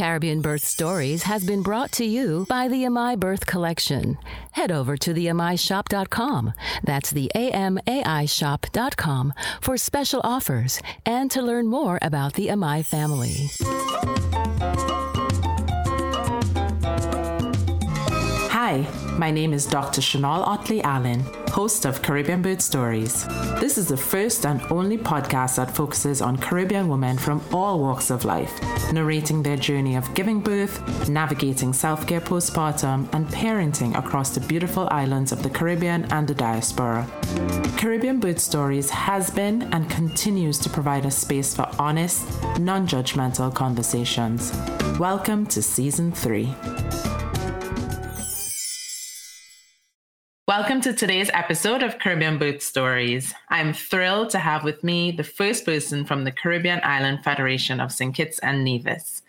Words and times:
Caribbean 0.00 0.40
Birth 0.40 0.64
Stories 0.64 1.24
has 1.24 1.44
been 1.44 1.62
brought 1.62 1.92
to 1.92 2.06
you 2.06 2.46
by 2.48 2.68
the 2.68 2.84
Amai 2.84 3.20
Birth 3.20 3.44
Collection. 3.44 4.16
Head 4.52 4.72
over 4.72 4.96
to 4.96 5.12
theamaishop.com. 5.12 6.54
That's 6.82 7.10
the 7.10 7.30
A-M-A-I 7.34 8.24
shop.com 8.24 9.34
for 9.60 9.76
special 9.76 10.22
offers 10.24 10.80
and 11.04 11.30
to 11.32 11.42
learn 11.42 11.66
more 11.66 11.98
about 12.00 12.32
the 12.32 12.46
Amai 12.46 12.82
family. 12.82 13.50
Hi, 18.48 18.86
my 19.20 19.30
name 19.30 19.52
is 19.52 19.66
Dr. 19.66 20.00
Chanel 20.00 20.42
Otley 20.44 20.80
Allen, 20.80 21.20
host 21.50 21.84
of 21.84 22.00
Caribbean 22.00 22.40
Birth 22.40 22.62
Stories. 22.62 23.26
This 23.60 23.76
is 23.76 23.86
the 23.86 23.96
first 23.98 24.46
and 24.46 24.62
only 24.70 24.96
podcast 24.96 25.56
that 25.56 25.76
focuses 25.76 26.22
on 26.22 26.38
Caribbean 26.38 26.88
women 26.88 27.18
from 27.18 27.44
all 27.52 27.80
walks 27.80 28.08
of 28.08 28.24
life, 28.24 28.50
narrating 28.94 29.42
their 29.42 29.58
journey 29.58 29.94
of 29.94 30.14
giving 30.14 30.40
birth, 30.40 31.06
navigating 31.06 31.74
self 31.74 32.06
care 32.06 32.22
postpartum, 32.22 33.12
and 33.12 33.26
parenting 33.26 33.94
across 33.94 34.30
the 34.30 34.40
beautiful 34.40 34.88
islands 34.90 35.32
of 35.32 35.42
the 35.42 35.50
Caribbean 35.50 36.10
and 36.12 36.26
the 36.26 36.34
diaspora. 36.34 37.06
Caribbean 37.76 38.20
Birth 38.20 38.38
Stories 38.38 38.88
has 38.88 39.28
been 39.28 39.64
and 39.74 39.90
continues 39.90 40.58
to 40.60 40.70
provide 40.70 41.04
a 41.04 41.10
space 41.10 41.54
for 41.54 41.68
honest, 41.78 42.26
non 42.58 42.86
judgmental 42.86 43.54
conversations. 43.54 44.50
Welcome 44.98 45.44
to 45.48 45.60
Season 45.60 46.10
3. 46.10 47.19
Welcome 50.50 50.80
to 50.80 50.92
today's 50.92 51.30
episode 51.32 51.84
of 51.84 52.00
Caribbean 52.00 52.36
Birth 52.36 52.60
Stories. 52.60 53.32
I'm 53.50 53.72
thrilled 53.72 54.30
to 54.30 54.40
have 54.40 54.64
with 54.64 54.82
me 54.82 55.12
the 55.12 55.22
first 55.22 55.64
person 55.64 56.04
from 56.04 56.24
the 56.24 56.32
Caribbean 56.32 56.80
Island 56.82 57.22
Federation 57.22 57.78
of 57.78 57.92
St. 57.92 58.12
Kitts 58.12 58.40
and 58.40 58.64
Nevis. 58.64 59.22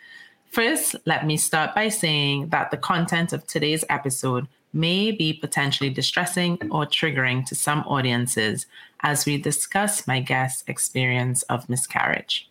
First, 0.50 0.96
let 1.06 1.28
me 1.28 1.38
start 1.38 1.76
by 1.76 1.90
saying 1.90 2.50
that 2.50 2.72
the 2.72 2.78
content 2.78 3.34
of 3.34 3.46
today's 3.46 3.86
episode 3.88 4.48
may 4.74 5.12
be 5.12 5.32
potentially 5.32 5.92
distressing 5.92 6.58
or 6.72 6.88
triggering 6.88 7.46
to 7.46 7.54
some 7.54 7.82
audiences 7.82 8.66
as 9.02 9.28
we 9.28 9.38
discuss 9.38 10.08
my 10.08 10.22
guest's 10.22 10.64
experience 10.66 11.44
of 11.44 11.70
miscarriage. 11.70 12.50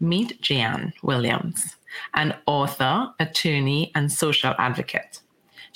Meet 0.00 0.40
Jeanne 0.40 0.94
Williams, 1.04 1.76
an 2.12 2.34
author, 2.46 3.14
attorney, 3.20 3.92
and 3.94 4.10
social 4.10 4.52
advocate. 4.58 5.20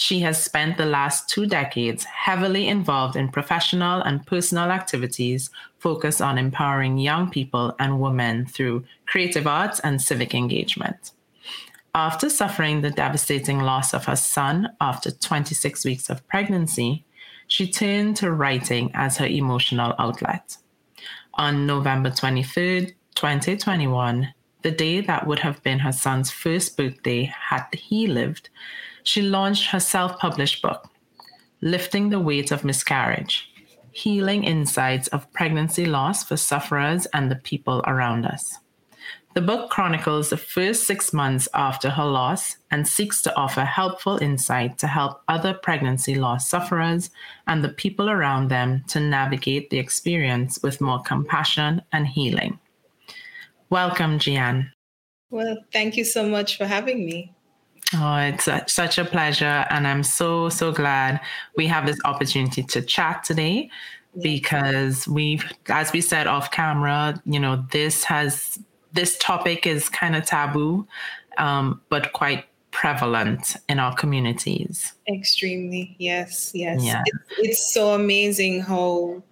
She 0.00 0.20
has 0.20 0.40
spent 0.40 0.76
the 0.76 0.86
last 0.86 1.28
two 1.28 1.44
decades 1.44 2.04
heavily 2.04 2.68
involved 2.68 3.16
in 3.16 3.30
professional 3.30 4.00
and 4.00 4.24
personal 4.24 4.70
activities 4.70 5.50
focused 5.80 6.22
on 6.22 6.38
empowering 6.38 6.98
young 6.98 7.28
people 7.28 7.74
and 7.80 8.00
women 8.00 8.46
through 8.46 8.84
creative 9.06 9.48
arts 9.48 9.80
and 9.80 10.00
civic 10.00 10.36
engagement. 10.36 11.10
After 11.96 12.30
suffering 12.30 12.80
the 12.80 12.92
devastating 12.92 13.58
loss 13.58 13.92
of 13.92 14.04
her 14.04 14.14
son 14.14 14.68
after 14.80 15.10
26 15.10 15.84
weeks 15.84 16.08
of 16.08 16.26
pregnancy, 16.28 17.04
she 17.48 17.68
turned 17.68 18.16
to 18.18 18.30
writing 18.30 18.92
as 18.94 19.16
her 19.16 19.26
emotional 19.26 19.96
outlet. 19.98 20.58
On 21.34 21.66
November 21.66 22.10
23, 22.10 22.94
2021, 23.16 24.32
the 24.62 24.70
day 24.70 25.00
that 25.00 25.26
would 25.26 25.40
have 25.40 25.60
been 25.64 25.80
her 25.80 25.92
son's 25.92 26.30
first 26.30 26.76
birthday 26.76 27.24
had 27.24 27.66
he 27.72 28.06
lived, 28.06 28.48
she 29.08 29.22
launched 29.22 29.70
her 29.70 29.80
self 29.80 30.18
published 30.18 30.60
book, 30.60 30.90
Lifting 31.62 32.10
the 32.10 32.20
Weight 32.20 32.52
of 32.52 32.62
Miscarriage 32.62 33.50
Healing 33.90 34.44
Insights 34.44 35.08
of 35.08 35.32
Pregnancy 35.32 35.86
Loss 35.86 36.24
for 36.24 36.36
Sufferers 36.36 37.06
and 37.06 37.30
the 37.30 37.36
People 37.36 37.82
Around 37.86 38.26
Us. 38.26 38.58
The 39.34 39.40
book 39.40 39.70
chronicles 39.70 40.28
the 40.28 40.36
first 40.36 40.86
six 40.86 41.12
months 41.12 41.48
after 41.54 41.88
her 41.90 42.04
loss 42.04 42.58
and 42.70 42.86
seeks 42.86 43.22
to 43.22 43.34
offer 43.34 43.64
helpful 43.64 44.18
insight 44.18 44.76
to 44.78 44.86
help 44.86 45.22
other 45.28 45.54
pregnancy 45.54 46.14
loss 46.14 46.48
sufferers 46.48 47.10
and 47.46 47.64
the 47.64 47.68
people 47.68 48.10
around 48.10 48.48
them 48.48 48.84
to 48.88 49.00
navigate 49.00 49.70
the 49.70 49.78
experience 49.78 50.58
with 50.62 50.80
more 50.80 51.00
compassion 51.02 51.80
and 51.92 52.06
healing. 52.06 52.58
Welcome, 53.70 54.18
Jeanne. 54.18 54.72
Well, 55.30 55.56
thank 55.72 55.96
you 55.96 56.04
so 56.04 56.28
much 56.28 56.58
for 56.58 56.66
having 56.66 57.06
me. 57.06 57.34
Oh, 57.94 58.16
it's 58.16 58.48
such 58.72 58.98
a 58.98 59.04
pleasure. 59.04 59.66
And 59.70 59.86
I'm 59.86 60.02
so, 60.02 60.48
so 60.48 60.72
glad 60.72 61.20
we 61.56 61.66
have 61.66 61.86
this 61.86 61.98
opportunity 62.04 62.62
to 62.62 62.82
chat 62.82 63.24
today 63.24 63.70
because 64.20 65.08
we've, 65.08 65.44
as 65.68 65.92
we 65.92 66.00
said 66.00 66.26
off 66.26 66.50
camera, 66.50 67.20
you 67.24 67.40
know, 67.40 67.64
this 67.70 68.04
has, 68.04 68.58
this 68.92 69.16
topic 69.18 69.66
is 69.66 69.88
kind 69.88 70.16
of 70.16 70.26
taboo, 70.26 70.86
um, 71.38 71.80
but 71.88 72.12
quite 72.12 72.44
prevalent 72.72 73.56
in 73.68 73.78
our 73.78 73.94
communities. 73.94 74.92
Extremely. 75.08 75.96
Yes. 75.98 76.52
Yes. 76.54 76.84
Yeah. 76.84 77.02
It's, 77.06 77.18
it's 77.38 77.74
so 77.74 77.94
amazing 77.94 78.60
how 78.60 79.22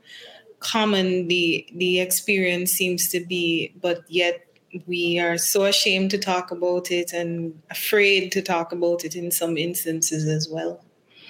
common 0.61 1.29
the 1.29 1.67
the 1.75 2.01
experience 2.01 2.73
seems 2.73 3.09
to 3.09 3.21
be 3.27 3.73
but 3.81 4.03
yet 4.09 4.46
we 4.87 5.19
are 5.19 5.39
so 5.39 5.65
ashamed 5.65 6.11
to 6.13 6.19
talk 6.19 6.51
about 6.51 6.91
it 6.91 7.13
and 7.13 7.61
afraid 7.71 8.33
to 8.33 8.43
talk 8.43 8.73
about 8.73 9.05
it 9.05 9.15
in 9.15 9.31
some 9.31 9.57
instances 9.57 10.27
as 10.27 10.49
well. 10.49 10.85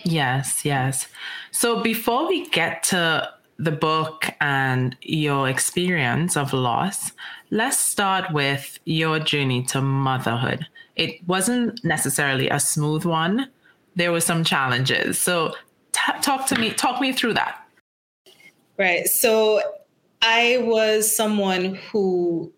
Yes, 0.04 0.64
yes. 0.64 1.08
So 1.50 1.82
before 1.82 2.28
we 2.28 2.48
get 2.50 2.82
to 2.84 3.28
the 3.58 3.72
book 3.72 4.30
and 4.40 4.96
your 5.02 5.48
experience 5.48 6.36
of 6.36 6.52
loss, 6.52 7.12
let's 7.50 7.78
start 7.78 8.32
with 8.32 8.78
your 8.84 9.18
journey 9.18 9.62
to 9.64 9.80
motherhood. 9.80 10.66
It 10.94 11.26
wasn't 11.26 11.82
necessarily 11.84 12.48
a 12.48 12.60
smooth 12.60 13.04
one. 13.04 13.48
There 13.96 14.12
were 14.12 14.20
some 14.20 14.44
challenges. 14.44 15.20
So 15.20 15.54
t- 15.92 16.20
talk 16.22 16.46
to 16.48 16.58
me, 16.58 16.70
talk 16.70 17.00
me 17.00 17.12
through 17.12 17.34
that. 17.34 17.62
Right. 18.78 19.06
So 19.06 19.60
I 20.22 20.58
was 20.62 21.14
someone 21.14 21.76
who 21.90 22.52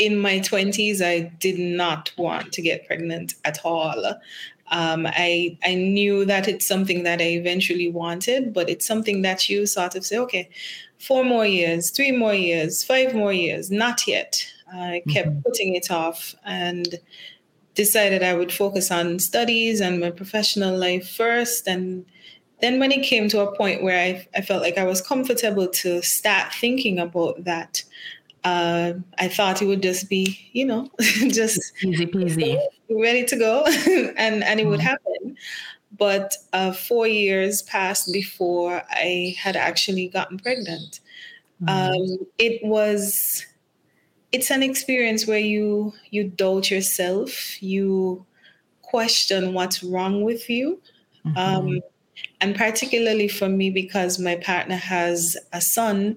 in 0.00 0.18
my 0.18 0.40
20s, 0.40 1.00
I 1.02 1.30
did 1.38 1.58
not 1.58 2.10
want 2.16 2.52
to 2.52 2.62
get 2.62 2.86
pregnant 2.86 3.34
at 3.44 3.58
all. 3.64 4.14
Um, 4.72 5.06
I 5.06 5.58
I 5.64 5.74
knew 5.74 6.24
that 6.24 6.48
it's 6.48 6.66
something 6.66 7.02
that 7.02 7.20
I 7.20 7.30
eventually 7.30 7.90
wanted, 7.90 8.54
but 8.54 8.70
it's 8.70 8.86
something 8.86 9.22
that 9.22 9.48
you 9.48 9.66
sort 9.66 9.94
of 9.96 10.06
say, 10.06 10.18
okay, 10.18 10.48
four 10.98 11.24
more 11.24 11.46
years, 11.46 11.90
three 11.90 12.12
more 12.12 12.34
years, 12.34 12.84
five 12.84 13.14
more 13.14 13.32
years, 13.32 13.70
not 13.70 14.06
yet. 14.06 14.46
I 14.72 15.02
kept 15.08 15.28
mm-hmm. 15.28 15.40
putting 15.40 15.74
it 15.74 15.90
off 15.90 16.34
and 16.44 16.98
decided 17.74 18.22
I 18.22 18.34
would 18.34 18.52
focus 18.52 18.90
on 18.90 19.18
studies 19.18 19.80
and 19.80 20.00
my 20.00 20.10
professional 20.10 20.76
life 20.76 21.08
first. 21.08 21.66
And 21.66 22.04
then 22.60 22.78
when 22.78 22.92
it 22.92 23.02
came 23.02 23.28
to 23.30 23.40
a 23.40 23.56
point 23.56 23.82
where 23.82 23.98
I, 23.98 24.28
I 24.36 24.42
felt 24.42 24.62
like 24.62 24.78
I 24.78 24.84
was 24.84 25.00
comfortable 25.00 25.66
to 25.66 26.02
start 26.02 26.52
thinking 26.52 26.98
about 26.98 27.44
that, 27.44 27.82
uh, 28.44 28.94
I 29.18 29.28
thought 29.28 29.60
it 29.60 29.66
would 29.66 29.82
just 29.82 30.08
be, 30.08 30.38
you 30.52 30.64
know, 30.64 30.90
just 30.98 31.72
easy 31.82 32.06
peasy, 32.06 32.58
ready 32.90 33.24
to 33.24 33.36
go, 33.36 33.64
and 34.16 34.42
and 34.42 34.60
it 34.60 34.66
would 34.66 34.80
happen. 34.80 35.36
But 35.96 36.36
uh, 36.52 36.72
four 36.72 37.06
years 37.06 37.62
passed 37.62 38.12
before 38.12 38.82
I 38.90 39.36
had 39.38 39.56
actually 39.56 40.08
gotten 40.08 40.38
pregnant. 40.38 41.00
mm 41.62 41.68
Um, 41.68 42.26
it 42.38 42.64
was, 42.64 43.44
it's 44.32 44.50
an 44.50 44.62
experience 44.62 45.26
where 45.26 45.44
you 45.54 45.92
you 46.10 46.24
doubt 46.24 46.70
yourself, 46.70 47.62
you 47.62 48.24
question 48.80 49.52
what's 49.52 49.82
wrong 49.82 50.24
with 50.24 50.48
you. 50.48 50.80
Mm-hmm. 51.26 51.38
Um, 51.38 51.80
and 52.40 52.56
particularly 52.56 53.28
for 53.28 53.48
me, 53.48 53.70
because 53.70 54.18
my 54.18 54.36
partner 54.36 54.76
has 54.76 55.36
a 55.52 55.60
son, 55.60 56.16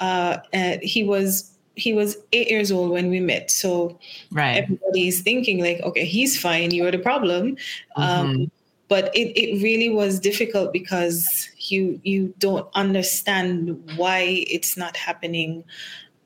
uh, 0.00 0.38
he 0.82 1.04
was 1.04 1.51
he 1.74 1.92
was 1.92 2.16
eight 2.32 2.50
years 2.50 2.70
old 2.70 2.90
when 2.90 3.08
we 3.10 3.20
met. 3.20 3.50
So 3.50 3.98
right. 4.30 4.62
everybody's 4.62 5.22
thinking 5.22 5.60
like, 5.60 5.80
okay, 5.80 6.04
he's 6.04 6.38
fine. 6.38 6.70
You're 6.70 6.90
the 6.90 6.98
problem. 6.98 7.56
Um, 7.96 8.04
mm-hmm. 8.04 8.30
Um, 8.42 8.50
but 8.88 9.14
it, 9.16 9.32
it 9.38 9.62
really 9.62 9.88
was 9.88 10.20
difficult 10.20 10.70
because 10.70 11.48
you 11.56 11.98
you 12.02 12.34
don't 12.38 12.68
understand 12.74 13.82
why 13.96 14.44
it's 14.50 14.76
not 14.76 14.98
happening. 14.98 15.64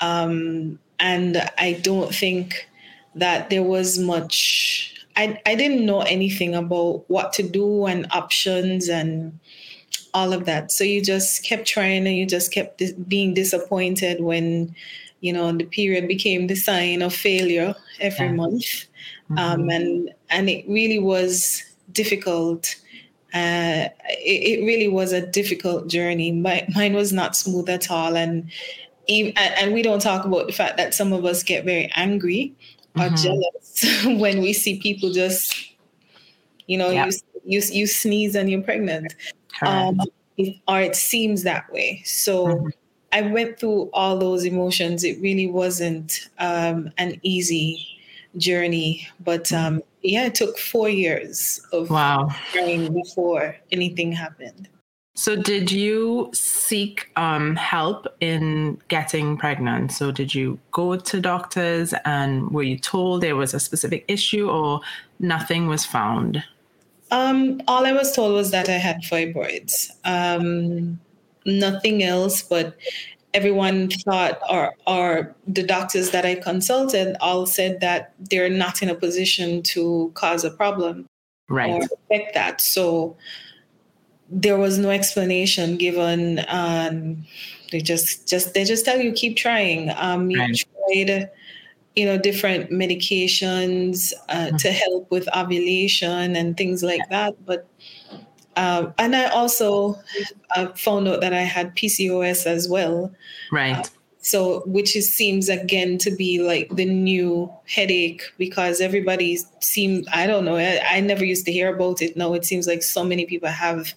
Um, 0.00 0.80
and 0.98 1.48
I 1.58 1.74
don't 1.74 2.12
think 2.12 2.68
that 3.14 3.50
there 3.50 3.62
was 3.62 4.00
much 4.00 4.96
I, 5.16 5.40
I 5.46 5.54
didn't 5.54 5.86
know 5.86 6.00
anything 6.00 6.54
about 6.54 7.08
what 7.08 7.32
to 7.34 7.42
do 7.42 7.86
and 7.86 8.06
options 8.10 8.88
and 8.88 9.38
all 10.12 10.32
of 10.32 10.44
that. 10.44 10.72
So 10.72 10.84
you 10.84 11.02
just 11.02 11.44
kept 11.44 11.66
trying 11.66 12.06
and 12.06 12.16
you 12.16 12.26
just 12.26 12.52
kept 12.52 12.82
being 13.08 13.32
disappointed 13.32 14.20
when 14.20 14.74
you 15.20 15.32
know, 15.32 15.50
the 15.52 15.64
period 15.64 16.08
became 16.08 16.46
the 16.46 16.54
sign 16.54 17.02
of 17.02 17.14
failure 17.14 17.74
every 18.00 18.26
yeah. 18.26 18.32
month. 18.32 18.64
Mm-hmm. 19.30 19.38
Um, 19.38 19.70
and 19.70 20.10
and 20.30 20.48
it 20.48 20.68
really 20.68 20.98
was 20.98 21.62
difficult. 21.92 22.74
Uh, 23.34 23.88
it, 24.08 24.60
it, 24.60 24.64
really 24.64 24.88
was 24.88 25.12
a 25.12 25.26
difficult 25.26 25.88
journey. 25.88 26.32
My, 26.32 26.66
mine 26.74 26.94
was 26.94 27.12
not 27.12 27.36
smooth 27.36 27.68
at 27.68 27.90
all, 27.90 28.16
and 28.16 28.50
even, 29.08 29.36
and 29.36 29.74
we 29.74 29.82
don't 29.82 30.00
talk 30.00 30.24
about 30.24 30.46
the 30.46 30.52
fact 30.52 30.76
that 30.78 30.94
some 30.94 31.12
of 31.12 31.24
us 31.24 31.42
get 31.42 31.64
very 31.64 31.90
angry 31.96 32.54
are 32.96 33.10
jealous 33.10 33.84
when 34.04 34.40
we 34.40 34.54
see 34.54 34.78
people 34.78 35.12
just, 35.12 35.54
you 36.66 36.78
know, 36.78 36.90
yep. 36.90 37.12
you, 37.44 37.58
you 37.58 37.62
you 37.70 37.86
sneeze 37.86 38.34
and 38.34 38.48
you're 38.48 38.62
pregnant, 38.62 39.14
um, 39.60 40.00
or 40.66 40.80
it 40.80 40.96
seems 40.96 41.42
that 41.42 41.70
way. 41.72 42.02
So. 42.04 42.46
Mm-hmm. 42.46 42.68
I 43.16 43.22
went 43.22 43.58
through 43.58 43.88
all 43.94 44.18
those 44.18 44.44
emotions. 44.44 45.02
It 45.02 45.18
really 45.22 45.46
wasn't 45.46 46.28
um, 46.38 46.92
an 46.98 47.18
easy 47.22 47.88
journey, 48.36 49.08
but 49.20 49.50
um, 49.54 49.82
yeah, 50.02 50.26
it 50.26 50.34
took 50.34 50.58
four 50.58 50.90
years 50.90 51.62
of 51.72 51.88
wow 51.88 52.28
before 52.52 53.56
anything 53.72 54.12
happened. 54.12 54.68
So, 55.14 55.34
did 55.34 55.72
you 55.72 56.28
seek 56.34 57.10
um, 57.16 57.56
help 57.56 58.06
in 58.20 58.78
getting 58.88 59.38
pregnant? 59.38 59.92
So, 59.92 60.12
did 60.12 60.34
you 60.34 60.58
go 60.72 60.96
to 60.96 61.18
doctors 61.18 61.94
and 62.04 62.50
were 62.50 62.64
you 62.64 62.78
told 62.78 63.22
there 63.22 63.34
was 63.34 63.54
a 63.54 63.60
specific 63.60 64.04
issue 64.08 64.50
or 64.50 64.82
nothing 65.20 65.68
was 65.68 65.86
found? 65.86 66.44
Um, 67.10 67.62
all 67.66 67.86
I 67.86 67.92
was 67.92 68.14
told 68.14 68.34
was 68.34 68.50
that 68.50 68.68
I 68.68 68.72
had 68.72 69.00
fibroids. 69.04 69.90
Um, 70.04 71.00
nothing 71.46 72.02
else, 72.02 72.42
but 72.42 72.76
everyone 73.32 73.88
thought, 73.88 74.40
or, 74.50 74.74
or 74.86 75.34
the 75.46 75.62
doctors 75.62 76.10
that 76.10 76.26
I 76.26 76.34
consulted 76.34 77.16
all 77.20 77.46
said 77.46 77.80
that 77.80 78.14
they're 78.18 78.50
not 78.50 78.82
in 78.82 78.88
a 78.88 78.94
position 78.94 79.62
to 79.64 80.10
cause 80.14 80.44
a 80.44 80.50
problem 80.50 81.06
right. 81.48 81.70
or 81.70 81.80
affect 81.82 82.34
that. 82.34 82.60
So, 82.60 83.16
there 84.28 84.58
was 84.58 84.78
no 84.78 84.90
explanation 84.90 85.76
given. 85.76 86.44
Um, 86.48 87.24
they 87.70 87.80
just 87.80 88.28
just 88.28 88.54
they 88.54 88.64
just 88.64 88.84
tell 88.84 89.00
you 89.00 89.12
keep 89.12 89.36
trying. 89.36 89.90
Um, 89.96 90.30
you 90.30 90.38
right. 90.38 90.64
tried, 90.88 91.30
you 91.94 92.04
know, 92.04 92.18
different 92.18 92.70
medications 92.70 94.12
uh, 94.28 94.46
mm-hmm. 94.46 94.56
to 94.56 94.72
help 94.72 95.10
with 95.10 95.28
ovulation 95.34 96.36
and 96.36 96.56
things 96.56 96.82
like 96.82 97.08
that, 97.10 97.34
but. 97.44 97.68
Uh, 98.56 98.90
and 98.98 99.14
I 99.14 99.26
also 99.26 99.98
uh, 100.56 100.68
found 100.72 101.06
out 101.08 101.20
that 101.20 101.34
I 101.34 101.42
had 101.42 101.76
PCOS 101.76 102.46
as 102.46 102.68
well. 102.68 103.12
Right. 103.52 103.76
Uh, 103.76 103.84
so, 104.26 104.62
which 104.66 104.96
is, 104.96 105.14
seems 105.14 105.48
again 105.48 105.98
to 105.98 106.10
be 106.10 106.42
like 106.42 106.68
the 106.70 106.84
new 106.84 107.52
headache 107.68 108.22
because 108.38 108.80
everybody 108.80 109.38
seems, 109.60 110.04
I 110.12 110.26
don't 110.26 110.44
know, 110.44 110.56
I, 110.56 110.80
I, 110.84 111.00
never 111.00 111.24
used 111.24 111.44
to 111.46 111.52
hear 111.52 111.72
about 111.72 112.02
it. 112.02 112.16
Now 112.16 112.32
it 112.32 112.44
seems 112.44 112.66
like 112.66 112.82
so 112.82 113.04
many 113.04 113.24
people 113.24 113.48
have, 113.48 113.94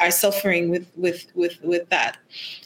are 0.00 0.10
suffering 0.10 0.70
with, 0.70 0.90
with, 0.96 1.26
with, 1.36 1.62
with 1.62 1.88
that. 1.90 2.16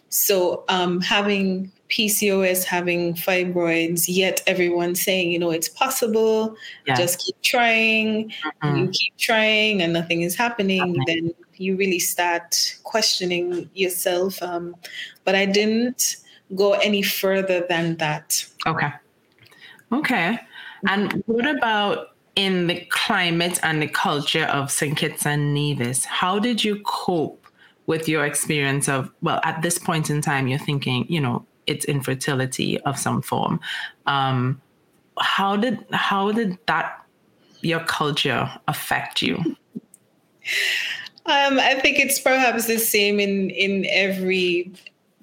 So, 0.09 0.65
um, 0.71 1.03
having 1.03 1.71
PCOS, 1.94 2.64
having 2.64 3.14
fibroids, 3.14 4.06
yet 4.08 4.43
everyone's 4.49 5.00
saying, 5.00 5.31
you 5.31 5.38
know, 5.38 5.52
it's 5.52 5.69
possible, 5.69 6.56
yeah. 6.87 6.96
just 6.96 7.20
keep 7.20 7.41
trying, 7.43 8.32
mm-hmm. 8.62 8.76
you 8.76 8.88
keep 8.88 9.17
trying 9.17 9.81
and 9.81 9.93
nothing 9.93 10.23
is 10.23 10.35
happening, 10.35 10.82
okay. 10.82 11.00
then 11.06 11.35
you 11.55 11.76
really 11.76 12.00
start 12.00 12.76
questioning 12.82 13.70
yourself. 13.75 14.43
Um, 14.43 14.75
but 15.23 15.37
I 15.37 15.46
didn't 15.46 16.17
go 16.56 16.73
any 16.73 17.02
further 17.02 17.64
than 17.69 17.96
that. 17.99 18.44
Okay. 18.67 18.93
Okay. 19.93 20.38
And 20.88 21.23
what 21.26 21.46
about 21.46 22.08
in 22.35 22.67
the 22.67 22.85
climate 22.91 23.61
and 23.62 23.81
the 23.81 23.87
culture 23.87 24.46
of 24.46 24.73
St. 24.73 24.96
Kitts 24.96 25.25
and 25.25 25.55
Nevis? 25.55 26.05
How 26.05 26.41
did 26.41 26.64
you 26.64 26.82
cope 26.85 27.46
with 27.87 28.08
your 28.08 28.25
experience 28.25 28.88
of, 28.88 29.12
well, 29.23 29.41
at 29.44 29.62
this 29.62 29.79
point 29.79 30.11
in 30.11 30.20
time, 30.20 30.49
you're 30.49 30.58
thinking, 30.58 31.06
you 31.08 31.20
know, 31.20 31.46
it's 31.67 31.85
infertility 31.85 32.81
of 32.81 32.99
some 32.99 33.23
form. 33.23 33.61
Um, 34.07 34.61
how 35.19 35.57
did 35.57 35.85
how 35.93 36.33
did 36.33 36.59
that 36.67 37.05
your 37.61 37.81
culture 37.81 38.51
affect 38.69 39.23
you? 39.23 39.37
Um, 41.27 41.59
I 41.59 41.75
think 41.81 41.99
it's 41.99 42.21
perhaps 42.21 42.67
the 42.67 42.79
same 42.79 43.19
in 43.19 43.51
in 43.51 43.87
every 43.89 44.73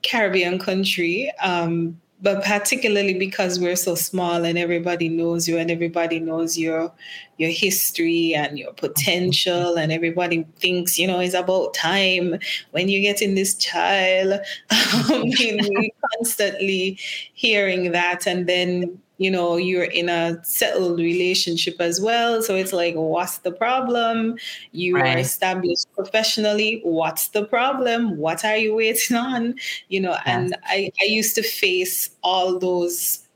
Caribbean 0.02 0.58
country, 0.58 1.32
um, 1.42 2.00
but 2.21 2.44
particularly 2.44 3.13
because 3.13 3.59
we're 3.59 3.75
so 3.75 3.95
small 3.95 4.45
and 4.45 4.57
everybody 4.57 5.09
knows 5.09 5.47
you 5.47 5.57
and 5.57 5.71
everybody 5.71 6.19
knows 6.19 6.57
your 6.57 6.91
your 7.38 7.50
history 7.50 8.35
and 8.35 8.59
your 8.59 8.71
potential 8.73 9.77
and 9.77 9.91
everybody 9.91 10.45
thinks 10.57 11.00
you 11.00 11.07
know 11.07 11.19
it's 11.19 11.33
about 11.33 11.73
time 11.73 12.38
when 12.71 12.89
you're 12.89 13.01
getting 13.01 13.35
this 13.35 13.56
child. 13.56 14.39
I 14.69 15.23
mean, 15.23 15.89
constantly 16.18 17.00
hearing 17.33 17.91
that, 17.91 18.27
and 18.27 18.47
then 18.47 19.00
you 19.21 19.29
know 19.29 19.57
you're 19.57 19.91
in 20.01 20.09
a 20.09 20.44
settled 20.44 21.00
relationship 21.00 21.75
as 21.79 22.01
well. 22.01 22.41
So 22.41 22.56
it's 22.56 22.73
like 22.73 22.95
what's 22.95 23.38
the 23.39 23.51
problem? 23.51 24.38
You 24.71 24.95
right. 24.95 25.15
are 25.15 25.19
established 25.19 25.88
professionally. 25.94 26.81
What's 26.83 27.29
the 27.29 27.45
problem? 27.45 28.18
What 28.18 28.44
are 28.44 28.57
you 28.57 28.75
waiting 28.75 29.18
on? 29.29 29.56
You 29.89 30.01
know 30.01 30.12
yeah. 30.12 30.23
and 30.25 30.56
I, 30.65 30.91
I 31.01 31.06
used 31.06 31.35
to 31.35 31.44
face 31.44 32.09
all 32.23 32.57
those 32.57 33.27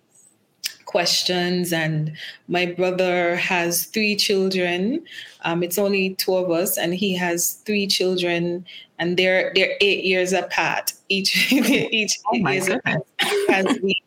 questions. 0.86 1.74
And 1.74 2.16
my 2.48 2.66
brother 2.66 3.36
has 3.36 3.86
three 3.86 4.16
children. 4.16 5.04
Um, 5.42 5.62
it's 5.62 5.78
only 5.78 6.16
two 6.16 6.36
of 6.36 6.50
us 6.50 6.78
and 6.78 6.94
he 6.96 7.14
has 7.16 7.56
three 7.66 7.86
children 7.86 8.66
and 8.98 9.18
they're 9.18 9.52
they're 9.56 9.76
eight 9.82 10.06
years 10.06 10.32
apart. 10.32 10.94
Each 11.10 11.52
each 11.52 12.18
oh 12.32 12.40
my 12.40 12.54
years 12.54 12.70
apart. 12.70 13.06
has 13.50 13.66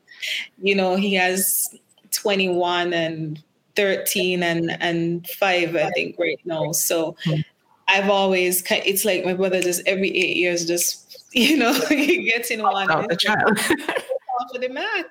you 0.60 0.74
know, 0.74 0.96
he 0.96 1.14
has 1.14 1.74
21 2.10 2.92
and 2.92 3.42
13 3.76 4.42
and 4.42 4.76
and 4.82 5.26
5 5.28 5.76
I 5.76 5.90
think 5.90 6.16
right 6.18 6.40
now. 6.44 6.72
So 6.72 7.16
I've 7.88 8.10
always 8.10 8.62
it's 8.70 9.04
like 9.04 9.24
my 9.24 9.34
brother 9.34 9.62
just 9.62 9.82
every 9.86 10.10
8 10.10 10.36
years 10.36 10.66
just 10.66 11.04
you 11.32 11.56
know, 11.56 11.72
he 11.88 12.30
gets 12.30 12.50
in 12.50 12.62
one 12.62 12.88
the 13.08 13.16
child. 13.16 13.58
for 14.52 14.58
the 14.60 14.68
Mac. 14.68 15.06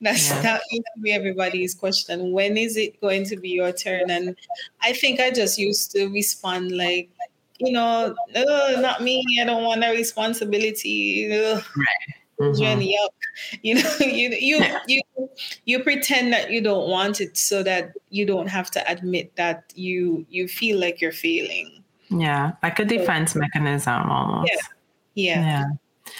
That's 0.00 0.28
yeah. 0.28 0.42
that 0.42 0.62
used 0.70 0.86
to 0.96 1.02
be 1.02 1.12
everybody's 1.12 1.74
question. 1.74 2.32
When 2.32 2.56
is 2.56 2.76
it 2.76 3.00
going 3.00 3.24
to 3.26 3.36
be 3.36 3.50
your 3.50 3.72
turn? 3.72 4.10
And 4.10 4.36
I 4.80 4.92
think 4.92 5.20
I 5.20 5.30
just 5.30 5.56
used 5.56 5.92
to 5.92 6.08
respond 6.08 6.72
like, 6.76 7.08
you 7.58 7.72
know, 7.72 8.14
not 8.34 9.02
me. 9.02 9.24
I 9.40 9.44
don't 9.44 9.62
want 9.62 9.84
a 9.84 9.90
responsibility. 9.90 11.28
Right 11.30 12.14
mm-hmm. 12.42 12.82
You 13.62 13.74
know, 13.76 13.90
you 14.00 14.28
you 14.30 14.64
you 14.86 15.00
you 15.64 15.80
pretend 15.80 16.32
that 16.32 16.50
you 16.50 16.60
don't 16.60 16.88
want 16.88 17.20
it 17.20 17.36
so 17.36 17.62
that 17.62 17.92
you 18.10 18.26
don't 18.26 18.48
have 18.48 18.70
to 18.72 18.90
admit 18.90 19.34
that 19.36 19.72
you 19.74 20.26
you 20.28 20.48
feel 20.48 20.78
like 20.78 21.00
you're 21.00 21.12
failing. 21.12 21.82
Yeah, 22.10 22.52
like 22.62 22.78
a 22.78 22.84
defense 22.84 23.32
so, 23.32 23.40
mechanism 23.40 24.10
almost. 24.10 24.50
Yeah. 24.50 24.60
yeah. 25.14 25.40
Yeah. 25.40 25.64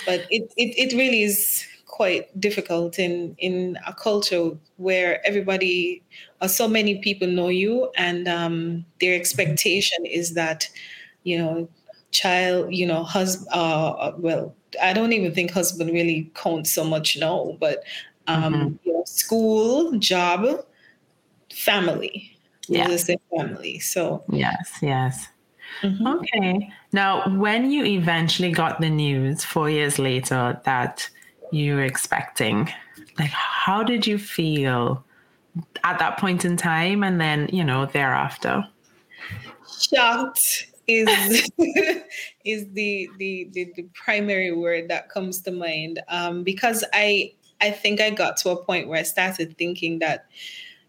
But 0.07 0.26
it, 0.31 0.52
it 0.57 0.93
it 0.93 0.97
really 0.97 1.23
is 1.23 1.67
quite 1.87 2.41
difficult 2.41 2.99
in 2.99 3.37
in 3.38 3.79
a 3.87 3.93
culture 3.93 4.50
where 4.79 5.25
everybody 5.26 6.02
or 6.41 6.49
so 6.49 6.67
many 6.67 6.99
people 6.99 7.29
know 7.29 7.49
you 7.49 7.91
and 7.97 8.26
um, 8.26 8.85
their 9.00 9.14
expectation 9.14 10.07
is 10.07 10.33
that 10.33 10.69
you 11.25 11.37
know 11.37 11.69
child 12.11 12.75
you 12.75 12.87
know 12.87 13.05
husband 13.05 13.47
uh, 13.52 14.12
well 14.17 14.55
I 14.81 14.93
don't 14.93 15.12
even 15.12 15.35
think 15.35 15.50
husband 15.50 15.93
really 15.93 16.31
counts 16.35 16.73
so 16.73 16.85
much 16.85 17.17
now, 17.17 17.57
but 17.61 17.83
um, 18.26 18.55
mm-hmm. 18.55 18.75
you 18.85 18.93
know, 18.93 19.02
school, 19.05 19.99
job, 19.99 20.64
family. 21.52 22.37
Yeah. 22.69 22.95
Say 22.97 23.17
family. 23.37 23.81
So 23.81 24.23
yes, 24.31 24.79
yes. 24.81 25.29
Mm-hmm. 25.83 26.07
Okay. 26.07 26.73
Now, 26.93 27.29
when 27.37 27.71
you 27.71 27.85
eventually 27.85 28.52
got 28.52 28.81
the 28.81 28.91
news 28.91 29.45
four 29.45 29.69
years 29.69 29.99
later 29.99 30.61
that 30.64 31.09
you 31.50 31.75
were 31.75 31.85
expecting, 31.85 32.71
like, 33.19 33.31
how 33.31 33.83
did 33.83 34.07
you 34.07 34.19
feel 34.19 35.05
at 35.85 35.99
that 35.99 36.19
point 36.19 36.45
in 36.45 36.57
time, 36.57 37.02
and 37.02 37.21
then 37.21 37.49
you 37.52 37.64
know 37.64 37.87
thereafter? 37.87 38.64
Shocked 39.81 40.72
is 40.87 41.51
is 42.45 42.67
the, 42.73 43.09
the, 43.19 43.49
the 43.53 43.73
the 43.77 43.87
primary 43.95 44.53
word 44.53 44.89
that 44.89 45.09
comes 45.09 45.41
to 45.43 45.51
mind 45.51 46.01
um, 46.09 46.43
because 46.43 46.85
I 46.93 47.33
I 47.61 47.71
think 47.71 48.01
I 48.01 48.11
got 48.11 48.37
to 48.39 48.51
a 48.51 48.65
point 48.65 48.89
where 48.89 48.99
I 48.99 49.05
started 49.05 49.57
thinking 49.57 50.01
that 50.01 50.27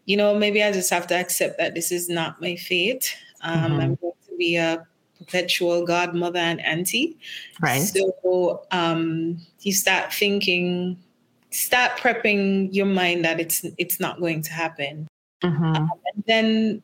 you 0.05 0.17
know 0.17 0.37
maybe 0.37 0.63
I 0.63 0.71
just 0.71 0.89
have 0.89 1.07
to 1.07 1.15
accept 1.15 1.57
that 1.59 1.75
this 1.75 1.91
is 1.91 2.09
not 2.09 2.41
my 2.41 2.55
fate. 2.55 3.15
Um, 3.41 3.59
mm-hmm. 3.59 3.73
I'm 3.73 3.95
going 3.95 4.13
to 4.29 4.37
be 4.37 4.55
a 4.55 4.85
perpetual 5.17 5.85
godmother 5.85 6.39
and 6.39 6.61
auntie. 6.61 7.17
Right. 7.61 7.79
So 7.79 8.65
um, 8.71 9.39
you 9.61 9.73
start 9.73 10.13
thinking, 10.13 10.97
start 11.51 11.97
prepping 11.97 12.73
your 12.73 12.85
mind 12.85 13.23
that 13.25 13.39
it's 13.39 13.65
it's 13.77 13.99
not 13.99 14.19
going 14.19 14.41
to 14.43 14.51
happen. 14.51 15.07
Mm-hmm. 15.43 15.63
Um, 15.63 15.91
and 16.13 16.23
then 16.25 16.81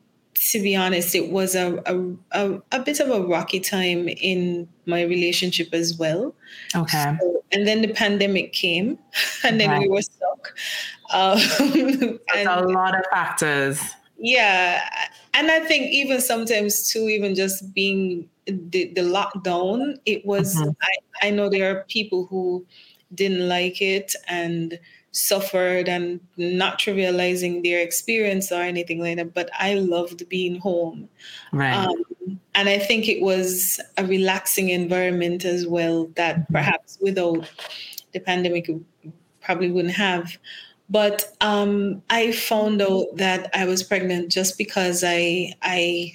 to 0.48 0.60
be 0.60 0.74
honest, 0.74 1.14
it 1.14 1.30
was 1.30 1.54
a, 1.54 1.82
a, 1.84 2.16
a, 2.32 2.62
a, 2.72 2.80
bit 2.80 2.98
of 2.98 3.10
a 3.10 3.20
rocky 3.20 3.60
time 3.60 4.08
in 4.08 4.66
my 4.86 5.02
relationship 5.02 5.68
as 5.74 5.98
well. 5.98 6.34
Okay. 6.74 7.16
So 7.20 7.44
and 7.52 7.66
then 7.66 7.82
the 7.82 7.88
pandemic 7.88 8.52
came, 8.52 8.98
and 9.44 9.60
then 9.60 9.70
right. 9.70 9.80
we 9.82 9.88
were 9.88 10.02
stuck. 10.02 10.54
Um, 11.12 11.38
and, 12.34 12.48
a 12.48 12.66
lot 12.68 12.98
of 12.98 13.04
factors. 13.10 13.80
Yeah, 14.16 14.82
and 15.34 15.50
I 15.50 15.60
think 15.60 15.90
even 15.90 16.20
sometimes 16.20 16.90
too, 16.90 17.08
even 17.08 17.34
just 17.34 17.74
being 17.74 18.28
the, 18.46 18.92
the 18.94 19.02
lockdown, 19.02 19.98
it 20.06 20.24
was. 20.24 20.56
Mm-hmm. 20.56 20.70
I, 21.22 21.28
I 21.28 21.30
know 21.30 21.50
there 21.50 21.76
are 21.76 21.84
people 21.88 22.26
who 22.26 22.64
didn't 23.14 23.48
like 23.48 23.82
it 23.82 24.14
and 24.28 24.78
suffered 25.12 25.88
and 25.88 26.20
not 26.36 26.78
trivializing 26.78 27.64
their 27.64 27.80
experience 27.80 28.52
or 28.52 28.62
anything 28.62 29.00
like 29.00 29.16
that. 29.16 29.34
But 29.34 29.50
I 29.58 29.74
loved 29.74 30.28
being 30.28 30.58
home. 30.58 31.08
Right. 31.52 31.74
Um, 31.74 32.40
and 32.54 32.68
I 32.68 32.78
think 32.78 33.08
it 33.08 33.22
was 33.22 33.80
a 33.96 34.04
relaxing 34.04 34.70
environment 34.70 35.44
as 35.44 35.66
well 35.66 36.06
that 36.16 36.36
mm-hmm. 36.36 36.54
perhaps 36.54 36.98
without 37.00 37.50
the 38.12 38.20
pandemic 38.20 38.70
probably 39.40 39.70
wouldn't 39.70 39.94
have. 39.94 40.36
But 40.88 41.32
um, 41.40 42.02
I 42.10 42.32
found 42.32 42.82
out 42.82 43.06
that 43.14 43.48
I 43.54 43.64
was 43.64 43.82
pregnant 43.82 44.32
just 44.32 44.58
because 44.58 45.04
I 45.06 45.54
I 45.62 46.12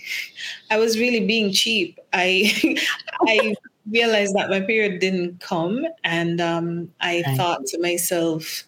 I 0.69 0.77
was 0.77 0.99
really 0.99 1.25
being 1.25 1.53
cheap. 1.53 1.97
I 2.11 2.77
I 3.21 3.55
realized 3.89 4.35
that 4.35 4.49
my 4.49 4.61
period 4.61 4.99
didn't 4.99 5.39
come, 5.39 5.85
and 6.03 6.41
um, 6.41 6.91
I 7.01 7.23
right. 7.25 7.37
thought 7.37 7.65
to 7.67 7.81
myself, 7.81 8.63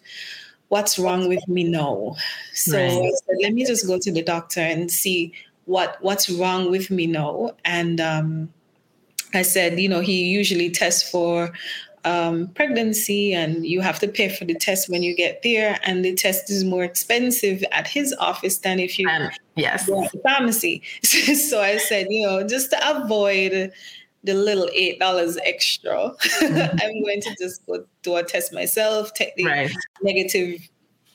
"What's 0.68 0.98
wrong 0.98 1.28
with 1.28 1.46
me 1.48 1.64
now?" 1.64 2.16
So 2.54 2.76
right. 2.76 2.90
I 2.90 3.10
said, 3.10 3.36
"Let 3.42 3.52
me 3.52 3.64
just 3.64 3.86
go 3.86 3.98
to 3.98 4.12
the 4.12 4.22
doctor 4.22 4.60
and 4.60 4.90
see 4.90 5.32
what 5.64 5.96
what's 6.00 6.30
wrong 6.30 6.70
with 6.70 6.90
me 6.90 7.06
now." 7.06 7.52
And 7.64 8.00
um, 8.00 8.52
I 9.34 9.42
said, 9.42 9.78
you 9.78 9.88
know, 9.88 10.00
he 10.00 10.24
usually 10.24 10.70
tests 10.70 11.08
for 11.10 11.52
um, 12.04 12.48
pregnancy 12.48 13.34
and 13.34 13.66
you 13.66 13.80
have 13.80 13.98
to 14.00 14.08
pay 14.08 14.28
for 14.28 14.44
the 14.44 14.54
test 14.54 14.88
when 14.88 15.02
you 15.02 15.14
get 15.14 15.42
there 15.42 15.78
and 15.82 16.04
the 16.04 16.14
test 16.14 16.50
is 16.50 16.64
more 16.64 16.84
expensive 16.84 17.62
at 17.72 17.86
his 17.86 18.14
office 18.18 18.58
than 18.58 18.78
if 18.78 18.98
you 18.98 19.08
um, 19.08 19.28
yes 19.56 19.86
go 19.86 20.04
at 20.04 20.12
the 20.12 20.18
pharmacy 20.20 20.82
so 21.02 21.60
i 21.60 21.76
said 21.76 22.06
you 22.08 22.24
know 22.24 22.46
just 22.46 22.70
to 22.70 22.96
avoid 22.96 23.72
the 24.24 24.34
little 24.34 24.68
eight 24.74 24.98
dollars 24.98 25.38
extra 25.44 25.92
mm-hmm. 25.92 26.76
i'm 26.82 27.02
going 27.02 27.20
to 27.20 27.34
just 27.40 27.64
go 27.66 27.84
do 28.02 28.16
a 28.16 28.22
test 28.22 28.52
myself 28.52 29.12
take 29.14 29.34
the 29.36 29.44
right. 29.44 29.70
negative 30.02 30.68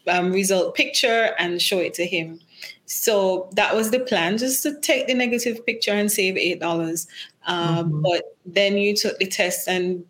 um, 0.08 0.32
result 0.34 0.76
picture 0.76 1.34
and 1.40 1.62
show 1.62 1.80
it 1.80 1.94
to 1.94 2.06
him 2.06 2.40
so 2.86 3.50
that 3.54 3.74
was 3.76 3.92
the 3.92 4.00
plan 4.02 4.38
just 4.38 4.62
to 4.64 4.80
take 4.82 5.08
the 5.08 5.14
negative 5.14 5.66
picture 5.66 5.92
and 5.92 6.12
save 6.12 6.38
eight 6.38 6.60
dollars 6.60 7.08
um, 7.46 7.90
mm-hmm. 7.90 8.02
but 8.02 8.38
then 8.46 8.78
you 8.78 8.96
took 8.96 9.18
the 9.20 9.28
test 9.28 9.68
and 9.68 10.04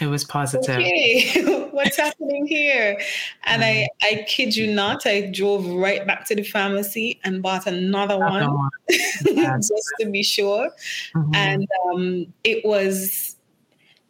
it 0.00 0.06
was 0.06 0.24
positive. 0.24 0.76
Okay, 0.76 1.68
what's 1.70 1.96
happening 1.96 2.46
here? 2.46 2.98
And 3.44 3.62
I, 3.62 3.88
I 4.02 4.24
kid 4.26 4.56
you 4.56 4.72
not, 4.72 5.06
I 5.06 5.30
drove 5.32 5.66
right 5.66 6.06
back 6.06 6.26
to 6.28 6.34
the 6.34 6.42
pharmacy 6.42 7.20
and 7.24 7.42
bought 7.42 7.66
another 7.66 8.18
one 8.18 8.70
just 8.88 9.92
to 10.00 10.10
be 10.10 10.22
sure. 10.22 10.70
Mm-hmm. 11.14 11.34
And 11.34 11.68
um, 11.86 12.32
it 12.44 12.64
was, 12.64 13.36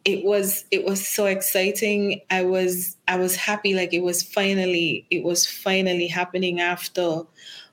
it 0.05 0.23
was, 0.23 0.65
it 0.71 0.85
was 0.85 1.05
so 1.05 1.25
exciting. 1.25 2.21
I 2.29 2.43
was, 2.43 2.95
I 3.07 3.17
was 3.17 3.35
happy. 3.35 3.73
Like 3.73 3.93
it 3.93 4.03
was 4.03 4.23
finally, 4.23 5.05
it 5.09 5.23
was 5.23 5.45
finally 5.45 6.07
happening 6.07 6.59
after 6.59 7.23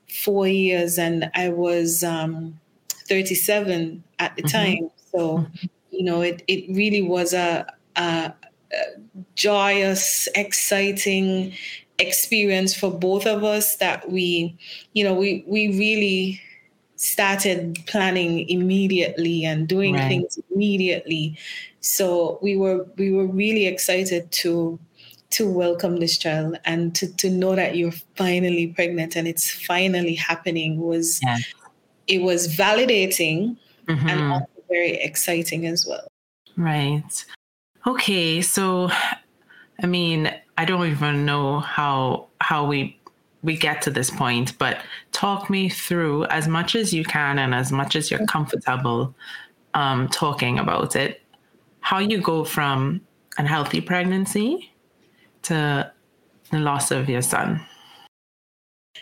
four 0.09 0.47
years, 0.47 0.97
and 0.97 1.31
I 1.35 1.49
was 1.49 2.03
um, 2.03 2.59
37 3.07 4.03
at 4.19 4.35
the 4.35 4.43
mm-hmm. 4.43 4.57
time. 4.57 4.89
So, 5.11 5.37
mm-hmm. 5.37 5.67
you 5.91 6.03
know, 6.03 6.21
it, 6.21 6.43
it 6.47 6.65
really 6.75 7.01
was 7.01 7.33
a 7.33 7.65
uh, 7.95 8.29
joyous, 9.35 10.27
exciting 10.35 11.53
experience 11.99 12.75
for 12.75 12.91
both 12.91 13.25
of 13.27 13.43
us 13.43 13.77
that 13.77 14.09
we, 14.09 14.57
you 14.93 15.03
know, 15.03 15.13
we 15.13 15.43
we 15.47 15.67
really 15.77 16.41
started 16.95 17.79
planning 17.87 18.47
immediately 18.47 19.43
and 19.43 19.67
doing 19.67 19.95
right. 19.95 20.07
things 20.07 20.39
immediately. 20.53 21.37
So 21.79 22.39
we 22.41 22.55
were 22.55 22.85
we 22.97 23.11
were 23.11 23.27
really 23.27 23.65
excited 23.65 24.31
to 24.31 24.79
to 25.31 25.49
welcome 25.49 25.97
this 25.97 26.17
child 26.17 26.59
and 26.65 26.93
to, 26.93 27.07
to 27.15 27.29
know 27.29 27.55
that 27.55 27.77
you're 27.77 27.93
finally 28.15 28.67
pregnant 28.67 29.15
and 29.15 29.27
it's 29.27 29.49
finally 29.49 30.13
happening 30.13 30.79
was 30.79 31.21
yeah. 31.23 31.37
it 32.07 32.21
was 32.21 32.53
validating 32.53 33.55
mm-hmm. 33.87 34.09
and 34.09 34.33
also 34.33 34.45
very 34.69 34.91
exciting 35.01 35.65
as 35.65 35.85
well. 35.87 36.07
Right. 36.57 37.25
Okay, 37.85 38.41
so 38.41 38.89
I 39.81 39.87
mean, 39.87 40.31
I 40.57 40.65
don't 40.65 40.87
even 40.87 41.25
know 41.25 41.59
how 41.59 42.27
how 42.39 42.65
we 42.65 42.99
we 43.43 43.57
get 43.57 43.81
to 43.83 43.89
this 43.89 44.11
point, 44.11 44.57
but 44.59 44.81
talk 45.11 45.49
me 45.49 45.67
through 45.67 46.25
as 46.25 46.47
much 46.47 46.75
as 46.75 46.93
you 46.93 47.03
can 47.03 47.39
and 47.39 47.55
as 47.55 47.71
much 47.71 47.95
as 47.95 48.11
you're 48.11 48.25
comfortable 48.27 49.15
um, 49.73 50.07
talking 50.09 50.59
about 50.59 50.95
it, 50.95 51.21
how 51.79 51.97
you 51.97 52.21
go 52.21 52.43
from 52.43 53.01
unhealthy 53.37 53.81
pregnancy 53.81 54.71
to 55.43 55.91
the 56.51 56.59
loss 56.59 56.91
of 56.91 57.09
your 57.09 57.23
son. 57.23 57.59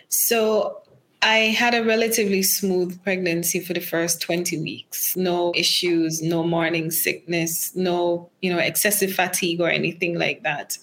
So 0.08 0.79
I 1.22 1.38
had 1.38 1.76
a 1.76 1.84
relatively 1.84 2.44
smooth 2.44 3.02
pregnancy 3.04 3.60
for 3.60 3.74
the 3.74 3.82
first 3.82 4.22
20 4.22 4.58
weeks. 4.62 5.18
No 5.18 5.52
issues, 5.54 6.22
no 6.22 6.44
morning 6.44 6.92
sickness, 6.92 7.76
no, 7.76 8.30
you 8.42 8.54
know, 8.54 8.60
excessive 8.60 9.14
fatigue 9.14 9.60
or 9.60 9.70
anything 9.70 10.18
like 10.18 10.44
that. 10.44 10.78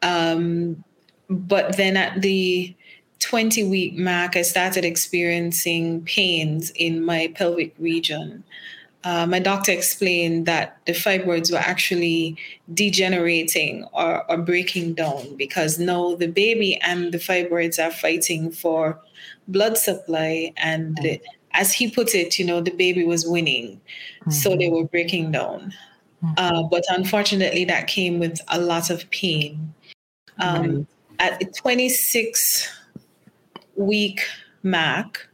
Um, 0.00 0.82
but 1.28 1.76
then 1.76 1.96
at 1.96 2.22
the 2.22 2.74
20 3.20 3.64
week 3.64 3.94
mark, 3.96 4.36
I 4.36 4.42
started 4.42 4.84
experiencing 4.84 6.02
pains 6.04 6.70
in 6.70 7.04
my 7.04 7.32
pelvic 7.34 7.74
region. 7.78 8.44
Uh, 9.04 9.26
my 9.26 9.38
doctor 9.38 9.72
explained 9.72 10.46
that 10.46 10.78
the 10.86 10.92
fibroids 10.92 11.52
were 11.52 11.58
actually 11.58 12.36
degenerating 12.74 13.84
or, 13.92 14.28
or 14.30 14.38
breaking 14.38 14.94
down 14.94 15.36
because 15.36 15.78
now 15.78 16.16
the 16.16 16.26
baby 16.26 16.76
and 16.82 17.12
the 17.12 17.18
fibroids 17.18 17.78
are 17.78 17.92
fighting 17.92 18.50
for 18.50 19.00
blood 19.48 19.78
supply 19.78 20.52
and 20.56 20.96
mm. 20.98 21.20
as 21.52 21.72
he 21.72 21.90
put 21.90 22.14
it 22.14 22.38
you 22.38 22.44
know 22.44 22.60
the 22.60 22.70
baby 22.72 23.04
was 23.04 23.26
winning 23.26 23.80
mm-hmm. 24.20 24.30
so 24.30 24.56
they 24.56 24.68
were 24.68 24.84
breaking 24.84 25.30
down 25.30 25.72
mm-hmm. 26.22 26.32
uh, 26.36 26.62
but 26.64 26.84
unfortunately 26.90 27.64
that 27.64 27.86
came 27.86 28.18
with 28.18 28.40
a 28.48 28.60
lot 28.60 28.90
of 28.90 29.08
pain 29.10 29.72
um, 30.38 30.86
at 31.18 31.38
the 31.38 31.46
26 31.46 32.68
week 33.76 34.20
mark 34.62 35.28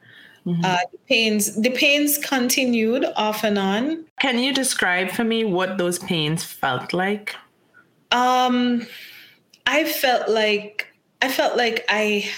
mm-hmm. 0.46 0.64
uh, 0.64 0.78
the 0.92 0.98
pains 1.08 1.60
the 1.60 1.70
pains 1.70 2.18
continued 2.18 3.06
off 3.16 3.44
and 3.44 3.58
on 3.58 4.04
can 4.20 4.38
you 4.38 4.52
describe 4.52 5.10
for 5.10 5.24
me 5.24 5.44
what 5.44 5.78
those 5.78 5.98
pains 6.00 6.44
felt 6.44 6.92
like 6.92 7.34
um 8.10 8.86
i 9.66 9.84
felt 9.84 10.28
like 10.28 10.88
i 11.22 11.28
felt 11.28 11.56
like 11.56 11.84
i 11.88 12.28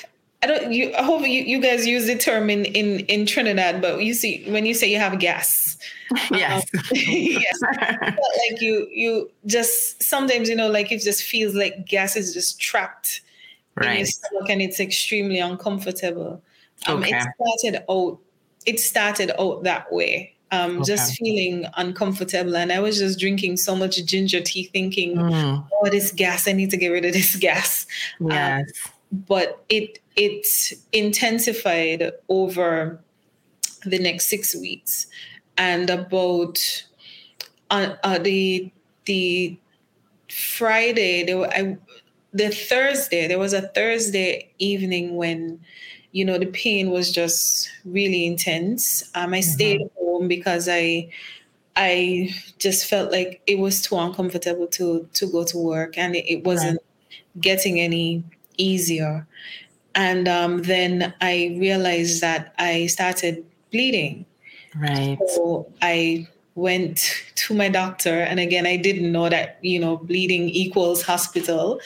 I 0.44 0.46
don't. 0.46 0.72
You, 0.72 0.94
I 0.94 1.02
hope 1.02 1.22
you, 1.22 1.42
you 1.42 1.58
guys 1.58 1.86
use 1.86 2.06
the 2.06 2.18
term 2.18 2.50
in, 2.50 2.66
in 2.66 3.00
in 3.06 3.24
Trinidad, 3.24 3.80
but 3.80 4.04
you 4.04 4.12
see 4.12 4.44
when 4.50 4.66
you 4.66 4.74
say 4.74 4.92
you 4.92 4.98
have 4.98 5.18
gas, 5.18 5.78
yes, 6.30 6.66
um, 6.74 6.82
yes, 6.92 7.60
like 7.80 8.60
you 8.60 8.86
you 8.92 9.30
just 9.46 10.02
sometimes 10.02 10.50
you 10.50 10.54
know 10.54 10.68
like 10.68 10.92
it 10.92 11.00
just 11.00 11.22
feels 11.22 11.54
like 11.54 11.86
gas 11.86 12.14
is 12.14 12.34
just 12.34 12.60
trapped 12.60 13.22
right. 13.76 13.92
in 13.92 13.96
your 13.96 14.06
stomach 14.06 14.50
and 14.50 14.60
it's 14.60 14.80
extremely 14.80 15.38
uncomfortable. 15.38 16.42
Um, 16.86 16.98
okay. 16.98 17.16
It 17.16 17.22
started 17.22 17.84
out. 17.90 18.18
It 18.66 18.80
started 18.80 19.40
out 19.40 19.62
that 19.62 19.90
way. 19.90 20.34
Um, 20.50 20.76
okay. 20.76 20.84
just 20.84 21.16
feeling 21.16 21.64
uncomfortable. 21.78 22.54
And 22.54 22.70
I 22.70 22.80
was 22.80 22.98
just 22.98 23.18
drinking 23.18 23.56
so 23.56 23.74
much 23.74 24.04
ginger 24.04 24.42
tea, 24.42 24.64
thinking, 24.64 25.16
mm. 25.16 25.66
"Oh, 25.72 25.88
this 25.88 26.12
gas! 26.12 26.46
I 26.46 26.52
need 26.52 26.68
to 26.68 26.76
get 26.76 26.88
rid 26.88 27.06
of 27.06 27.14
this 27.14 27.34
gas." 27.36 27.86
Yes. 28.20 28.60
Um, 28.60 28.93
but 29.14 29.64
it 29.68 29.98
it 30.16 30.46
intensified 30.92 32.12
over 32.28 33.00
the 33.84 33.98
next 33.98 34.28
six 34.28 34.54
weeks, 34.54 35.06
and 35.56 35.90
about 35.90 36.58
uh, 37.70 37.94
uh, 38.02 38.18
the 38.18 38.72
the 39.04 39.58
Friday 40.30 41.24
there 41.24 41.38
were, 41.38 41.48
I, 41.48 41.76
the 42.32 42.50
Thursday 42.50 43.28
there 43.28 43.38
was 43.38 43.52
a 43.52 43.68
Thursday 43.68 44.50
evening 44.58 45.16
when 45.16 45.60
you 46.12 46.24
know 46.24 46.38
the 46.38 46.46
pain 46.46 46.90
was 46.90 47.10
just 47.12 47.70
really 47.84 48.26
intense. 48.26 49.10
Um, 49.14 49.34
I 49.34 49.38
mm-hmm. 49.38 49.50
stayed 49.50 49.90
home 49.96 50.28
because 50.28 50.68
I 50.68 51.10
I 51.76 52.30
just 52.58 52.86
felt 52.86 53.10
like 53.12 53.42
it 53.46 53.58
was 53.58 53.82
too 53.82 53.96
uncomfortable 53.96 54.66
to 54.68 55.08
to 55.12 55.26
go 55.26 55.44
to 55.44 55.58
work 55.58 55.98
and 55.98 56.16
it, 56.16 56.24
it 56.30 56.44
wasn't 56.44 56.80
right. 56.80 57.40
getting 57.40 57.80
any 57.80 58.24
easier. 58.56 59.26
And 59.94 60.26
um, 60.28 60.62
then 60.62 61.14
I 61.20 61.56
realized 61.58 62.20
that 62.20 62.54
I 62.58 62.86
started 62.86 63.44
bleeding. 63.70 64.26
Right. 64.76 65.18
So 65.34 65.72
I 65.82 66.26
went 66.54 67.24
to 67.36 67.54
my 67.54 67.68
doctor. 67.68 68.20
And 68.20 68.40
again, 68.40 68.66
I 68.66 68.76
didn't 68.76 69.10
know 69.10 69.28
that, 69.28 69.58
you 69.62 69.78
know, 69.78 69.96
bleeding 69.96 70.48
equals 70.48 71.02
hospital. 71.02 71.80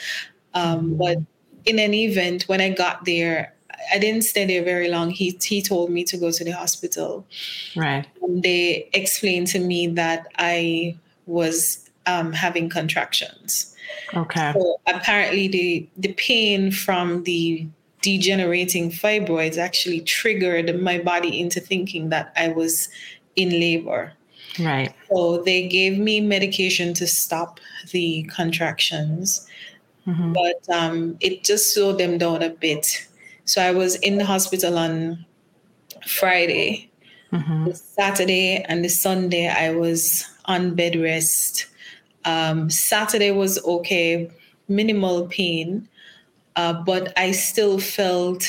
Um, 0.53 0.95
but 0.95 1.17
in 1.65 1.79
an 1.79 1.93
event, 1.93 2.43
when 2.47 2.61
I 2.61 2.69
got 2.69 3.05
there, 3.05 3.53
I 3.93 3.99
didn't 3.99 4.23
stay 4.23 4.45
there 4.45 4.63
very 4.63 4.89
long. 4.89 5.09
He 5.09 5.37
he 5.41 5.61
told 5.61 5.89
me 5.89 6.03
to 6.05 6.17
go 6.17 6.31
to 6.31 6.43
the 6.43 6.51
hospital. 6.51 7.25
Right. 7.75 8.05
And 8.21 8.43
they 8.43 8.89
explained 8.93 9.47
to 9.47 9.59
me 9.59 9.87
that 9.87 10.27
I 10.37 10.97
was 11.25 11.89
um, 12.05 12.33
having 12.33 12.69
contractions. 12.69 13.68
Okay. 14.13 14.53
So 14.53 14.79
apparently, 14.87 15.47
the 15.47 15.89
the 15.97 16.13
pain 16.13 16.71
from 16.71 17.23
the 17.23 17.67
degenerating 18.01 18.91
fibroids 18.91 19.57
actually 19.57 20.01
triggered 20.01 20.81
my 20.81 20.97
body 20.99 21.39
into 21.39 21.59
thinking 21.59 22.09
that 22.09 22.31
I 22.35 22.49
was 22.49 22.89
in 23.35 23.51
labor. 23.51 24.13
Right. 24.59 24.93
So 25.09 25.43
they 25.43 25.67
gave 25.67 25.97
me 25.97 26.21
medication 26.21 26.93
to 26.95 27.07
stop 27.07 27.59
the 27.91 28.23
contractions, 28.23 29.47
mm-hmm. 30.07 30.33
but 30.33 30.75
um, 30.75 31.17
it 31.19 31.43
just 31.43 31.73
slowed 31.73 31.97
them 31.97 32.17
down 32.17 32.41
a 32.41 32.49
bit. 32.49 33.07
So 33.45 33.61
I 33.61 33.71
was 33.71 33.95
in 33.97 34.17
the 34.17 34.25
hospital 34.25 34.77
on 34.77 35.25
Friday. 36.05 36.89
Mm-hmm. 37.31 37.71
Saturday 37.73 38.65
and 38.67 38.83
the 38.83 38.89
Sunday, 38.89 39.47
I 39.47 39.75
was 39.75 40.25
on 40.45 40.73
bed 40.73 40.99
rest. 40.99 41.67
Um, 42.25 42.69
Saturday 42.69 43.31
was 43.31 43.63
okay, 43.65 44.29
minimal 44.67 45.27
pain, 45.27 45.87
uh, 46.55 46.73
but 46.73 47.13
I 47.17 47.31
still 47.31 47.79
felt 47.79 48.43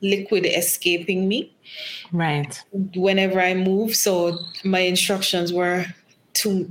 liquid 0.00 0.44
escaping 0.46 1.28
me. 1.28 1.52
Right. 2.12 2.60
Whenever 2.94 3.40
I 3.40 3.54
move, 3.54 3.94
so 3.94 4.38
my 4.64 4.80
instructions 4.80 5.52
were 5.52 5.86
to 6.34 6.70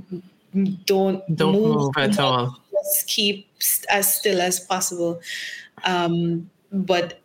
don't 0.84 1.36
don't 1.36 1.52
move, 1.52 1.76
move 1.76 1.94
at 1.96 2.18
all. 2.18 2.58
Just 2.70 3.08
keep 3.08 3.48
as 3.88 4.14
still 4.14 4.40
as 4.40 4.60
possible. 4.60 5.20
Um, 5.84 6.50
but 6.70 7.20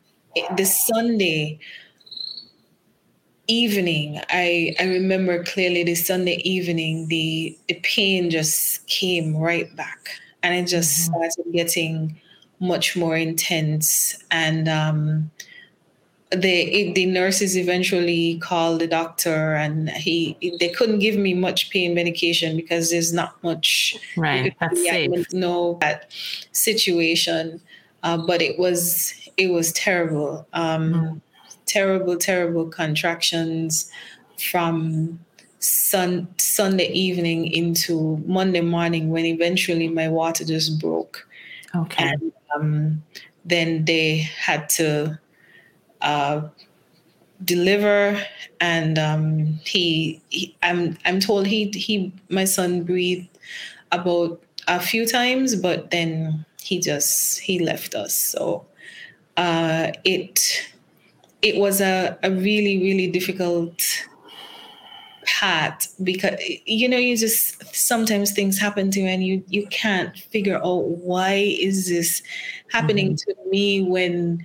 the 0.55 0.65
Sunday 0.65 1.59
evening, 3.47 4.21
I 4.29 4.75
I 4.79 4.83
remember 4.85 5.43
clearly 5.43 5.83
the 5.83 5.95
Sunday 5.95 6.37
evening, 6.43 7.07
the 7.07 7.57
the 7.67 7.75
pain 7.83 8.29
just 8.29 8.85
came 8.87 9.35
right 9.35 9.73
back, 9.75 10.09
and 10.43 10.53
it 10.55 10.67
just 10.67 11.09
mm-hmm. 11.11 11.29
started 11.29 11.53
getting 11.53 12.19
much 12.59 12.95
more 12.95 13.15
intense. 13.15 14.17
And 14.31 14.67
um, 14.67 15.31
the 16.31 16.91
the 16.93 17.05
nurses 17.05 17.57
eventually 17.57 18.37
called 18.39 18.81
the 18.81 18.87
doctor, 18.87 19.55
and 19.55 19.89
he 19.89 20.37
they 20.59 20.69
couldn't 20.69 20.99
give 20.99 21.15
me 21.15 21.33
much 21.33 21.69
pain 21.69 21.93
medication 21.93 22.55
because 22.55 22.91
there's 22.91 23.13
not 23.13 23.41
much 23.43 23.95
right. 24.17 24.53
That's 24.59 24.83
safe. 24.83 25.33
No, 25.33 25.77
that 25.81 26.11
situation, 26.51 27.61
uh, 28.03 28.17
but 28.17 28.41
it 28.41 28.59
was 28.59 29.13
it 29.37 29.51
was 29.51 29.71
terrible. 29.73 30.47
Um, 30.53 30.93
mm 30.93 31.21
terrible, 31.67 32.17
terrible 32.17 32.67
contractions 32.67 33.91
from 34.39 35.19
sun, 35.59 36.27
Sunday 36.37 36.91
evening 36.91 37.51
into 37.51 38.17
Monday 38.25 38.61
morning 38.61 39.09
when 39.09 39.25
eventually 39.25 39.87
my 39.87 40.07
water 40.07 40.43
just 40.45 40.79
broke. 40.79 41.27
Okay. 41.75 42.03
And 42.03 42.31
um, 42.55 43.03
then 43.45 43.85
they 43.85 44.17
had 44.17 44.69
to 44.69 45.19
uh, 46.01 46.41
deliver, 47.43 48.19
and 48.59 48.97
um, 48.97 49.59
he, 49.65 50.21
he, 50.29 50.55
I'm, 50.63 50.97
I'm 51.05 51.19
told 51.19 51.45
he, 51.47 51.69
he, 51.69 52.11
my 52.29 52.45
son 52.45 52.83
breathed 52.83 53.29
about 53.91 54.41
a 54.67 54.79
few 54.79 55.05
times, 55.05 55.55
but 55.55 55.91
then 55.91 56.45
he 56.61 56.79
just 56.79 57.39
he 57.39 57.59
left 57.59 57.95
us. 57.95 58.13
So 58.13 58.65
uh, 59.37 59.91
it 60.03 60.67
it 61.41 61.57
was 61.57 61.81
a, 61.81 62.17
a 62.23 62.31
really, 62.31 62.79
really 62.79 63.07
difficult 63.07 63.81
path 65.27 65.93
because 66.03 66.39
you 66.65 66.87
know 66.87 66.97
you 66.97 67.15
just 67.17 67.75
sometimes 67.75 68.31
things 68.31 68.57
happen 68.57 68.89
to 68.89 69.01
you 69.01 69.07
and 69.07 69.25
you 69.25 69.43
you 69.49 69.67
can't 69.67 70.17
figure 70.17 70.57
out 70.63 70.87
why 70.87 71.33
is 71.59 71.89
this 71.89 72.23
happening 72.71 73.13
mm-hmm. 73.13 73.43
to 73.43 73.49
me 73.49 73.83
when 73.83 74.43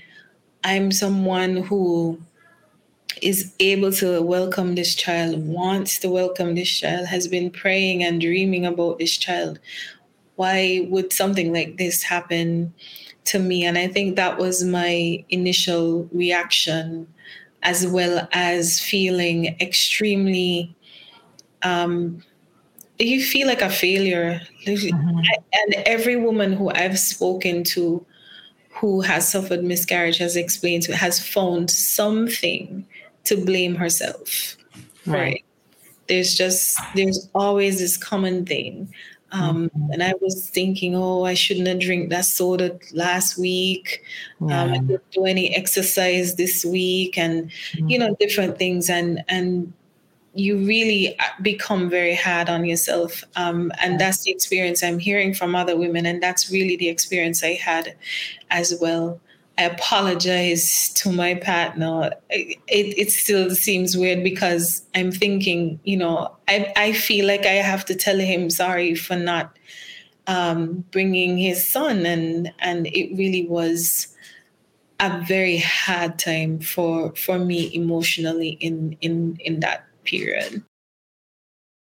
i'm 0.64 0.90
someone 0.90 1.59
who 1.59 2.20
is 3.22 3.55
able 3.61 3.92
to 3.92 4.20
welcome 4.22 4.74
this 4.74 4.96
child 4.96 5.38
wants 5.46 5.98
to 5.98 6.11
welcome 6.11 6.57
this 6.57 6.68
child 6.68 7.07
has 7.07 7.28
been 7.28 7.48
praying 7.48 8.02
and 8.02 8.20
dreaming 8.20 8.66
about 8.66 8.98
this 8.98 9.16
child 9.16 9.61
why 10.35 10.85
would 10.90 11.12
something 11.12 11.52
like 11.52 11.76
this 11.76 12.02
happen 12.02 12.74
to 13.24 13.38
me. 13.38 13.64
And 13.64 13.78
I 13.78 13.88
think 13.88 14.16
that 14.16 14.38
was 14.38 14.64
my 14.64 15.24
initial 15.30 16.08
reaction, 16.12 17.06
as 17.62 17.87
well 17.87 18.28
as 18.32 18.80
feeling 18.80 19.56
extremely, 19.61 20.74
um, 21.62 22.22
you 22.98 23.22
feel 23.22 23.46
like 23.46 23.62
a 23.62 23.70
failure. 23.70 24.40
Mm-hmm. 24.66 25.18
And 25.52 25.74
every 25.87 26.16
woman 26.16 26.52
who 26.52 26.70
I've 26.70 26.98
spoken 26.98 27.64
to 27.64 28.04
who 28.82 29.00
has 29.00 29.30
suffered 29.30 29.62
miscarriage 29.62 30.18
has 30.18 30.35
explained 30.35 30.82
to 30.82 30.96
has 30.96 31.24
found 31.24 31.70
something 31.70 32.85
to 33.24 33.37
blame 33.44 33.74
herself. 33.76 34.56
Right. 35.06 35.20
right. 35.20 35.44
There's 36.08 36.35
just 36.35 36.78
there's 36.94 37.28
always 37.35 37.78
this 37.78 37.96
common 37.96 38.44
thing. 38.44 38.92
Um, 39.33 39.71
mm-hmm. 39.71 39.92
And 39.92 40.03
I 40.03 40.14
was 40.21 40.49
thinking, 40.49 40.95
oh, 40.95 41.25
I 41.25 41.35
shouldn't 41.35 41.66
have 41.66 41.81
drank 41.81 42.11
that 42.11 42.27
soda 42.27 42.79
last 42.92 43.38
week. 43.38 44.03
Yeah. 44.40 44.62
Um, 44.62 44.73
I 44.73 44.79
didn't 44.79 45.11
do 45.11 45.25
any 45.25 45.55
exercise 45.57 46.37
this 46.37 46.64
week, 46.64 47.18
and 47.18 47.51
mm-hmm. 47.51 47.88
you 47.88 47.99
know, 47.99 48.14
different 48.21 48.59
things. 48.59 48.90
And 48.90 49.25
and 49.29 49.73
you 50.35 50.59
really 50.59 51.18
uh, 51.18 51.25
become 51.42 51.90
very 51.90 52.14
hard 52.14 52.49
on 52.49 52.64
yourself. 52.64 53.23
Um, 53.37 53.71
and 53.81 54.01
that's 54.01 54.23
the 54.23 54.31
experience 54.31 54.83
I'm 54.83 54.99
hearing 54.99 55.35
from 55.35 55.55
other 55.55 55.77
women, 55.77 56.07
and 56.07 56.23
that's 56.23 56.51
really 56.51 56.77
the 56.77 56.88
experience 56.88 57.42
I 57.42 57.55
had 57.55 57.97
as 58.51 58.77
well. 58.81 59.21
I 59.58 59.64
apologize 59.64 60.92
to 60.94 61.12
my 61.12 61.34
partner. 61.34 62.12
It, 62.30 62.58
it 62.68 63.10
still 63.10 63.50
seems 63.50 63.96
weird 63.96 64.24
because 64.24 64.82
I'm 64.94 65.12
thinking, 65.12 65.78
you 65.84 65.96
know, 65.96 66.34
I, 66.48 66.72
I 66.76 66.92
feel 66.92 67.26
like 67.26 67.44
I 67.44 67.54
have 67.54 67.84
to 67.86 67.94
tell 67.94 68.18
him 68.18 68.48
sorry 68.48 68.94
for 68.94 69.16
not 69.16 69.58
um, 70.26 70.84
bringing 70.90 71.36
his 71.36 71.68
son, 71.70 72.06
and 72.06 72.52
and 72.60 72.86
it 72.86 73.16
really 73.16 73.46
was 73.46 74.08
a 75.00 75.20
very 75.26 75.58
hard 75.58 76.18
time 76.18 76.60
for 76.60 77.14
for 77.14 77.38
me 77.38 77.74
emotionally 77.74 78.50
in 78.60 78.96
in 79.00 79.36
in 79.40 79.60
that 79.60 79.86
period. 80.04 80.62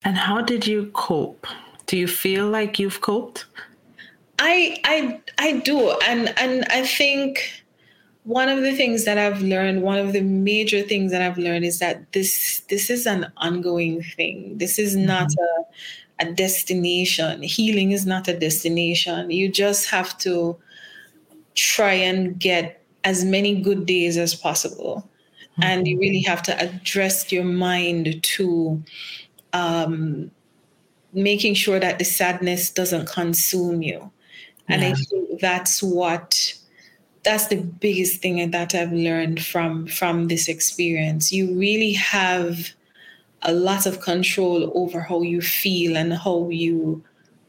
And 0.04 0.18
how 0.18 0.42
did 0.42 0.66
you 0.66 0.90
cope? 0.94 1.46
Do 1.86 1.98
you 1.98 2.08
feel 2.08 2.48
like 2.48 2.80
you've 2.80 3.02
coped? 3.02 3.46
I 4.44 4.78
I 4.84 5.22
I 5.38 5.60
do, 5.60 5.92
and 6.08 6.34
and 6.38 6.66
I 6.72 6.86
think 6.86 7.64
one 8.24 8.50
of 8.50 8.62
the 8.62 8.76
things 8.76 9.06
that 9.06 9.18
I've 9.18 9.42
learned, 9.42 9.84
one 9.84 10.00
of 10.00 10.14
the 10.14 10.22
major 10.22 10.82
things 10.82 11.12
that 11.12 11.22
I've 11.22 11.38
learned 11.38 11.64
is 11.64 11.78
that 11.78 12.12
this 12.12 12.62
this 12.68 12.90
is 12.90 13.06
an 13.06 13.32
ongoing 13.38 14.02
thing. 14.02 14.58
This 14.58 14.80
is 14.80 14.96
not 14.96 15.30
mm-hmm. 15.30 16.24
a 16.24 16.28
a 16.28 16.34
destination. 16.34 17.44
Healing 17.44 17.92
is 17.92 18.06
not 18.06 18.28
a 18.28 18.38
destination. 18.38 19.30
You 19.30 19.50
just 19.50 19.90
have 19.90 20.18
to 20.20 20.58
try 21.56 21.94
and 21.94 22.40
get 22.40 22.84
as 23.04 23.24
many 23.24 23.62
good 23.62 23.86
days 23.86 24.18
as 24.18 24.34
possible. 24.34 25.08
Mm-hmm. 25.54 25.64
And 25.64 25.88
you 25.88 26.00
really 26.00 26.22
have 26.22 26.42
to 26.44 26.60
address 26.60 27.32
your 27.32 27.44
mind 27.44 28.24
to 28.24 28.84
um, 29.54 30.32
making 31.14 31.56
sure 31.56 31.80
that 31.80 32.00
the 32.00 32.06
sadness 32.06 32.70
doesn't 32.72 33.08
consume 33.08 33.82
you. 33.82 34.12
And 34.72 34.84
I 34.84 34.94
think 34.94 35.40
that's 35.40 35.82
what 35.84 36.54
that's 37.24 37.48
the 37.48 37.58
biggest 37.58 38.22
thing 38.22 38.50
that 38.52 38.74
I've 38.74 38.94
learned 38.94 39.44
from 39.44 39.88
from 39.88 40.28
this 40.28 40.48
experience. 40.48 41.32
You 41.32 41.58
really 41.58 41.94
have 41.94 42.72
a 43.44 43.54
lot 43.54 43.86
of 43.86 44.02
control 44.02 44.72
over 44.76 45.02
how 45.02 45.22
you 45.22 45.42
feel 45.42 45.98
and 45.98 46.14
how 46.14 46.50
you 46.50 47.04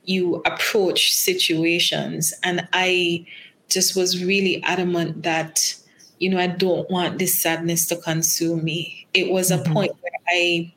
you 0.04 0.42
approach 0.44 1.14
situations. 1.14 2.34
And 2.42 2.68
I 2.72 3.26
just 3.68 3.96
was 3.96 4.22
really 4.22 4.62
adamant 4.64 5.22
that, 5.22 5.74
you 6.18 6.28
know, 6.28 6.38
I 6.38 6.48
don't 6.48 6.90
want 6.90 7.18
this 7.18 7.40
sadness 7.40 7.86
to 7.86 7.96
consume 7.96 8.64
me. 8.64 9.06
It 9.14 9.30
was 9.30 9.50
a 9.50 9.58
mm-hmm. 9.58 9.72
point 9.72 9.92
where 10.00 10.12
I 10.28 10.72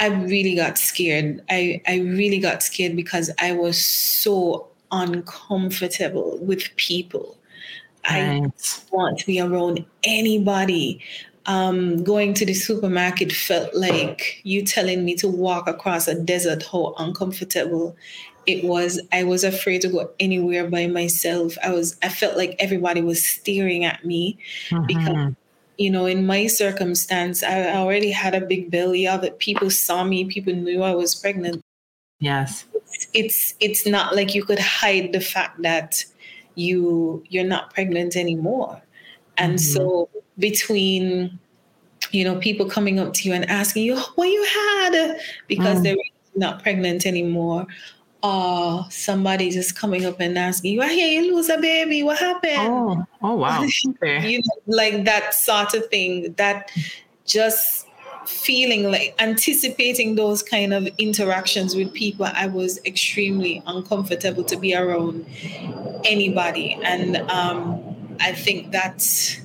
I 0.00 0.06
really 0.06 0.54
got 0.54 0.78
scared. 0.78 1.42
I, 1.50 1.82
I 1.86 1.98
really 1.98 2.38
got 2.38 2.62
scared 2.62 2.96
because 2.96 3.30
I 3.38 3.52
was 3.52 3.84
so 3.84 4.69
uncomfortable 4.92 6.38
with 6.38 6.74
people. 6.76 7.36
Right. 8.08 8.42
I 8.42 8.50
want 8.90 9.18
to 9.18 9.26
be 9.26 9.40
around 9.40 9.84
anybody 10.04 11.02
um, 11.46 12.02
going 12.04 12.34
to 12.34 12.46
the 12.46 12.54
supermarket 12.54 13.32
felt 13.32 13.74
like 13.74 14.40
you 14.44 14.62
telling 14.64 15.04
me 15.04 15.14
to 15.16 15.28
walk 15.28 15.68
across 15.68 16.06
a 16.06 16.14
desert, 16.14 16.62
how 16.70 16.94
uncomfortable 16.98 17.96
it 18.46 18.64
was. 18.64 19.00
I 19.12 19.24
was 19.24 19.44
afraid 19.44 19.80
to 19.82 19.88
go 19.88 20.10
anywhere 20.20 20.68
by 20.68 20.86
myself. 20.86 21.56
I 21.62 21.72
was, 21.72 21.96
I 22.02 22.08
felt 22.08 22.36
like 22.36 22.56
everybody 22.58 23.00
was 23.00 23.24
staring 23.26 23.84
at 23.84 24.04
me 24.04 24.38
mm-hmm. 24.68 24.86
because, 24.86 25.34
you 25.78 25.90
know, 25.90 26.06
in 26.06 26.26
my 26.26 26.46
circumstance, 26.46 27.42
I 27.42 27.74
already 27.74 28.10
had 28.10 28.34
a 28.34 28.40
big 28.40 28.70
belly. 28.70 29.06
Other 29.06 29.30
people 29.30 29.70
saw 29.70 30.04
me, 30.04 30.24
people 30.24 30.52
knew 30.52 30.82
I 30.82 30.94
was 30.94 31.14
pregnant. 31.14 31.62
Yes. 32.18 32.66
It's, 33.14 33.54
it's, 33.60 33.86
not 33.86 34.14
like 34.14 34.34
you 34.34 34.44
could 34.44 34.58
hide 34.58 35.12
the 35.12 35.20
fact 35.20 35.62
that 35.62 36.04
you, 36.54 37.24
you're 37.28 37.44
not 37.44 37.72
pregnant 37.72 38.16
anymore. 38.16 38.82
And 39.36 39.54
mm-hmm. 39.54 39.72
so 39.72 40.08
between 40.38 41.38
you 42.12 42.24
know 42.24 42.36
people 42.36 42.66
coming 42.66 42.98
up 42.98 43.12
to 43.12 43.28
you 43.28 43.34
and 43.34 43.48
asking 43.50 43.84
you 43.84 43.96
what 44.14 44.24
you 44.24 44.42
had 44.44 45.20
because 45.48 45.78
mm. 45.78 45.82
they're 45.82 45.96
not 46.34 46.62
pregnant 46.62 47.04
anymore 47.04 47.66
or 48.22 48.86
somebody 48.90 49.50
just 49.50 49.76
coming 49.76 50.04
up 50.04 50.20
and 50.20 50.38
asking 50.38 50.74
you, 50.74 50.82
I 50.82 50.92
hear 50.92 51.08
you 51.08 51.34
lose 51.34 51.48
a 51.48 51.58
baby. 51.58 52.02
What 52.02 52.18
happened? 52.18 52.58
Oh, 52.58 53.04
oh 53.22 53.34
wow. 53.34 53.64
Okay. 53.88 54.28
you 54.28 54.38
know, 54.38 54.76
like 54.76 55.04
that 55.04 55.34
sort 55.34 55.74
of 55.74 55.86
thing. 55.86 56.34
That 56.34 56.70
just 57.24 57.86
feeling 58.26 58.90
like 58.90 59.14
anticipating 59.18 60.14
those 60.14 60.42
kind 60.42 60.72
of 60.72 60.88
interactions 60.98 61.74
with 61.74 61.92
people, 61.92 62.26
I 62.32 62.46
was 62.46 62.78
extremely 62.84 63.62
uncomfortable 63.66 64.44
to 64.44 64.56
be 64.56 64.74
around 64.74 65.26
anybody. 66.04 66.78
And 66.82 67.16
um, 67.30 68.16
I 68.20 68.32
think 68.32 68.72
that's 68.72 69.40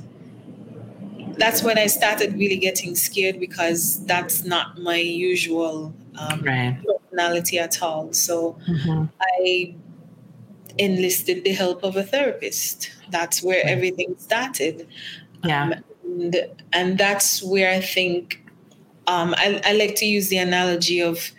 that's 1.38 1.62
when 1.64 1.78
I 1.78 1.88
started 1.88 2.34
really 2.34 2.58
getting 2.58 2.96
scared 2.96 3.40
because 3.40 4.06
that's 4.06 4.46
not 4.46 4.80
my 4.80 4.96
usual 4.96 5.94
um, 6.18 6.42
right. 6.42 6.80
personality 6.86 7.60
at 7.60 7.82
all. 7.82 8.14
So 8.14 8.58
mm-hmm. 8.68 9.06
I 9.22 9.76
enlisted 10.78 11.44
the 11.44 11.52
help 11.52 11.84
of 11.84 11.96
a 11.96 12.04
therapist. 12.04 12.92
That's 13.10 13.44
where 13.44 13.66
everything 13.66 14.16
started. 14.18 14.88
Yeah. 15.44 15.64
Um, 15.64 15.74
and, 16.04 16.64
and, 16.74 16.98
that's 16.98 17.44
where 17.44 17.72
I 17.72 17.82
think 17.82 18.45
um, 19.08 19.36
I, 19.38 19.62
I, 19.66 19.74
like 19.74 19.96
to 19.96 20.06
use 20.06 20.30
the 20.30 20.38
analogy 20.38 21.02
of 21.02 21.32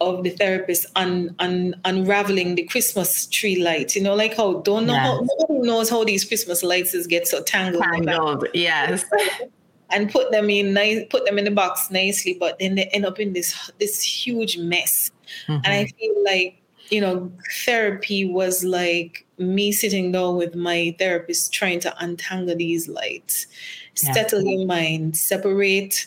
of 0.00 0.24
the 0.24 0.30
therapist 0.30 0.86
un, 0.96 1.34
un, 1.40 1.74
unraveling 1.84 2.54
the 2.54 2.62
Christmas 2.62 3.26
tree 3.26 3.62
lights. 3.62 3.94
You 3.94 4.02
know, 4.02 4.14
like 4.14 4.36
how 4.36 4.60
don't 4.60 4.86
know 4.86 4.94
yes. 4.94 5.06
how 5.06 5.26
nobody 5.38 5.66
knows 5.66 5.90
how 5.90 6.04
these 6.04 6.24
Christmas 6.24 6.62
lights 6.62 7.06
get 7.06 7.28
so 7.28 7.42
tangled. 7.42 7.84
Tangled, 7.84 8.46
yes. 8.54 9.04
and 9.90 10.10
put 10.10 10.30
them 10.30 10.48
in 10.48 10.72
nice, 10.72 11.04
put 11.10 11.26
them 11.26 11.38
in 11.38 11.44
the 11.44 11.50
box 11.50 11.90
nicely, 11.90 12.36
but 12.38 12.58
then 12.58 12.76
they 12.76 12.84
end 12.86 13.04
up 13.04 13.20
in 13.20 13.32
this 13.32 13.70
this 13.78 14.02
huge 14.02 14.56
mess. 14.58 15.10
Mm-hmm. 15.46 15.52
And 15.52 15.66
I 15.66 15.84
mm-hmm. 15.84 15.96
feel 15.98 16.24
like 16.24 16.56
you 16.90 17.00
know, 17.00 17.30
therapy 17.64 18.24
was 18.24 18.64
like 18.64 19.24
me 19.38 19.72
sitting 19.72 20.12
down 20.12 20.36
with 20.36 20.54
my 20.54 20.94
therapist 20.98 21.52
trying 21.52 21.80
to 21.80 21.94
untangle 22.02 22.56
these 22.56 22.88
lights, 22.88 23.46
settle 23.94 24.42
your 24.42 24.66
mind, 24.66 25.16
separate 25.16 26.06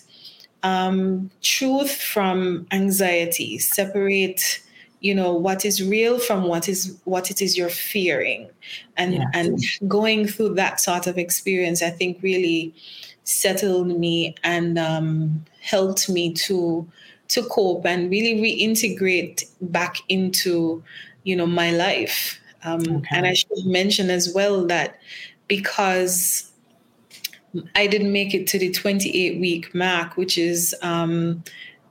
um, 0.63 1.29
truth 1.41 1.95
from 2.01 2.65
anxiety, 2.71 3.59
separate 3.59 4.63
you 5.03 5.13
know 5.13 5.33
what 5.33 5.65
is 5.65 5.83
real 5.83 6.17
from 6.17 6.43
what 6.43 6.67
is 6.67 6.97
what 7.03 7.29
it 7.29 7.41
is 7.41 7.57
you're 7.57 7.69
fearing 7.69 8.49
and 8.95 9.15
yes. 9.15 9.27
and 9.33 9.89
going 9.89 10.25
through 10.25 10.55
that 10.55 10.79
sort 10.79 11.05
of 11.07 11.17
experience 11.17 11.83
i 11.83 11.89
think 11.89 12.17
really 12.23 12.73
settled 13.25 13.99
me 13.99 14.33
and 14.43 14.79
um, 14.79 15.45
helped 15.61 16.09
me 16.09 16.33
to 16.33 16.89
to 17.27 17.43
cope 17.43 17.85
and 17.85 18.09
really 18.09 18.41
reintegrate 18.41 19.43
back 19.61 19.97
into 20.07 20.81
you 21.23 21.35
know 21.35 21.45
my 21.45 21.71
life 21.71 22.39
um, 22.63 22.81
okay. 22.81 23.07
and 23.11 23.27
i 23.27 23.33
should 23.33 23.65
mention 23.65 24.09
as 24.09 24.33
well 24.33 24.65
that 24.65 24.99
because 25.49 26.49
I 27.75 27.87
didn't 27.87 28.11
make 28.11 28.33
it 28.33 28.47
to 28.47 28.59
the 28.59 28.71
28 28.71 29.39
week 29.39 29.73
mark, 29.75 30.17
which 30.17 30.37
is 30.37 30.75
um, 30.81 31.43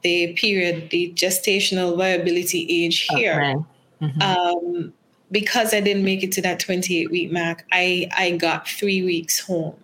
the 0.02 0.32
period, 0.34 0.90
the 0.90 1.12
gestational 1.14 1.96
viability 1.96 2.66
age 2.68 3.06
here. 3.10 3.34
Okay. 3.34 3.64
Mm-hmm. 4.02 4.22
Um, 4.22 4.92
because 5.30 5.72
I 5.72 5.80
didn't 5.80 6.04
make 6.04 6.22
it 6.22 6.32
to 6.32 6.42
that 6.42 6.60
28 6.60 7.10
week 7.10 7.32
mark, 7.32 7.64
I, 7.72 8.08
I 8.16 8.32
got 8.32 8.68
three 8.68 9.02
weeks 9.02 9.38
home 9.40 9.76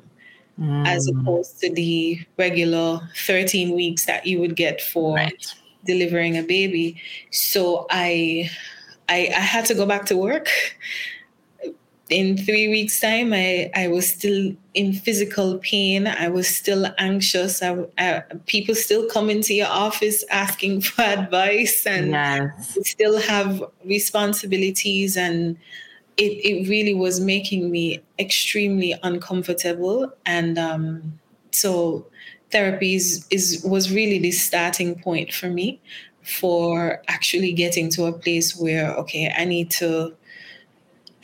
mm. 0.60 0.86
as 0.86 1.08
opposed 1.08 1.60
to 1.60 1.72
the 1.72 2.20
regular 2.36 3.00
13 3.16 3.74
weeks 3.74 4.06
that 4.06 4.26
you 4.26 4.40
would 4.40 4.56
get 4.56 4.80
for 4.82 5.16
right. 5.16 5.54
delivering 5.84 6.36
a 6.36 6.42
baby. 6.42 7.00
So 7.30 7.86
I, 7.90 8.50
I, 9.08 9.30
I 9.34 9.40
had 9.40 9.64
to 9.66 9.74
go 9.74 9.86
back 9.86 10.04
to 10.06 10.16
work 10.16 10.48
in 12.10 12.36
three 12.36 12.68
weeks 12.68 13.00
time 13.00 13.32
I, 13.32 13.70
I 13.74 13.88
was 13.88 14.08
still 14.08 14.54
in 14.74 14.92
physical 14.92 15.58
pain. 15.58 16.06
I 16.06 16.28
was 16.28 16.48
still 16.48 16.86
anxious. 16.98 17.62
I, 17.62 17.84
I, 17.98 18.22
people 18.46 18.74
still 18.74 19.08
come 19.08 19.28
into 19.28 19.54
your 19.54 19.68
office 19.68 20.24
asking 20.30 20.80
for 20.88 21.02
advice 21.02 21.86
and 21.86 22.12
yes. 22.12 22.78
still 22.82 23.20
have 23.20 23.62
responsibilities. 23.84 25.16
And 25.16 25.56
it, 26.16 26.32
it 26.44 26.68
really 26.68 26.94
was 26.94 27.20
making 27.20 27.70
me 27.70 28.00
extremely 28.18 28.94
uncomfortable. 29.02 30.12
And 30.24 30.58
um, 30.58 31.18
so 31.50 32.06
therapy 32.50 32.94
is, 32.94 33.26
is 33.30 33.62
was 33.64 33.92
really 33.92 34.18
the 34.18 34.30
starting 34.30 34.98
point 34.98 35.32
for 35.32 35.50
me 35.50 35.80
for 36.22 37.02
actually 37.08 37.52
getting 37.52 37.90
to 37.90 38.04
a 38.04 38.12
place 38.12 38.54
where 38.54 38.92
okay 38.94 39.32
i 39.38 39.46
need 39.46 39.70
to 39.70 40.14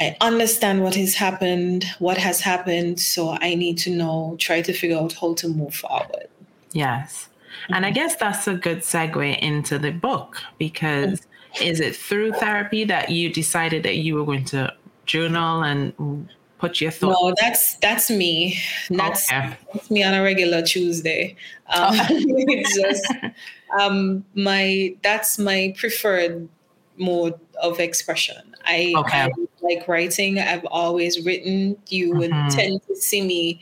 I 0.01 0.17
understand 0.21 0.83
what 0.83 0.95
has 0.97 1.15
happened, 1.15 1.85
what 1.99 2.19
has 2.19 2.41
happened. 2.41 3.01
So 3.01 3.37
I 3.41 3.55
need 3.55 3.79
to 3.79 3.91
know, 3.91 4.37
try 4.39 4.61
to 4.63 4.73
figure 4.73 4.99
out 4.99 5.13
how 5.13 5.35
to 5.35 5.49
move 5.49 5.75
forward. 5.75 6.29
Yes. 6.73 7.29
Mm-hmm. 7.65 7.75
And 7.75 7.87
I 7.87 7.89
mm-hmm. 7.89 7.95
guess 7.95 8.17
that's 8.17 8.49
a 8.49 8.55
good 8.55 8.79
segue 8.79 9.39
into 9.39 9.79
the 9.79 9.93
book 9.93 10.43
because 10.59 11.21
mm-hmm. 11.21 11.65
is 11.65 11.81
it 11.81 11.95
through 11.95 12.33
therapy 12.33 12.85
that 12.85 13.11
you 13.11 13.33
decided 13.33 13.83
that 13.85 13.97
you 13.97 14.17
were 14.17 14.25
going 14.25 14.45
to 14.47 14.75
journal 15.07 15.63
and 15.63 16.29
put 16.59 16.81
your 16.81 16.91
thoughts? 16.91 17.19
No, 17.23 17.35
that's 17.41 17.77
that's 17.77 18.11
me. 18.11 18.59
That's, 18.91 19.31
okay. 19.31 19.57
that's 19.73 19.91
me 19.91 20.03
on 20.03 20.15
a 20.15 20.23
regular 20.23 20.63
Tuesday. 20.63 21.37
Um, 21.69 21.95
oh. 21.95 22.07
it's 22.11 22.77
just 22.77 23.35
um, 23.79 24.25
my 24.35 24.97
that's 25.03 25.39
my 25.39 25.75
preferred 25.79 26.49
mode 26.97 27.39
of 27.63 27.81
expression. 27.81 28.55
I, 28.65 28.95
okay. 28.97 29.23
I 29.23 29.31
like 29.65 29.89
writing. 29.89 30.39
I've 30.39 30.65
always 30.67 31.25
written. 31.25 31.77
You 31.89 32.11
mm-hmm. 32.11 32.19
would 32.19 32.51
tend 32.51 32.83
to 32.87 32.97
see 32.97 33.23
me 33.23 33.61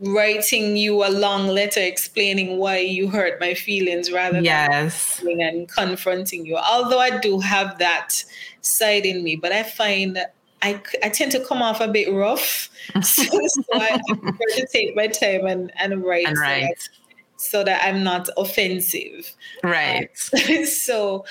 writing 0.00 0.76
you 0.76 1.04
a 1.04 1.08
long 1.08 1.48
letter 1.48 1.80
explaining 1.80 2.58
why 2.58 2.78
you 2.78 3.08
hurt 3.08 3.40
my 3.40 3.54
feelings 3.54 4.12
rather 4.12 4.40
yes. 4.40 5.20
than 5.20 5.40
and 5.40 5.68
confronting 5.68 6.44
you. 6.44 6.56
Although 6.56 6.98
I 6.98 7.18
do 7.18 7.40
have 7.40 7.78
that 7.78 8.22
side 8.60 9.06
in 9.06 9.24
me, 9.24 9.36
but 9.36 9.52
I 9.52 9.62
find 9.62 10.18
I, 10.62 10.80
I 11.02 11.10
tend 11.10 11.32
to 11.32 11.44
come 11.44 11.62
off 11.62 11.80
a 11.80 11.88
bit 11.88 12.12
rough. 12.12 12.70
so, 13.02 13.22
so 13.46 13.62
I, 13.74 14.00
I, 14.10 14.14
prefer 14.14 14.44
to 14.56 14.66
take 14.72 14.96
my 14.96 15.06
time 15.06 15.46
and, 15.46 15.72
and 15.76 16.02
write. 16.02 16.26
And 16.26 16.38
write. 16.38 16.88
So, 17.36 17.62
that, 17.64 17.84
I'm 17.84 18.02
not 18.02 18.28
offensive. 18.36 19.32
Right. 19.62 20.08
Um, 20.48 20.64
so 20.66 21.24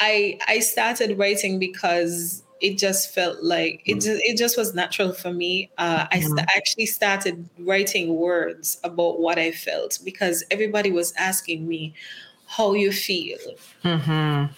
I 0.00 0.38
I 0.48 0.60
started 0.60 1.18
writing 1.18 1.58
because 1.58 2.42
it 2.60 2.78
just 2.78 3.12
felt 3.14 3.42
like 3.42 3.82
it 3.86 3.96
mm. 3.96 4.04
just, 4.04 4.22
it 4.24 4.36
just 4.36 4.56
was 4.56 4.74
natural 4.74 5.12
for 5.12 5.32
me. 5.32 5.70
Uh, 5.78 6.06
I 6.10 6.20
st- 6.20 6.32
mm-hmm. 6.32 6.46
actually 6.56 6.86
started 6.86 7.48
writing 7.58 8.16
words 8.16 8.78
about 8.84 9.20
what 9.20 9.38
I 9.38 9.52
felt 9.52 9.98
because 10.04 10.44
everybody 10.50 10.90
was 10.90 11.12
asking 11.16 11.66
me 11.66 11.94
how 12.46 12.74
you 12.74 12.92
feel. 12.92 13.38
Mm-hmm. 13.84 14.52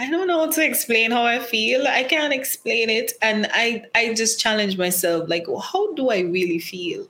I 0.00 0.10
don't 0.10 0.28
know 0.28 0.46
how 0.46 0.50
to 0.50 0.64
explain 0.64 1.10
how 1.10 1.24
I 1.24 1.40
feel. 1.40 1.86
I 1.88 2.04
can't 2.04 2.32
explain 2.32 2.88
it, 2.88 3.12
and 3.20 3.48
I 3.52 3.84
I 3.96 4.14
just 4.14 4.38
challenged 4.38 4.78
myself 4.78 5.28
like, 5.28 5.48
well, 5.48 5.58
how 5.58 5.92
do 5.94 6.10
I 6.10 6.20
really 6.20 6.60
feel? 6.60 7.08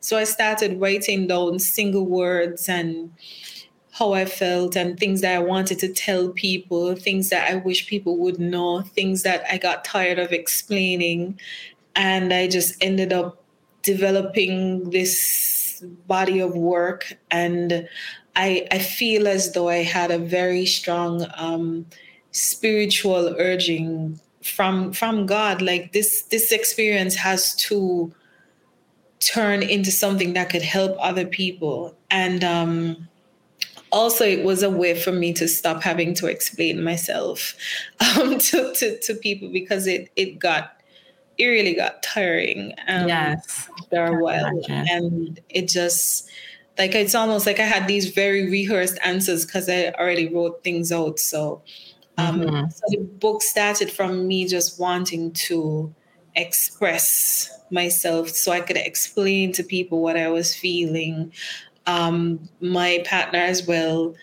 So 0.00 0.16
I 0.16 0.24
started 0.24 0.80
writing 0.80 1.26
down 1.26 1.58
single 1.58 2.06
words 2.06 2.68
and 2.68 3.10
how 3.98 4.12
I 4.12 4.24
felt 4.26 4.76
and 4.76 4.98
things 4.98 5.22
that 5.22 5.34
I 5.34 5.40
wanted 5.40 5.80
to 5.80 5.88
tell 5.88 6.28
people, 6.30 6.94
things 6.94 7.30
that 7.30 7.50
I 7.50 7.56
wish 7.56 7.88
people 7.88 8.16
would 8.18 8.38
know, 8.38 8.82
things 8.82 9.24
that 9.24 9.44
I 9.50 9.58
got 9.58 9.84
tired 9.84 10.18
of 10.18 10.32
explaining. 10.32 11.38
And 11.96 12.32
I 12.32 12.46
just 12.46 12.82
ended 12.82 13.12
up 13.12 13.42
developing 13.82 14.90
this 14.90 15.82
body 16.06 16.38
of 16.38 16.54
work. 16.54 17.12
And 17.30 17.88
I, 18.36 18.66
I 18.70 18.78
feel 18.78 19.26
as 19.26 19.52
though 19.52 19.68
I 19.68 19.82
had 19.82 20.12
a 20.12 20.18
very 20.18 20.64
strong 20.64 21.26
um, 21.36 21.86
spiritual 22.30 23.34
urging 23.38 24.20
from 24.42 24.92
from 24.92 25.26
God. 25.26 25.60
Like 25.60 25.92
this 25.92 26.22
this 26.22 26.52
experience 26.52 27.16
has 27.16 27.56
to 27.56 28.12
turn 29.18 29.62
into 29.62 29.90
something 29.90 30.34
that 30.34 30.50
could 30.50 30.62
help 30.62 30.96
other 31.00 31.26
people. 31.26 31.96
And 32.10 32.44
um, 32.44 33.08
also, 33.90 34.24
it 34.24 34.44
was 34.44 34.62
a 34.62 34.70
way 34.70 34.98
for 34.98 35.12
me 35.12 35.32
to 35.34 35.48
stop 35.48 35.82
having 35.82 36.14
to 36.14 36.26
explain 36.26 36.82
myself 36.82 37.54
um, 38.16 38.38
to, 38.38 38.72
to, 38.74 38.98
to 39.00 39.14
people 39.14 39.50
because 39.50 39.86
it, 39.86 40.10
it 40.16 40.38
got 40.38 40.74
it 41.36 41.46
really 41.46 41.74
got 41.74 42.02
tiring 42.02 42.72
um, 42.88 43.06
yes 43.06 43.68
after 43.78 44.06
a 44.06 44.20
while 44.20 44.60
and 44.68 45.38
it 45.48 45.68
just 45.68 46.28
like 46.78 46.96
it's 46.96 47.14
almost 47.14 47.46
like 47.46 47.60
i 47.60 47.64
had 47.64 47.86
these 47.86 48.08
very 48.08 48.50
rehearsed 48.50 48.98
answers 49.04 49.46
because 49.46 49.68
i 49.68 49.92
already 50.00 50.26
wrote 50.34 50.64
things 50.64 50.90
out 50.90 51.20
so 51.20 51.62
um, 52.16 52.40
mm-hmm. 52.40 52.68
so 52.70 52.82
the 52.88 52.98
book 52.98 53.40
started 53.42 53.88
from 53.88 54.26
me 54.26 54.48
just 54.48 54.80
wanting 54.80 55.30
to 55.32 55.94
express 56.34 57.50
myself 57.70 58.30
so 58.30 58.52
I 58.52 58.60
could 58.60 58.76
explain 58.76 59.52
to 59.52 59.62
people 59.62 60.00
what 60.00 60.16
I 60.16 60.28
was 60.28 60.54
feeling. 60.54 61.32
Um, 61.88 62.48
my 62.60 63.02
partner 63.04 63.40
as 63.40 63.66
well, 63.66 64.14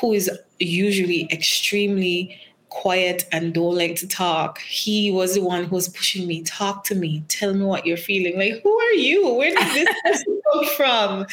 who 0.00 0.12
is 0.12 0.30
usually 0.58 1.28
extremely 1.30 2.38
quiet 2.74 3.24
and 3.30 3.54
don't 3.54 3.76
like 3.76 3.94
to 3.96 4.08
talk. 4.08 4.58
He 4.58 5.10
was 5.12 5.34
the 5.34 5.40
one 5.40 5.64
who 5.64 5.76
was 5.76 5.88
pushing 5.88 6.26
me, 6.26 6.42
talk 6.42 6.84
to 6.84 6.94
me, 6.94 7.22
tell 7.28 7.54
me 7.54 7.64
what 7.64 7.86
you're 7.86 7.96
feeling. 7.96 8.36
Like, 8.36 8.60
who 8.62 8.78
are 8.80 8.92
you? 8.94 9.32
Where 9.34 9.50
did 9.50 9.74
this 9.74 9.94
person 10.04 10.40
come 10.52 10.66
from? 10.76 11.26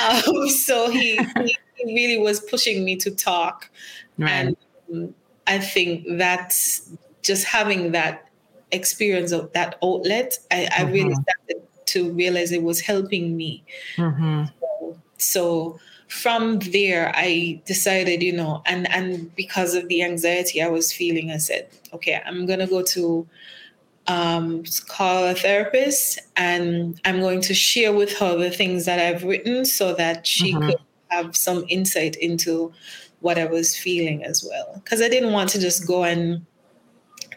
Um, 0.00 0.48
so 0.48 0.90
he, 0.90 1.16
he, 1.16 1.56
really 1.84 2.18
was 2.18 2.40
pushing 2.40 2.84
me 2.84 2.96
to 2.96 3.10
talk. 3.10 3.68
Right. 4.16 4.30
And 4.30 4.56
um, 4.90 5.14
I 5.46 5.58
think 5.58 6.06
that's 6.16 6.90
just 7.22 7.44
having 7.44 7.92
that 7.92 8.30
experience 8.72 9.32
of 9.32 9.52
that 9.52 9.78
outlet, 9.82 10.38
I, 10.50 10.64
I 10.64 10.68
mm-hmm. 10.68 10.92
really 10.92 11.14
started 11.14 11.62
to 11.86 12.12
realize 12.12 12.52
it 12.52 12.62
was 12.62 12.80
helping 12.80 13.36
me. 13.36 13.64
Mm-hmm. 13.96 14.44
So, 15.18 15.78
from 16.08 16.60
there, 16.60 17.10
I 17.14 17.60
decided, 17.66 18.22
you 18.22 18.32
know, 18.32 18.62
and 18.66 18.90
and 18.92 19.34
because 19.34 19.74
of 19.74 19.88
the 19.88 20.02
anxiety 20.02 20.62
I 20.62 20.68
was 20.68 20.92
feeling, 20.92 21.30
I 21.30 21.38
said, 21.38 21.68
okay, 21.92 22.20
I'm 22.24 22.46
gonna 22.46 22.66
go 22.66 22.82
to 22.82 23.26
um, 24.06 24.62
call 24.86 25.26
a 25.26 25.34
therapist, 25.34 26.20
and 26.36 27.00
I'm 27.04 27.20
going 27.20 27.40
to 27.42 27.54
share 27.54 27.92
with 27.92 28.16
her 28.18 28.36
the 28.36 28.50
things 28.50 28.84
that 28.84 29.00
I've 29.00 29.24
written, 29.24 29.64
so 29.64 29.94
that 29.94 30.26
she 30.26 30.54
mm-hmm. 30.54 30.70
could 30.70 30.78
have 31.08 31.36
some 31.36 31.64
insight 31.68 32.16
into 32.16 32.72
what 33.20 33.38
I 33.38 33.46
was 33.46 33.76
feeling 33.76 34.24
as 34.24 34.44
well. 34.48 34.72
Because 34.74 35.02
I 35.02 35.08
didn't 35.08 35.32
want 35.32 35.50
to 35.50 35.60
just 35.60 35.86
go 35.86 36.04
and 36.04 36.46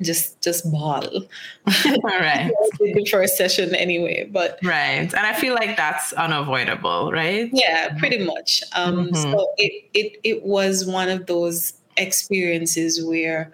just 0.02 0.42
just 0.42 0.70
ball. 0.72 1.06
All 1.06 2.20
right. 2.20 2.52
the 2.80 3.08
first 3.12 3.38
session 3.38 3.76
anyway, 3.76 4.30
but 4.32 4.60
right, 4.64 5.14
and 5.14 5.16
I 5.16 5.34
feel 5.34 5.54
like 5.54 5.78
that's 5.78 6.14
unavoidable, 6.14 7.12
right? 7.12 7.50
Yeah, 7.52 7.96
pretty 7.98 8.26
much. 8.26 8.64
Um, 8.74 9.10
mm-hmm. 9.10 9.16
So 9.16 9.54
it 9.58 9.90
it 9.94 10.20
it 10.24 10.44
was 10.44 10.86
one 10.86 11.10
of 11.10 11.26
those 11.26 11.74
experiences 11.98 13.04
where. 13.04 13.54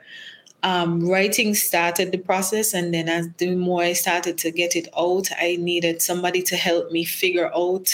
Um, 0.63 1.07
writing 1.07 1.53
started 1.53 2.11
the 2.11 2.17
process, 2.17 2.73
and 2.73 2.91
then 2.91 3.07
as 3.07 3.29
the 3.37 3.55
more 3.55 3.83
I 3.83 3.93
started 3.93 4.39
to 4.39 4.49
get 4.49 4.75
it 4.75 4.87
out, 4.97 5.29
I 5.39 5.57
needed 5.57 6.01
somebody 6.01 6.41
to 6.41 6.55
help 6.55 6.91
me 6.91 7.05
figure 7.05 7.53
out 7.53 7.87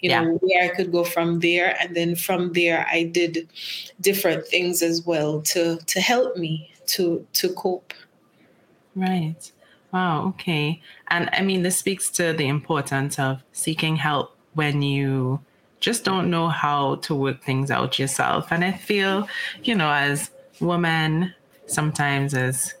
you 0.00 0.10
know 0.10 0.38
where 0.40 0.64
i 0.64 0.68
could 0.68 0.92
go 0.92 1.04
from 1.04 1.40
there 1.40 1.76
and 1.80 1.96
then 1.96 2.14
from 2.14 2.52
there 2.52 2.86
i 2.90 3.02
did 3.02 3.48
different 4.00 4.46
things 4.46 4.82
as 4.82 5.04
well 5.06 5.40
to 5.42 5.78
to 5.86 6.00
help 6.00 6.36
me 6.36 6.70
to 6.86 7.26
to 7.34 7.48
cope. 7.50 7.92
Right. 8.94 9.52
Wow. 9.92 10.28
Okay. 10.28 10.80
And 11.08 11.30
I 11.32 11.42
mean, 11.42 11.62
this 11.62 11.76
speaks 11.76 12.10
to 12.12 12.32
the 12.32 12.48
importance 12.48 13.18
of 13.18 13.42
seeking 13.52 13.96
help 13.96 14.36
when 14.54 14.82
you 14.82 15.40
just 15.80 16.04
don't 16.04 16.30
know 16.30 16.48
how 16.48 16.96
to 16.96 17.14
work 17.14 17.42
things 17.42 17.70
out 17.70 17.98
yourself. 17.98 18.50
And 18.50 18.64
I 18.64 18.72
feel, 18.72 19.28
you 19.62 19.74
know, 19.74 19.90
as 19.90 20.30
women, 20.60 21.34
sometimes 21.66 22.34
as 22.34 22.74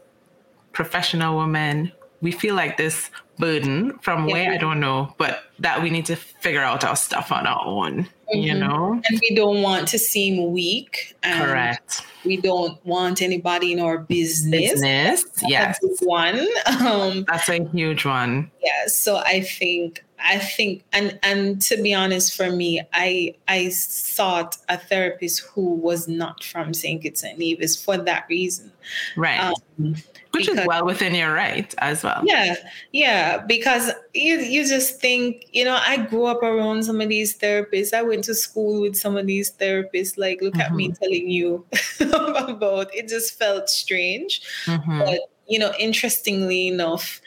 professional 0.72 1.38
women, 1.38 1.92
we 2.20 2.32
feel 2.32 2.54
like 2.54 2.76
this 2.76 3.10
burden 3.38 3.98
from 4.00 4.28
yeah. 4.28 4.32
where 4.32 4.52
I 4.52 4.56
don't 4.56 4.80
know, 4.80 5.14
but 5.18 5.44
that 5.58 5.82
we 5.82 5.90
need 5.90 6.06
to 6.06 6.16
figure 6.16 6.60
out 6.60 6.84
our 6.84 6.96
stuff 6.96 7.32
on 7.32 7.46
our 7.46 7.64
own, 7.64 8.04
mm-hmm. 8.04 8.38
you 8.38 8.54
know? 8.54 9.00
And 9.08 9.20
we 9.20 9.34
don't 9.34 9.62
want 9.62 9.88
to 9.88 9.98
seem 9.98 10.52
weak. 10.52 11.16
Correct. 11.22 12.02
We 12.24 12.36
don't 12.36 12.84
want 12.84 13.22
anybody 13.22 13.72
in 13.72 13.80
our 13.80 13.98
business. 13.98 14.72
Business, 14.72 15.24
yes. 15.46 15.78
one. 16.00 16.46
Um, 16.80 17.24
That's 17.28 17.48
a 17.48 17.64
huge 17.68 18.04
one. 18.04 18.50
Yeah. 18.62 18.86
So 18.86 19.16
I 19.16 19.40
think 19.40 20.04
I 20.18 20.38
think 20.38 20.84
and 20.92 21.18
and 21.22 21.60
to 21.62 21.80
be 21.82 21.92
honest 21.94 22.34
for 22.36 22.50
me 22.50 22.80
I 22.92 23.34
I 23.48 23.68
sought 23.68 24.56
a 24.68 24.78
therapist 24.78 25.40
who 25.40 25.74
was 25.74 26.08
not 26.08 26.42
from 26.42 26.72
St. 26.74 27.02
Kitts 27.02 27.22
and 27.22 27.38
Nevis 27.38 27.82
for 27.82 27.96
that 27.96 28.26
reason. 28.28 28.72
Right. 29.16 29.38
Um, 29.38 29.96
which 30.36 30.46
because, 30.46 30.60
is 30.60 30.66
well 30.66 30.84
within 30.84 31.14
your 31.14 31.32
right 31.32 31.74
as 31.78 32.02
well. 32.02 32.22
Yeah, 32.24 32.54
yeah, 32.92 33.38
because 33.38 33.90
you 34.14 34.36
you 34.38 34.66
just 34.66 35.00
think, 35.00 35.46
you 35.52 35.64
know, 35.64 35.78
I 35.80 35.96
grew 35.96 36.26
up 36.26 36.42
around 36.42 36.84
some 36.84 37.00
of 37.00 37.08
these 37.08 37.36
therapists. 37.36 37.92
I 37.92 38.02
went 38.02 38.24
to 38.24 38.34
school 38.34 38.80
with 38.80 38.96
some 38.96 39.16
of 39.16 39.26
these 39.26 39.50
therapists. 39.52 40.18
Like, 40.18 40.40
look 40.42 40.54
mm-hmm. 40.54 40.60
at 40.60 40.74
me 40.74 40.88
mm-hmm. 40.88 41.02
telling 41.02 41.30
you 41.30 41.66
about. 42.48 42.94
It 42.94 43.08
just 43.08 43.38
felt 43.38 43.68
strange, 43.68 44.42
mm-hmm. 44.66 44.98
but 44.98 45.20
you 45.48 45.58
know, 45.58 45.72
interestingly 45.78 46.68
enough, 46.68 47.20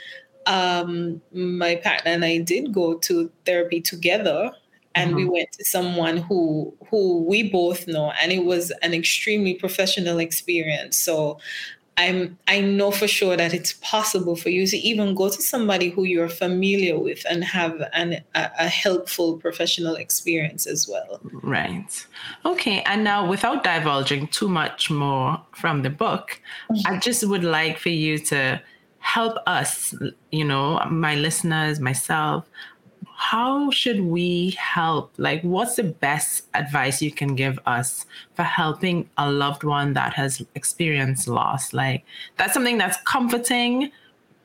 um, 0.46 1.22
my 1.32 1.76
partner 1.76 2.12
and 2.12 2.26
I 2.26 2.40
did 2.40 2.74
go 2.74 2.96
to 3.00 3.32
therapy 3.46 3.82
together 3.82 4.52
and 4.96 5.12
mm-hmm. 5.12 5.18
we 5.18 5.26
went 5.26 5.52
to 5.54 5.66
someone 5.66 6.18
who 6.18 6.74
who 6.90 7.24
we 7.24 7.50
both 7.50 7.88
know 7.88 8.12
and 8.22 8.32
it 8.32 8.46
was 8.46 8.72
an 8.82 8.94
extremely 8.94 9.54
professional 9.54 10.20
experience 10.20 10.98
so 10.98 11.40
I'm 12.00 12.38
I 12.48 12.62
know 12.62 12.92
for 12.92 13.08
sure 13.08 13.36
that 13.36 13.54
it's 13.54 13.74
possible 13.74 14.38
for 14.38 14.50
you 14.50 14.66
to 14.66 14.78
even 14.78 15.16
go 15.16 15.28
to 15.28 15.42
somebody 15.42 15.90
who 15.90 16.06
you're 16.06 16.30
familiar 16.30 16.98
with 16.98 17.26
and 17.30 17.44
have 17.44 17.84
an, 17.92 18.24
a, 18.34 18.50
a 18.58 18.68
helpful 18.70 19.38
professional 19.38 19.96
experience 19.96 20.66
as 20.66 20.88
well. 20.88 21.20
Right. 21.44 22.08
Okay. 22.46 22.82
And 22.84 23.04
now, 23.04 23.30
without 23.30 23.66
divulging 23.66 24.28
too 24.28 24.48
much 24.48 24.90
more 24.90 25.42
from 25.52 25.82
the 25.82 25.90
book, 25.90 26.42
mm-hmm. 26.72 26.94
I 26.94 27.00
just 27.00 27.28
would 27.28 27.44
like 27.44 27.78
for 27.78 27.90
you 27.90 28.18
to 28.32 28.62
help 29.00 29.38
us, 29.46 29.94
you 30.32 30.46
know, 30.46 30.80
my 30.90 31.16
listeners, 31.16 31.82
myself, 31.82 32.46
how 33.06 33.70
should 33.72 34.02
we 34.02 34.52
help? 34.52 35.12
Like, 35.18 35.42
what's 35.42 35.76
the 35.76 35.84
best 35.84 36.46
advice 36.54 37.02
you 37.02 37.12
can 37.12 37.36
give 37.36 37.60
us 37.66 38.06
for 38.34 38.44
helping 38.44 39.10
a 39.18 39.32
loved 39.32 39.64
one 39.64 39.94
that 39.94 40.14
has 40.14 40.42
experienced 40.56 41.28
loss? 41.28 41.74
Like, 41.74 42.04
that's 42.38 42.54
something 42.54 42.78
that's 42.78 42.98
comforting, 43.04 43.92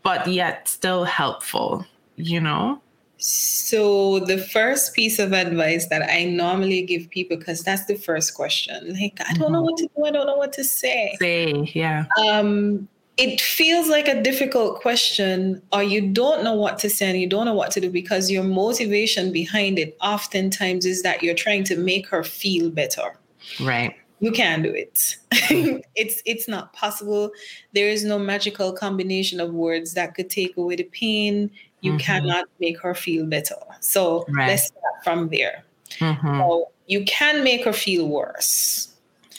but 0.02 0.26
yet 0.26 0.68
still 0.68 1.04
helpful, 1.04 1.86
you 2.16 2.40
know? 2.40 2.80
So, 3.18 4.18
the 4.18 4.38
first 4.38 4.92
piece 4.94 5.18
of 5.18 5.32
advice 5.32 5.86
that 5.88 6.10
I 6.10 6.24
normally 6.24 6.82
give 6.82 7.08
people, 7.10 7.36
because 7.36 7.62
that's 7.62 7.86
the 7.86 7.94
first 7.94 8.34
question, 8.34 8.92
like, 9.00 9.18
I 9.26 9.34
don't 9.34 9.52
know 9.52 9.58
mm-hmm. 9.58 9.64
what 9.64 9.76
to 9.78 9.88
do, 9.96 10.04
I 10.04 10.10
don't 10.10 10.26
know 10.26 10.36
what 10.36 10.52
to 10.54 10.64
say. 10.64 11.16
Say, 11.20 11.70
yeah. 11.74 12.04
Um, 12.22 12.88
it 13.16 13.40
feels 13.40 13.88
like 13.88 14.08
a 14.08 14.20
difficult 14.22 14.80
question 14.80 15.62
or 15.72 15.82
you 15.82 16.00
don't 16.00 16.42
know 16.42 16.54
what 16.54 16.78
to 16.80 16.90
say 16.90 17.10
and 17.10 17.20
you 17.20 17.28
don't 17.28 17.44
know 17.46 17.54
what 17.54 17.70
to 17.72 17.80
do 17.80 17.88
because 17.88 18.30
your 18.30 18.42
motivation 18.42 19.32
behind 19.32 19.78
it 19.78 19.96
oftentimes 20.00 20.84
is 20.84 21.02
that 21.02 21.22
you're 21.22 21.34
trying 21.34 21.62
to 21.64 21.76
make 21.76 22.08
her 22.08 22.24
feel 22.24 22.70
better. 22.70 23.16
Right. 23.60 23.94
You 24.20 24.32
can't 24.32 24.62
do 24.62 24.70
it. 24.70 25.16
It's 25.96 26.22
it's 26.24 26.48
not 26.48 26.72
possible. 26.72 27.30
There 27.72 27.88
is 27.88 28.04
no 28.04 28.18
magical 28.18 28.72
combination 28.72 29.38
of 29.38 29.52
words 29.52 29.94
that 29.94 30.14
could 30.14 30.30
take 30.30 30.56
away 30.56 30.76
the 30.76 30.84
pain. 30.84 31.50
You 31.82 31.92
mm-hmm. 31.92 31.98
cannot 31.98 32.46
make 32.58 32.80
her 32.80 32.94
feel 32.94 33.26
better. 33.26 33.56
So 33.80 34.24
right. 34.28 34.48
let's 34.48 34.66
start 34.66 35.04
from 35.04 35.28
there. 35.28 35.64
Mm-hmm. 36.00 36.40
so 36.40 36.72
you 36.86 37.04
can 37.04 37.44
make 37.44 37.64
her 37.64 37.72
feel 37.72 38.08
worse 38.08 38.93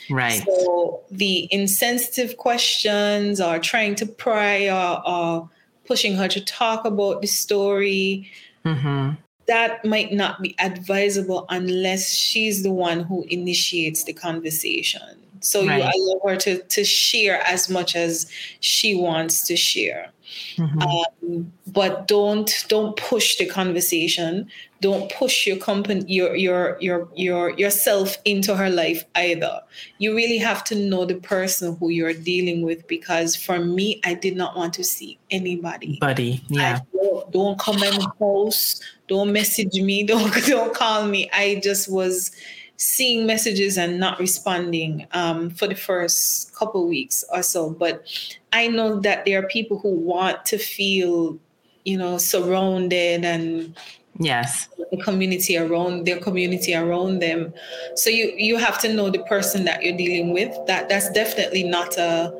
Right. 0.10 0.44
So 0.46 1.02
the 1.12 1.48
insensitive 1.52 2.38
questions 2.38 3.42
or 3.42 3.60
trying 3.60 3.96
to 3.96 4.06
pry 4.06 4.70
or, 4.70 5.08
or 5.08 5.50
pushing 5.86 6.16
her 6.16 6.28
to 6.28 6.42
talk 6.44 6.86
about 6.86 7.22
the 7.22 7.28
story, 7.28 8.30
mm-hmm. 8.64 9.12
that 9.48 9.86
might 9.86 10.14
not 10.14 10.42
be 10.42 10.56
advisable 10.60 11.46
unless 11.50 12.14
she's 12.14 12.64
the 12.64 12.72
one 12.72 13.02
who 13.02 13.24
initiates 13.30 14.04
the 14.04 14.14
conversation. 14.14 15.22
So 15.42 15.66
right. 15.66 15.94
you 15.94 16.20
allow 16.24 16.32
her 16.32 16.38
to, 16.38 16.64
to 16.64 16.84
share 16.84 17.42
as 17.48 17.70
much 17.70 17.96
as 17.96 18.30
she 18.62 18.96
wants 18.96 19.46
to 19.48 19.56
share. 19.56 20.12
Mm-hmm. 20.58 20.82
Um, 20.82 21.54
but 21.68 22.08
don't 22.08 22.66
don't 22.68 22.98
push 22.98 23.38
the 23.38 23.46
conversation 23.46 24.50
don't 24.82 25.12
push 25.12 25.48
your 25.48 25.58
company 25.58 26.04
your 26.08 26.36
your 26.36 26.78
your 26.82 27.08
your 27.16 27.52
yourself 27.52 28.18
into 28.26 28.56
her 28.56 28.70
life 28.70 29.04
either. 29.16 29.62
You 30.00 30.16
really 30.16 30.38
have 30.38 30.64
to 30.66 30.76
know 30.76 31.06
the 31.06 31.16
person 31.16 31.78
who 31.78 31.90
you're 31.90 32.14
dealing 32.14 32.62
with 32.62 32.86
because 32.88 33.36
for 33.36 33.60
me 33.60 34.02
i 34.04 34.14
did 34.14 34.36
not 34.36 34.56
want 34.56 34.74
to 34.76 34.84
see 34.84 35.18
anybody. 35.32 35.98
Buddy 36.02 36.44
yeah. 36.50 36.80
don't, 36.94 37.32
don't 37.32 37.60
come 37.60 37.82
in 37.82 37.96
the 37.96 38.12
house 38.20 38.82
don't 39.08 39.32
message 39.32 39.80
me 39.80 40.04
don't 40.12 40.34
don't 40.46 40.74
call 40.74 41.08
me. 41.08 41.30
I 41.32 41.62
just 41.64 41.90
was 41.92 42.32
seeing 42.78 43.26
messages 43.26 43.78
and 43.78 44.00
not 44.02 44.20
responding 44.20 45.08
um, 45.14 45.50
for 45.50 45.66
the 45.66 45.76
first 45.76 46.54
couple 46.54 46.86
weeks 46.88 47.24
or 47.32 47.42
so. 47.42 47.70
But 47.70 48.06
i 48.52 48.68
know 48.68 49.00
that 49.00 49.26
there 49.26 49.40
are 49.40 49.48
people 49.48 49.80
who 49.80 49.90
want 49.90 50.46
to 50.46 50.58
feel 50.58 51.40
you 51.86 51.98
know 51.98 52.18
surrounded 52.18 53.24
and 53.24 53.76
yes. 54.20 54.70
The 54.92 54.98
community 55.04 55.58
around 55.58 56.06
their 56.06 56.20
community 56.20 56.76
around 56.76 57.20
them. 57.20 57.54
So 57.96 58.10
you 58.10 58.34
you 58.38 58.58
have 58.58 58.80
to 58.80 58.94
know 58.94 59.10
the 59.10 59.24
person 59.24 59.66
that 59.66 59.84
you're 59.84 59.98
dealing 59.98 60.34
with. 60.34 60.56
That 60.68 60.90
that's 60.90 61.10
definitely 61.12 61.64
not 61.64 61.98
a 61.98 62.34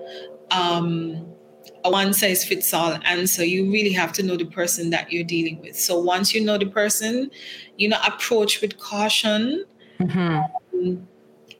um 0.52 1.26
a 1.84 1.90
one 1.92 2.14
size 2.14 2.44
fits 2.46 2.74
all 2.74 2.98
answer. 3.06 3.44
You 3.46 3.72
really 3.72 3.94
have 3.94 4.14
to 4.14 4.24
know 4.24 4.38
the 4.38 4.46
person 4.46 4.90
that 4.92 5.12
you're 5.12 5.24
dealing 5.24 5.62
with. 5.62 5.78
So 5.80 6.00
once 6.00 6.34
you 6.34 6.44
know 6.44 6.58
the 6.58 6.68
person 6.68 7.32
you 7.78 7.90
know 7.90 8.00
approach 8.06 8.62
with 8.62 8.78
caution. 8.80 9.66
Mm-hmm. 10.00 10.88
um, 10.90 11.08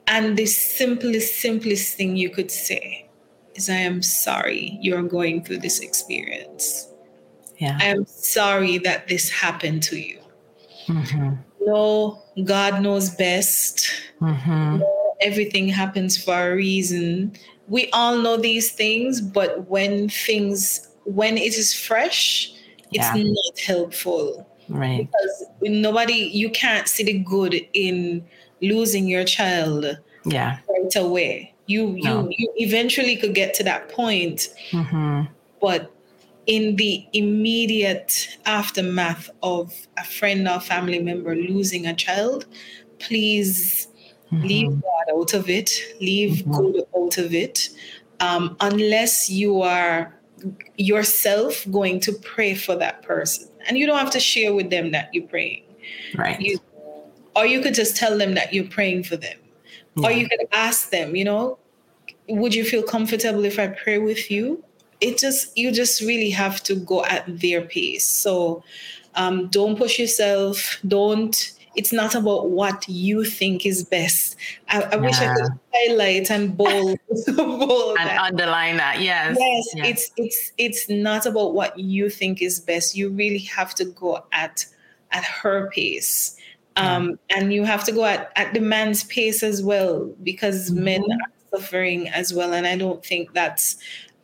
and 0.06 0.36
the 0.36 0.46
simplest 0.46 1.40
simplest 1.40 1.94
thing 1.94 2.16
you 2.16 2.30
could 2.30 2.50
say 2.50 3.08
is 3.54 3.68
i 3.68 3.74
am 3.74 4.02
sorry 4.02 4.78
you're 4.80 5.02
going 5.02 5.42
through 5.42 5.58
this 5.58 5.80
experience 5.80 6.88
yeah. 7.58 7.78
I 7.80 7.86
am 7.86 8.06
sorry 8.06 8.78
that 8.78 9.08
this 9.08 9.30
happened 9.30 9.82
to 9.84 9.96
you. 9.96 10.20
Mm-hmm. 10.86 11.34
No, 11.60 12.22
God 12.44 12.82
knows 12.82 13.10
best. 13.10 13.90
Mm-hmm. 14.20 14.78
No, 14.78 15.14
everything 15.20 15.68
happens 15.68 16.22
for 16.22 16.52
a 16.52 16.54
reason. 16.54 17.32
We 17.68 17.90
all 17.90 18.18
know 18.18 18.36
these 18.36 18.70
things, 18.70 19.20
but 19.20 19.68
when 19.68 20.08
things, 20.08 20.88
when 21.04 21.36
it 21.36 21.58
is 21.58 21.74
fresh, 21.74 22.52
it's 22.92 23.14
yeah. 23.14 23.14
not 23.16 23.58
helpful. 23.58 24.48
Right. 24.68 25.08
Because 25.10 25.44
nobody, 25.62 26.30
you 26.32 26.50
can't 26.50 26.88
see 26.88 27.04
the 27.04 27.18
good 27.18 27.54
in 27.72 28.24
losing 28.62 29.08
your 29.08 29.24
child 29.24 29.98
yeah. 30.24 30.58
right 30.68 30.96
away. 30.96 31.54
You, 31.66 31.96
you, 31.96 32.04
no. 32.04 32.28
you 32.30 32.52
eventually 32.56 33.16
could 33.16 33.34
get 33.34 33.54
to 33.54 33.64
that 33.64 33.88
point, 33.88 34.48
mm-hmm. 34.70 35.22
but 35.60 35.90
in 36.46 36.76
the 36.76 37.04
immediate 37.12 38.38
aftermath 38.46 39.28
of 39.42 39.74
a 39.96 40.04
friend 40.04 40.48
or 40.48 40.60
family 40.60 41.00
member 41.00 41.34
losing 41.34 41.86
a 41.86 41.94
child, 41.94 42.46
please 42.98 43.88
mm-hmm. 44.32 44.46
leave 44.46 44.70
God 44.70 45.18
out 45.18 45.34
of 45.34 45.50
it, 45.50 45.70
leave 46.00 46.44
mm-hmm. 46.44 46.52
good 46.52 46.84
out 46.96 47.18
of 47.18 47.34
it, 47.34 47.68
um, 48.20 48.56
unless 48.60 49.28
you 49.28 49.62
are 49.62 50.14
yourself 50.76 51.66
going 51.70 52.00
to 52.00 52.12
pray 52.12 52.54
for 52.54 52.76
that 52.76 53.02
person. 53.02 53.48
And 53.68 53.76
you 53.76 53.86
don't 53.86 53.98
have 53.98 54.10
to 54.10 54.20
share 54.20 54.54
with 54.54 54.70
them 54.70 54.92
that 54.92 55.12
you're 55.12 55.26
praying. 55.26 55.64
Right. 56.14 56.40
You, 56.40 56.58
or 57.34 57.46
you 57.46 57.60
could 57.60 57.74
just 57.74 57.96
tell 57.96 58.16
them 58.16 58.34
that 58.34 58.54
you're 58.54 58.68
praying 58.68 59.04
for 59.04 59.16
them. 59.16 59.36
Yeah. 59.96 60.06
Or 60.06 60.12
you 60.12 60.28
could 60.28 60.40
ask 60.52 60.90
them, 60.90 61.16
you 61.16 61.24
know, 61.24 61.58
would 62.28 62.54
you 62.54 62.64
feel 62.64 62.82
comfortable 62.82 63.44
if 63.44 63.58
I 63.58 63.68
pray 63.68 63.98
with 63.98 64.30
you? 64.30 64.64
It 65.00 65.18
just 65.18 65.56
you 65.56 65.70
just 65.70 66.00
really 66.00 66.30
have 66.30 66.62
to 66.62 66.74
go 66.74 67.04
at 67.04 67.24
their 67.26 67.62
pace 67.62 68.06
so 68.06 68.62
um, 69.14 69.48
don't 69.48 69.76
push 69.76 69.98
yourself 69.98 70.78
don't 70.86 71.52
it's 71.76 71.92
not 71.92 72.14
about 72.14 72.50
what 72.50 72.88
you 72.88 73.24
think 73.24 73.66
is 73.66 73.84
best 73.84 74.36
i, 74.68 74.82
I 74.82 74.90
yeah. 74.90 74.96
wish 74.96 75.18
i 75.18 75.34
could 75.34 75.52
highlight 75.74 76.30
and 76.30 76.56
bold, 76.56 76.98
bold 77.36 77.98
and 77.98 78.08
that. 78.08 78.20
underline 78.20 78.78
that 78.78 79.00
yes. 79.00 79.36
yes 79.38 79.66
yes 79.74 79.86
it's 79.86 80.12
it's 80.16 80.52
it's 80.58 80.88
not 80.88 81.26
about 81.26 81.54
what 81.54 81.78
you 81.78 82.08
think 82.08 82.42
is 82.42 82.60
best 82.60 82.96
you 82.96 83.10
really 83.10 83.38
have 83.38 83.74
to 83.76 83.84
go 83.84 84.24
at 84.32 84.66
at 85.12 85.24
her 85.24 85.70
pace 85.70 86.36
um, 86.78 87.18
yeah. 87.30 87.38
and 87.38 87.54
you 87.54 87.64
have 87.64 87.84
to 87.84 87.92
go 87.92 88.04
at, 88.04 88.32
at 88.36 88.52
the 88.52 88.60
man's 88.60 89.04
pace 89.04 89.42
as 89.42 89.62
well 89.62 90.12
because 90.22 90.70
mm-hmm. 90.70 90.84
men 90.84 91.02
are 91.02 91.58
suffering 91.58 92.08
as 92.08 92.34
well 92.34 92.52
and 92.52 92.66
i 92.66 92.76
don't 92.76 93.04
think 93.04 93.32
that's 93.32 93.76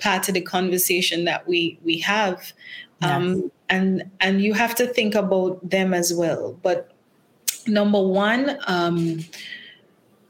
part 0.03 0.29
of 0.29 0.35
the 0.35 0.41
conversation 0.41 1.25
that 1.25 1.47
we 1.47 1.79
we 1.85 1.99
have. 1.99 2.53
Um, 3.01 3.35
yes. 3.35 3.51
and 3.69 4.11
and 4.21 4.43
you 4.43 4.55
have 4.55 4.75
to 4.77 4.87
think 4.87 5.15
about 5.15 5.69
them 5.69 5.95
as 5.95 6.13
well. 6.15 6.59
But 6.63 6.93
number 7.67 8.03
one 8.03 8.59
um, 8.67 9.21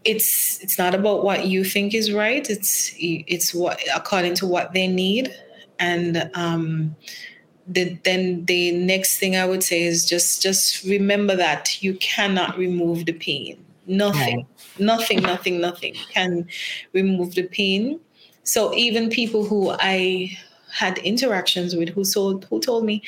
it's 0.04 0.60
it's 0.62 0.78
not 0.78 0.94
about 0.94 1.24
what 1.24 1.46
you 1.46 1.64
think 1.64 1.94
is 1.94 2.12
right. 2.12 2.48
It's 2.48 2.94
it's 2.98 3.54
what 3.54 3.80
according 3.94 4.34
to 4.36 4.46
what 4.46 4.72
they 4.72 4.86
need. 4.86 5.34
And 5.78 6.30
um, 6.34 6.94
the, 7.66 7.98
then 8.04 8.44
the 8.46 8.72
next 8.72 9.18
thing 9.18 9.36
i 9.36 9.44
would 9.44 9.62
say 9.62 9.82
is 9.82 10.04
just 10.04 10.42
just 10.42 10.84
remember 10.84 11.36
that 11.36 11.82
you 11.82 11.94
cannot 11.94 12.58
remove 12.58 13.06
the 13.06 13.12
pain. 13.12 13.64
Nothing 13.86 14.38
right. 14.38 14.46
nothing 14.78 15.22
nothing 15.22 15.60
nothing 15.60 15.94
can 16.12 16.46
remove 16.92 17.34
the 17.34 17.44
pain 17.44 18.00
so 18.44 18.74
even 18.74 19.10
people 19.10 19.44
who 19.44 19.70
I 19.70 20.36
had 20.72 20.98
interactions 20.98 21.76
with 21.76 21.90
who 21.90 22.04
told 22.04 22.46
who 22.46 22.60
told 22.60 22.84
me, 22.84 23.02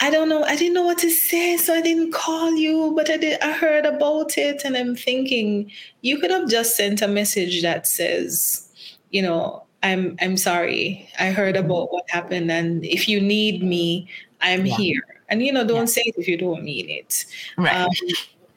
I 0.00 0.10
don't 0.10 0.28
know, 0.28 0.44
I 0.44 0.56
didn't 0.56 0.74
know 0.74 0.82
what 0.82 0.98
to 0.98 1.10
say, 1.10 1.56
so 1.56 1.74
I 1.74 1.80
didn't 1.80 2.12
call 2.12 2.54
you, 2.54 2.92
but 2.96 3.10
I 3.10 3.16
did 3.16 3.40
I 3.40 3.52
heard 3.52 3.86
about 3.86 4.36
it 4.36 4.62
and 4.64 4.76
I'm 4.76 4.96
thinking 4.96 5.70
you 6.02 6.18
could 6.18 6.30
have 6.30 6.48
just 6.48 6.76
sent 6.76 7.02
a 7.02 7.08
message 7.08 7.62
that 7.62 7.86
says, 7.86 8.68
you 9.10 9.22
know, 9.22 9.62
I'm 9.82 10.16
I'm 10.20 10.36
sorry. 10.36 11.08
I 11.18 11.30
heard 11.30 11.54
mm-hmm. 11.54 11.66
about 11.66 11.92
what 11.92 12.08
happened 12.10 12.50
and 12.50 12.84
if 12.84 13.08
you 13.08 13.20
need 13.20 13.62
me, 13.62 14.08
I'm 14.40 14.66
yeah. 14.66 14.76
here. 14.76 15.02
And 15.28 15.42
you 15.42 15.52
know, 15.52 15.66
don't 15.66 15.80
yeah. 15.80 15.84
say 15.86 16.02
it 16.06 16.14
if 16.18 16.28
you 16.28 16.36
don't 16.36 16.62
mean 16.62 16.88
it. 16.88 17.24
Right. 17.58 17.74
Um, 17.74 17.90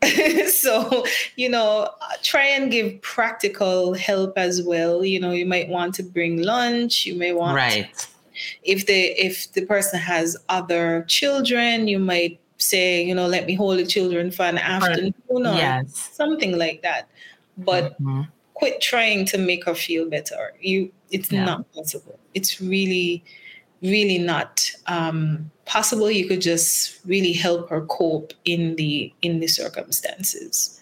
so 0.47 1.05
you 1.35 1.49
know 1.49 1.89
try 2.23 2.45
and 2.45 2.71
give 2.71 3.01
practical 3.01 3.93
help 3.93 4.37
as 4.37 4.61
well 4.63 5.03
you 5.03 5.19
know 5.19 5.31
you 5.31 5.45
might 5.45 5.67
want 5.67 5.93
to 5.93 6.03
bring 6.03 6.41
lunch 6.41 7.05
you 7.05 7.15
may 7.15 7.33
want 7.33 7.55
right 7.55 7.93
to, 7.97 8.07
if 8.63 8.85
the 8.85 9.07
if 9.21 9.51
the 9.53 9.65
person 9.65 9.99
has 9.99 10.37
other 10.47 11.03
children 11.07 11.87
you 11.87 11.99
might 11.99 12.39
say 12.57 13.03
you 13.03 13.13
know 13.13 13.27
let 13.27 13.45
me 13.45 13.55
hold 13.55 13.77
the 13.77 13.85
children 13.85 14.31
for 14.31 14.43
an 14.43 14.57
afternoon 14.57 15.13
or 15.27 15.53
yes. 15.53 16.09
something 16.13 16.57
like 16.57 16.81
that 16.81 17.09
but 17.57 17.93
mm-hmm. 18.01 18.21
quit 18.53 18.79
trying 18.81 19.25
to 19.25 19.37
make 19.37 19.65
her 19.65 19.75
feel 19.75 20.09
better 20.09 20.53
you 20.61 20.89
it's 21.11 21.31
yeah. 21.31 21.43
not 21.43 21.69
possible 21.73 22.17
it's 22.33 22.61
really 22.61 23.23
really 23.81 24.17
not. 24.17 24.71
Um, 24.87 25.51
possible 25.69 26.09
you 26.09 26.27
could 26.27 26.41
just 26.41 26.99
really 27.05 27.31
help 27.31 27.69
her 27.69 27.81
cope 27.81 28.33
in 28.43 28.75
the 28.75 29.13
in 29.21 29.39
the 29.39 29.47
circumstances. 29.47 30.81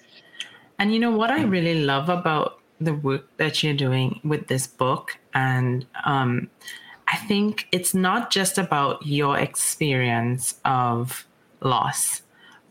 And 0.79 0.93
you 0.93 0.99
know 0.99 1.11
what 1.11 1.29
i 1.29 1.43
really 1.43 1.83
love 1.83 2.07
about 2.09 2.59
the 2.79 2.93
work 2.93 3.25
that 3.37 3.61
you're 3.61 3.73
doing 3.73 4.21
with 4.23 4.47
this 4.47 4.65
book? 4.65 5.17
And 5.33 5.85
um, 6.05 6.49
i 7.07 7.17
think 7.27 7.67
it's 7.71 7.93
not 7.93 8.31
just 8.31 8.57
about 8.57 9.05
your 9.05 9.37
experience 9.37 10.55
of 10.65 11.27
loss 11.61 12.21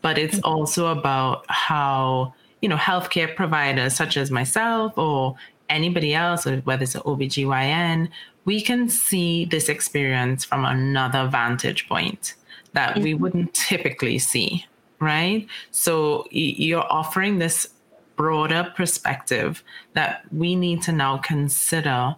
but 0.01 0.17
it's 0.17 0.37
mm-hmm. 0.37 0.53
also 0.53 0.87
about 0.87 1.45
how 1.49 2.33
you 2.61 2.69
know 2.69 2.77
healthcare 2.77 3.35
providers 3.35 3.95
such 3.95 4.17
as 4.17 4.31
myself 4.31 4.97
or 4.97 5.35
anybody 5.69 6.13
else 6.13 6.45
whether 6.45 6.83
it's 6.83 6.95
an 6.95 7.01
obgyn 7.01 8.09
we 8.47 8.61
can 8.61 8.87
see 8.87 9.43
this 9.43 9.67
experience 9.67 10.45
from 10.45 10.63
another 10.63 11.27
vantage 11.27 11.87
point 11.89 12.33
that 12.71 12.91
mm-hmm. 12.93 13.03
we 13.03 13.13
wouldn't 13.13 13.53
typically 13.53 14.17
see, 14.17 14.65
right? 14.99 15.45
So 15.71 16.25
you're 16.31 16.89
offering 16.89 17.39
this 17.39 17.67
broader 18.15 18.71
perspective 18.73 19.63
that 19.93 20.23
we 20.31 20.55
need 20.55 20.81
to 20.83 20.93
now 20.93 21.17
consider 21.17 22.15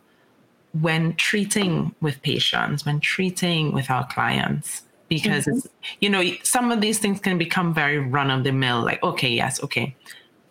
when 0.80 1.16
treating 1.16 1.96
with 2.00 2.22
patients, 2.22 2.86
when 2.86 3.00
treating 3.00 3.74
with 3.74 3.90
our 3.90 4.06
clients. 4.06 4.84
Because 5.08 5.48
mm-hmm. 5.48 5.68
you 6.00 6.12
know, 6.12 6.24
some 6.44 6.72
of 6.72 6.80
these 6.80 7.00
things 7.00 7.20
can 7.20 7.40
become 7.40 7.74
very 7.74 7.98
run 7.98 8.30
of 8.30 8.44
the 8.44 8.52
mill, 8.52 8.84
like, 8.84 9.02
okay, 9.02 9.30
yes, 9.30 9.64
okay, 9.64 9.96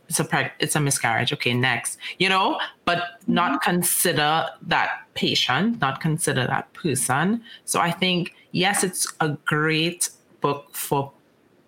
it's 0.09 0.21
a 0.21 0.25
preg- 0.25 0.53
it's 0.59 0.77
a 0.77 0.81
miscarriage 0.81 1.33
okay 1.33 1.55
next 1.55 1.99
you 2.19 2.29
know? 2.29 2.59
But 2.85 2.99
mm-hmm. 2.99 3.35
not 3.35 3.63
consider 3.63 4.47
that 4.63 4.91
patient 5.15 5.81
not 5.81 6.01
consider 6.01 6.47
that 6.47 6.73
person. 6.73 7.43
So 7.65 7.81
i 7.81 7.91
think 7.91 8.35
yes 8.53 8.85
it's 8.85 9.07
a 9.21 9.31
great 9.45 10.11
book 10.41 10.69
for 10.73 11.13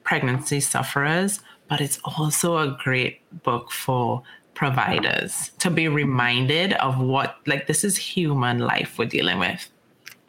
pregnancy 0.04 0.60
sufferers 0.60 1.40
but 1.68 1.80
it's 1.80 2.00
also 2.04 2.58
a 2.58 2.76
great 2.82 3.20
book 3.42 3.70
for 3.70 4.22
providers 4.60 5.52
to 5.58 5.70
be 5.70 5.88
reminded 5.88 6.74
of 6.74 7.00
what 7.00 7.36
like 7.46 7.66
this 7.66 7.82
is 7.82 7.96
human 7.96 8.58
life 8.58 8.98
we're 8.98 9.06
dealing 9.06 9.38
with. 9.38 9.70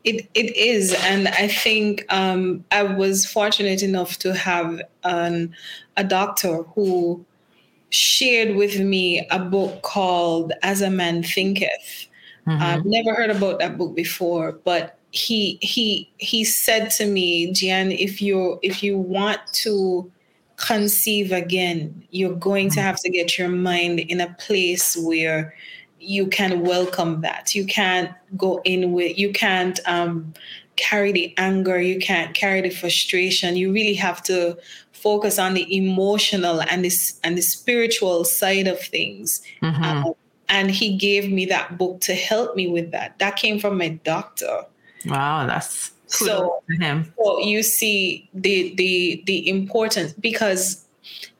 It 0.05 0.29
it 0.33 0.55
is, 0.55 0.95
and 1.03 1.27
I 1.27 1.49
think 1.49 2.05
um, 2.09 2.63
I 2.71 2.83
was 2.83 3.25
fortunate 3.25 3.83
enough 3.83 4.17
to 4.19 4.33
have 4.33 4.81
an, 5.03 5.53
a 5.97 6.03
doctor 6.03 6.63
who 6.73 7.25
shared 7.91 8.55
with 8.55 8.79
me 8.79 9.27
a 9.29 9.39
book 9.39 9.81
called 9.83 10.53
As 10.63 10.81
a 10.81 10.89
Man 10.89 11.23
Thinketh. 11.23 12.07
Mm-hmm. 12.47 12.61
I've 12.61 12.85
never 12.85 13.13
heard 13.13 13.29
about 13.29 13.59
that 13.59 13.77
book 13.77 13.95
before, 13.95 14.53
but 14.63 14.97
he 15.11 15.59
he 15.61 16.11
he 16.17 16.43
said 16.43 16.89
to 16.91 17.05
me, 17.05 17.51
Jan, 17.51 17.91
if 17.91 18.21
you 18.21 18.59
if 18.63 18.81
you 18.81 18.97
want 18.97 19.39
to 19.53 20.11
conceive 20.55 21.31
again, 21.31 22.03
you're 22.11 22.35
going 22.35 22.69
to 22.69 22.77
mm-hmm. 22.77 22.85
have 22.85 22.99
to 23.01 23.09
get 23.09 23.37
your 23.37 23.49
mind 23.49 23.99
in 23.99 24.21
a 24.21 24.33
place 24.39 24.95
where 24.95 25.53
you 25.99 26.27
can 26.27 26.61
welcome 26.61 27.21
that. 27.21 27.53
You 27.53 27.65
can't 27.65 28.11
go 28.35 28.61
in 28.63 28.91
with, 28.91 29.17
you 29.17 29.31
can't 29.31 29.79
um, 29.85 30.33
carry 30.75 31.11
the 31.11 31.33
anger, 31.37 31.79
you 31.79 31.99
can't 31.99 32.33
carry 32.33 32.61
the 32.61 32.71
frustration. 32.71 33.55
You 33.55 33.71
really 33.71 33.93
have 33.93 34.23
to 34.23 34.57
focus 35.01 35.39
on 35.39 35.53
the 35.53 35.75
emotional 35.75 36.61
and 36.61 36.85
this 36.85 37.19
and 37.23 37.37
the 37.37 37.41
spiritual 37.41 38.23
side 38.23 38.67
of 38.67 38.79
things. 38.79 39.41
Mm-hmm. 39.61 39.83
Um, 39.83 40.13
and 40.49 40.69
he 40.69 40.97
gave 40.97 41.31
me 41.31 41.45
that 41.45 41.77
book 41.77 42.01
to 42.01 42.13
help 42.13 42.55
me 42.55 42.67
with 42.67 42.91
that. 42.91 43.17
That 43.19 43.37
came 43.37 43.59
from 43.59 43.77
my 43.77 43.89
doctor. 44.03 44.65
Wow, 45.05 45.47
that's 45.47 45.91
so, 46.07 46.61
so 47.17 47.39
you 47.39 47.63
see 47.63 48.29
the 48.33 48.75
the 48.75 49.23
the 49.25 49.49
importance 49.49 50.13
because 50.13 50.85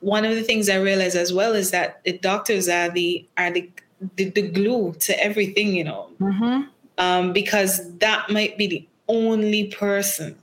one 0.00 0.24
of 0.24 0.34
the 0.34 0.42
things 0.42 0.68
I 0.68 0.76
realize 0.76 1.14
as 1.14 1.32
well 1.32 1.54
is 1.54 1.70
that 1.70 2.02
the 2.04 2.18
doctors 2.18 2.68
are 2.68 2.88
the 2.88 3.26
are 3.36 3.50
the 3.50 3.68
the, 4.16 4.30
the 4.30 4.42
glue 4.42 4.94
to 5.00 5.22
everything, 5.22 5.76
you 5.76 5.84
know, 5.84 6.08
mm-hmm. 6.20 6.62
um, 6.98 7.32
because 7.32 7.96
that 7.98 8.28
might 8.30 8.58
be 8.58 8.66
the 8.66 8.86
only 9.08 9.68
person 9.68 10.36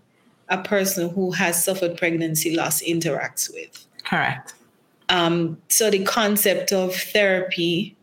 a 0.49 0.57
person 0.61 1.09
who 1.09 1.31
has 1.31 1.63
suffered 1.63 1.97
pregnancy 1.97 2.55
loss 2.55 2.81
interacts 2.81 3.53
with. 3.53 3.85
Correct. 4.03 4.53
Um, 5.09 5.57
so 5.69 5.89
the 5.89 6.03
concept 6.03 6.71
of 6.71 6.95
therapy 6.95 7.95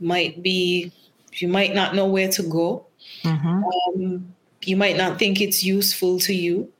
might 0.00 0.42
be 0.42 0.92
you 1.34 1.48
might 1.48 1.74
not 1.74 1.94
know 1.94 2.06
where 2.06 2.28
to 2.28 2.42
go. 2.42 2.86
Mm-hmm. 3.22 3.64
Um, 3.64 4.34
you 4.64 4.76
might 4.76 4.96
not 4.96 5.18
think 5.18 5.40
it's 5.40 5.64
useful 5.64 6.18
to 6.20 6.34
you. 6.34 6.70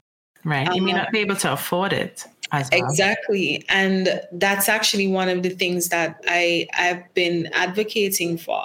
Right. 0.45 0.73
You 0.75 0.83
may 0.83 0.93
not 0.93 1.11
be 1.11 1.21
able 1.21 1.37
to 1.37 1.53
afford 1.53 1.93
it. 1.93 2.25
Well. 2.53 2.69
Exactly. 2.71 3.65
And 3.69 4.21
that's 4.33 4.69
actually 4.69 5.09
one 5.09 5.29
of 5.29 5.43
the 5.43 5.51
things 5.51 5.89
that 5.89 6.23
I, 6.29 6.67
I've 6.77 7.13
been 7.15 7.49
advocating 7.55 8.37
for. 8.37 8.65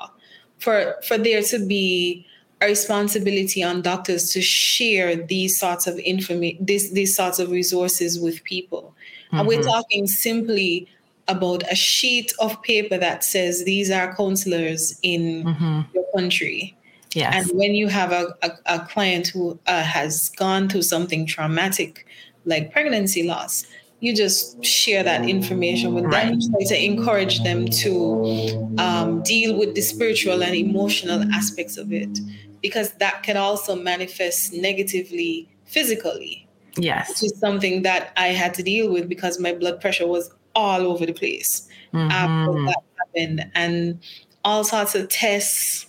For 0.59 0.95
for 1.07 1.17
there 1.17 1.43
to 1.43 1.65
be 1.67 2.26
a 2.61 2.65
responsibility 2.65 3.63
on 3.63 3.81
doctors 3.81 4.31
to 4.31 4.41
share 4.41 5.15
these 5.15 5.59
sorts 5.59 5.85
of 5.87 5.97
information 5.99 6.63
these, 6.63 6.91
these 6.91 7.15
sorts 7.15 7.39
of 7.39 7.51
resources 7.51 8.19
with 8.19 8.43
people. 8.43 8.95
Mm-hmm. 9.27 9.37
And 9.37 9.47
we're 9.47 9.59
mm-hmm. 9.59 9.69
talking 9.69 10.07
simply 10.07 10.87
about 11.27 11.63
a 11.71 11.75
sheet 11.75 12.33
of 12.39 12.61
paper 12.63 12.97
that 12.97 13.23
says 13.23 13.65
these 13.65 13.91
are 13.91 14.15
counselors 14.15 14.97
in 15.03 15.43
mm-hmm. 15.43 15.81
your 15.93 16.05
country. 16.15 16.75
Yes. 17.13 17.49
And 17.49 17.57
when 17.59 17.75
you 17.75 17.87
have 17.87 18.11
a, 18.11 18.33
a, 18.41 18.51
a 18.65 18.79
client 18.87 19.27
who 19.27 19.59
uh, 19.67 19.83
has 19.83 20.29
gone 20.29 20.69
through 20.69 20.83
something 20.83 21.25
traumatic 21.25 22.05
like 22.45 22.71
pregnancy 22.71 23.23
loss, 23.23 23.65
you 23.99 24.15
just 24.15 24.63
share 24.63 25.03
that 25.03 25.27
information 25.27 25.93
with 25.93 26.05
right. 26.05 26.29
them, 26.29 26.39
try 26.39 26.65
to 26.67 26.85
encourage 26.85 27.43
them 27.43 27.67
to 27.67 28.75
um, 28.77 29.23
deal 29.23 29.57
with 29.57 29.73
the 29.73 29.81
spiritual 29.81 30.43
and 30.43 30.55
emotional 30.55 31.23
aspects 31.33 31.77
of 31.77 31.91
it, 31.91 32.19
because 32.61 32.91
that 32.93 33.23
can 33.23 33.37
also 33.37 33.75
manifest 33.75 34.53
negatively 34.53 35.49
physically. 35.65 36.47
Yes. 36.75 37.09
Which 37.09 37.31
is 37.31 37.39
something 37.39 37.81
that 37.83 38.13
I 38.17 38.27
had 38.27 38.53
to 38.55 38.63
deal 38.63 38.91
with 38.91 39.09
because 39.09 39.39
my 39.39 39.51
blood 39.51 39.81
pressure 39.81 40.05
was 40.05 40.31
all 40.53 40.81
over 40.81 41.05
the 41.05 41.13
place 41.13 41.67
mm-hmm. 41.93 42.11
after 42.11 42.53
that 42.65 42.83
happened. 42.97 43.51
And 43.55 43.99
all 44.43 44.63
sorts 44.63 44.93
of 44.93 45.09
tests, 45.09 45.87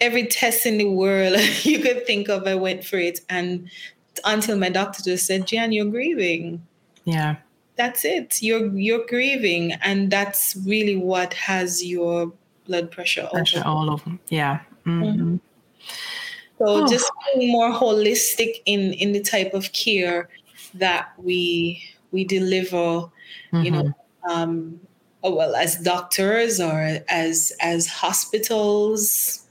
every 0.00 0.26
test 0.26 0.64
in 0.64 0.78
the 0.78 0.88
world 0.88 1.38
you 1.62 1.80
could 1.80 2.06
think 2.06 2.28
of, 2.28 2.46
I 2.46 2.54
went 2.54 2.84
for 2.84 2.98
it. 2.98 3.20
And 3.28 3.68
until 4.24 4.56
my 4.56 4.68
doctor 4.68 5.02
just 5.02 5.26
said, 5.26 5.46
Jan, 5.46 5.72
you're 5.72 5.86
grieving. 5.86 6.64
Yeah. 7.04 7.36
That's 7.78 8.04
it. 8.04 8.42
You're 8.42 8.66
you're 8.76 9.06
grieving. 9.06 9.72
And 9.82 10.10
that's 10.10 10.56
really 10.66 10.96
what 10.96 11.32
has 11.34 11.82
your 11.84 12.32
blood 12.66 12.90
pressure, 12.90 13.28
pressure 13.32 13.62
all 13.64 13.90
over. 13.90 14.18
Yeah. 14.28 14.60
Mm-hmm. 14.84 15.02
Mm-hmm. 15.04 15.36
So 16.58 16.64
oh. 16.66 16.88
just 16.88 17.10
being 17.34 17.52
more 17.52 17.70
holistic 17.70 18.62
in 18.66 18.92
in 18.94 19.12
the 19.12 19.22
type 19.22 19.54
of 19.54 19.72
care 19.72 20.28
that 20.74 21.12
we 21.18 21.80
we 22.10 22.24
deliver, 22.24 22.76
mm-hmm. 22.76 23.62
you 23.62 23.70
know, 23.70 23.82
mm-hmm. 23.82 24.30
um, 24.30 24.80
oh, 25.22 25.36
well 25.36 25.54
as 25.54 25.76
doctors 25.76 26.60
or 26.60 26.98
as 27.08 27.52
as 27.60 27.86
hospitals 27.86 29.44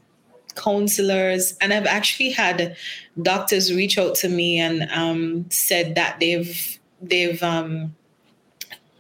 counselors 0.55 1.55
and 1.61 1.71
i've 1.71 1.85
actually 1.85 2.31
had 2.31 2.75
doctors 3.21 3.71
reach 3.71 3.99
out 3.99 4.15
to 4.15 4.27
me 4.27 4.57
and 4.57 4.89
um, 4.91 5.45
said 5.51 5.93
that 5.93 6.19
they've 6.19 6.79
they've 6.99 7.43
um, 7.43 7.95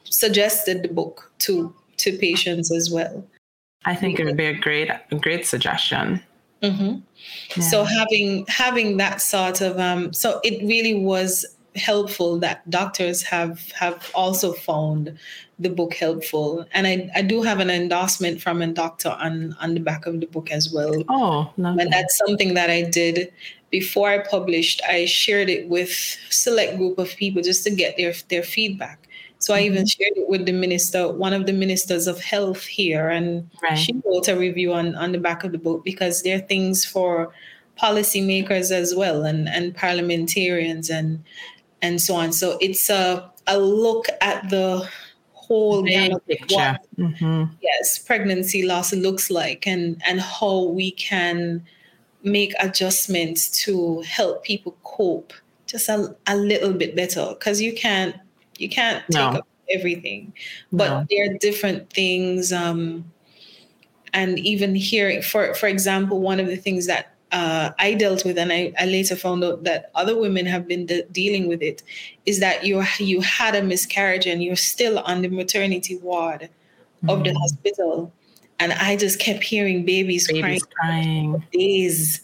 suggested 0.09 0.83
the 0.83 0.89
book 0.89 1.31
to 1.39 1.73
to 1.97 2.17
patients 2.17 2.71
as 2.71 2.89
well 2.91 3.25
i 3.85 3.95
think 3.95 4.19
it 4.19 4.25
would 4.25 4.37
be 4.37 4.45
a 4.45 4.59
great 4.59 4.89
a 4.89 5.15
great 5.15 5.45
suggestion 5.45 6.21
mm-hmm. 6.61 6.97
yeah. 7.55 7.63
so 7.63 7.83
having 7.83 8.45
having 8.47 8.97
that 8.97 9.21
sort 9.21 9.61
of 9.61 9.79
um, 9.79 10.13
so 10.13 10.39
it 10.43 10.61
really 10.65 10.95
was 10.95 11.45
helpful 11.75 12.39
that 12.39 12.67
doctors 12.69 13.21
have 13.21 13.71
have 13.71 14.11
also 14.15 14.53
found 14.53 15.17
the 15.59 15.69
book 15.69 15.93
helpful. 15.93 16.65
And 16.71 16.85
I, 16.85 17.09
I 17.15 17.21
do 17.21 17.41
have 17.41 17.59
an 17.59 17.69
endorsement 17.69 18.41
from 18.41 18.61
a 18.61 18.67
doctor 18.67 19.09
on, 19.09 19.55
on 19.59 19.73
the 19.73 19.79
back 19.79 20.05
of 20.05 20.19
the 20.19 20.27
book 20.27 20.51
as 20.51 20.71
well. 20.71 21.03
Oh, 21.09 21.51
lovely. 21.57 21.83
and 21.83 21.91
that's 21.91 22.17
something 22.25 22.53
that 22.53 22.69
I 22.69 22.83
did 22.83 23.31
before 23.71 24.09
I 24.09 24.19
published. 24.19 24.81
I 24.87 25.05
shared 25.05 25.49
it 25.49 25.67
with 25.67 25.91
select 26.29 26.77
group 26.77 26.99
of 26.99 27.09
people 27.15 27.41
just 27.41 27.63
to 27.63 27.71
get 27.71 27.97
their 27.97 28.13
their 28.29 28.43
feedback. 28.43 29.06
So 29.39 29.53
I 29.53 29.61
mm-hmm. 29.61 29.73
even 29.73 29.85
shared 29.85 30.13
it 30.15 30.27
with 30.27 30.45
the 30.45 30.51
minister, 30.51 31.11
one 31.11 31.33
of 31.33 31.45
the 31.45 31.53
ministers 31.53 32.07
of 32.07 32.19
health 32.19 32.63
here, 32.63 33.09
and 33.09 33.49
right. 33.61 33.75
she 33.75 33.93
wrote 34.03 34.27
a 34.27 34.35
review 34.35 34.73
on, 34.73 34.95
on 34.95 35.11
the 35.11 35.19
back 35.19 35.43
of 35.43 35.51
the 35.51 35.57
book 35.57 35.83
because 35.85 36.23
there 36.23 36.37
are 36.37 36.41
things 36.41 36.85
for 36.85 37.31
policymakers 37.79 38.71
as 38.71 38.95
well 38.95 39.23
and, 39.23 39.47
and 39.47 39.75
parliamentarians 39.75 40.89
and 40.89 41.23
and 41.83 42.01
so 42.01 42.15
on. 42.15 42.33
So 42.33 42.57
it's 42.59 42.89
a 42.89 43.31
a 43.45 43.57
look 43.57 44.07
at 44.21 44.49
the 44.49 44.89
whole 45.31 45.83
picture. 45.83 46.77
Mm-hmm. 46.97 47.43
yes 47.61 47.99
pregnancy 47.99 48.63
loss 48.63 48.91
looks 48.93 49.31
like 49.31 49.65
and 49.65 50.01
and 50.05 50.19
how 50.19 50.63
we 50.63 50.91
can 50.91 51.65
make 52.23 52.53
adjustments 52.59 53.49
to 53.63 54.01
help 54.01 54.43
people 54.43 54.75
cope 54.83 55.31
just 55.65 55.87
a, 55.87 56.15
a 56.27 56.35
little 56.35 56.73
bit 56.73 56.95
better 56.95 57.27
because 57.29 57.61
you 57.61 57.73
can't 57.73 58.15
you 58.59 58.69
can't 58.69 59.03
take 59.11 59.19
no. 59.19 59.39
up 59.39 59.47
everything 59.69 60.33
but 60.71 60.89
no. 60.89 61.05
there 61.09 61.29
are 61.29 61.37
different 61.39 61.89
things 61.91 62.53
um 62.53 63.03
and 64.13 64.39
even 64.39 64.75
here 64.75 65.21
for 65.21 65.53
for 65.53 65.67
example 65.67 66.21
one 66.21 66.39
of 66.39 66.47
the 66.47 66.55
things 66.55 66.87
that 66.87 67.17
uh, 67.31 67.71
I 67.77 67.93
dealt 67.93 68.23
with, 68.23 68.37
and 68.37 68.53
I, 68.53 68.73
I, 68.79 68.85
later 68.85 69.15
found 69.15 69.43
out 69.43 69.63
that 69.65 69.91
other 69.95 70.17
women 70.17 70.45
have 70.45 70.67
been 70.67 70.85
de- 70.85 71.03
dealing 71.11 71.47
with 71.47 71.61
it, 71.61 71.83
is 72.25 72.39
that 72.39 72.63
you 72.63 72.83
you 72.99 73.21
had 73.21 73.55
a 73.55 73.61
miscarriage 73.61 74.25
and 74.25 74.41
you're 74.41 74.55
still 74.55 74.99
on 74.99 75.21
the 75.21 75.27
maternity 75.27 75.97
ward 75.97 76.41
mm-hmm. 76.41 77.09
of 77.09 77.23
the 77.23 77.31
mm-hmm. 77.31 77.39
hospital, 77.39 78.13
and 78.59 78.71
I 78.73 78.95
just 78.95 79.19
kept 79.19 79.43
hearing 79.43 79.85
babies, 79.85 80.31
babies 80.31 80.63
crying, 80.63 81.33
crying 81.33 81.43
days, 81.51 82.21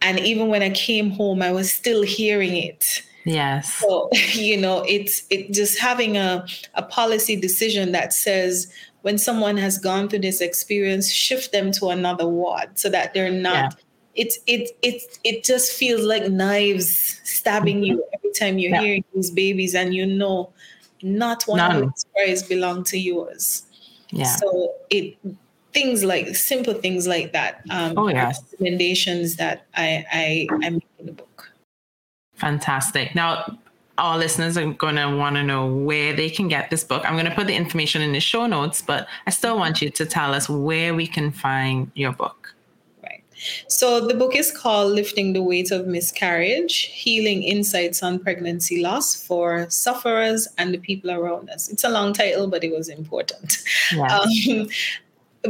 and 0.00 0.18
even 0.20 0.48
when 0.48 0.62
I 0.62 0.70
came 0.70 1.10
home, 1.10 1.42
I 1.42 1.52
was 1.52 1.72
still 1.72 2.02
hearing 2.02 2.56
it. 2.56 3.02
Yes. 3.24 3.74
So 3.74 4.10
you 4.32 4.56
know, 4.56 4.84
it's 4.88 5.22
it 5.30 5.52
just 5.52 5.78
having 5.78 6.16
a 6.16 6.46
a 6.74 6.82
policy 6.82 7.36
decision 7.36 7.92
that 7.92 8.12
says 8.12 8.72
when 9.02 9.18
someone 9.18 9.56
has 9.58 9.78
gone 9.78 10.08
through 10.08 10.20
this 10.20 10.40
experience, 10.40 11.10
shift 11.10 11.52
them 11.52 11.72
to 11.72 11.88
another 11.88 12.26
ward 12.26 12.78
so 12.78 12.88
that 12.90 13.14
they're 13.14 13.30
not. 13.30 13.54
Yeah 13.54 13.80
it's 14.16 14.38
it 14.46 14.70
it 14.82 15.02
it 15.24 15.44
just 15.44 15.72
feels 15.72 16.02
like 16.02 16.30
knives 16.30 17.20
stabbing 17.24 17.82
you 17.82 17.96
mm-hmm. 17.96 18.14
every 18.14 18.30
time 18.30 18.58
you're 18.58 18.70
yeah. 18.70 18.80
hearing 18.80 19.04
these 19.14 19.30
babies 19.30 19.74
and 19.74 19.94
you 19.94 20.06
know 20.06 20.52
not 21.02 21.42
one 21.44 21.58
None. 21.58 21.76
of 21.76 21.82
those 21.82 22.06
cries 22.14 22.42
belong 22.42 22.82
to 22.84 22.98
yours. 22.98 23.66
Yeah. 24.10 24.24
So 24.24 24.74
it 24.90 25.16
things 25.72 26.04
like 26.04 26.34
simple 26.34 26.74
things 26.74 27.06
like 27.06 27.32
that. 27.32 27.62
Um, 27.70 27.94
oh 27.96 28.08
yes. 28.08 28.42
Recommendations 28.52 29.36
that 29.36 29.66
I 29.76 30.04
I 30.12 30.48
I 30.64 30.70
make 30.70 30.86
in 30.98 31.06
the 31.06 31.12
book. 31.12 31.33
Fantastic. 32.36 33.14
Now 33.14 33.58
our 33.98 34.18
listeners 34.18 34.56
are 34.56 34.72
going 34.72 34.96
to 34.96 35.16
want 35.16 35.36
to 35.36 35.42
know 35.42 35.66
where 35.66 36.12
they 36.12 36.28
can 36.28 36.48
get 36.48 36.70
this 36.70 36.82
book. 36.82 37.04
I'm 37.04 37.14
going 37.14 37.26
to 37.26 37.34
put 37.34 37.46
the 37.46 37.54
information 37.54 38.02
in 38.02 38.12
the 38.12 38.20
show 38.20 38.46
notes, 38.46 38.82
but 38.82 39.06
I 39.26 39.30
still 39.30 39.56
want 39.56 39.80
you 39.80 39.90
to 39.90 40.06
tell 40.06 40.34
us 40.34 40.48
where 40.48 40.94
we 40.94 41.06
can 41.06 41.30
find 41.30 41.90
your 41.94 42.12
book. 42.12 42.54
Right. 43.02 43.22
So 43.68 44.04
the 44.04 44.14
book 44.14 44.34
is 44.34 44.50
called 44.50 44.92
Lifting 44.92 45.32
the 45.32 45.42
Weight 45.42 45.70
of 45.70 45.86
Miscarriage 45.86 46.86
Healing 46.86 47.44
Insights 47.44 48.02
on 48.02 48.18
Pregnancy 48.18 48.82
Loss 48.82 49.24
for 49.26 49.70
Sufferers 49.70 50.48
and 50.58 50.74
the 50.74 50.78
People 50.78 51.12
Around 51.12 51.50
Us. 51.50 51.68
It's 51.68 51.84
a 51.84 51.88
long 51.88 52.12
title, 52.12 52.48
but 52.48 52.64
it 52.64 52.72
was 52.72 52.88
important. 52.88 53.58
Yes. 53.92 54.48
Um, 54.48 54.68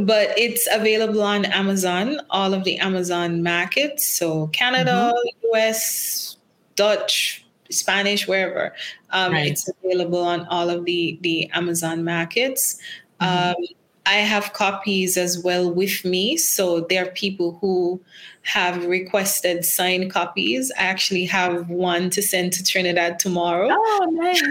but 0.01 0.37
it's 0.37 0.67
available 0.71 1.23
on 1.23 1.45
Amazon, 1.45 2.19
all 2.29 2.53
of 2.53 2.63
the 2.63 2.77
Amazon 2.79 3.41
markets. 3.41 4.05
So 4.05 4.47
Canada, 4.47 5.13
mm-hmm. 5.15 5.55
US, 5.55 6.24
Dutch, 6.75 7.45
Spanish, 7.69 8.27
wherever. 8.27 8.73
Um, 9.11 9.33
right. 9.33 9.51
It's 9.51 9.69
available 9.69 10.23
on 10.23 10.45
all 10.47 10.69
of 10.69 10.85
the, 10.85 11.17
the 11.21 11.49
Amazon 11.51 12.03
markets. 12.03 12.79
Mm-hmm. 13.21 13.61
Um, 13.61 13.67
I 14.07 14.17
have 14.17 14.53
copies 14.53 15.17
as 15.17 15.39
well 15.39 15.71
with 15.71 16.05
me. 16.05 16.37
So 16.37 16.81
there 16.81 17.03
are 17.03 17.11
people 17.11 17.57
who 17.59 17.99
have 18.43 18.85
requested 18.85 19.65
signed 19.65 20.11
copies. 20.11 20.71
I 20.77 20.83
actually 20.83 21.25
have 21.25 21.67
one 21.69 22.11
to 22.11 22.21
send 22.21 22.53
to 22.53 22.63
Trinidad 22.63 23.17
tomorrow. 23.17 23.69
Oh, 23.71 24.07
nice. 24.11 24.43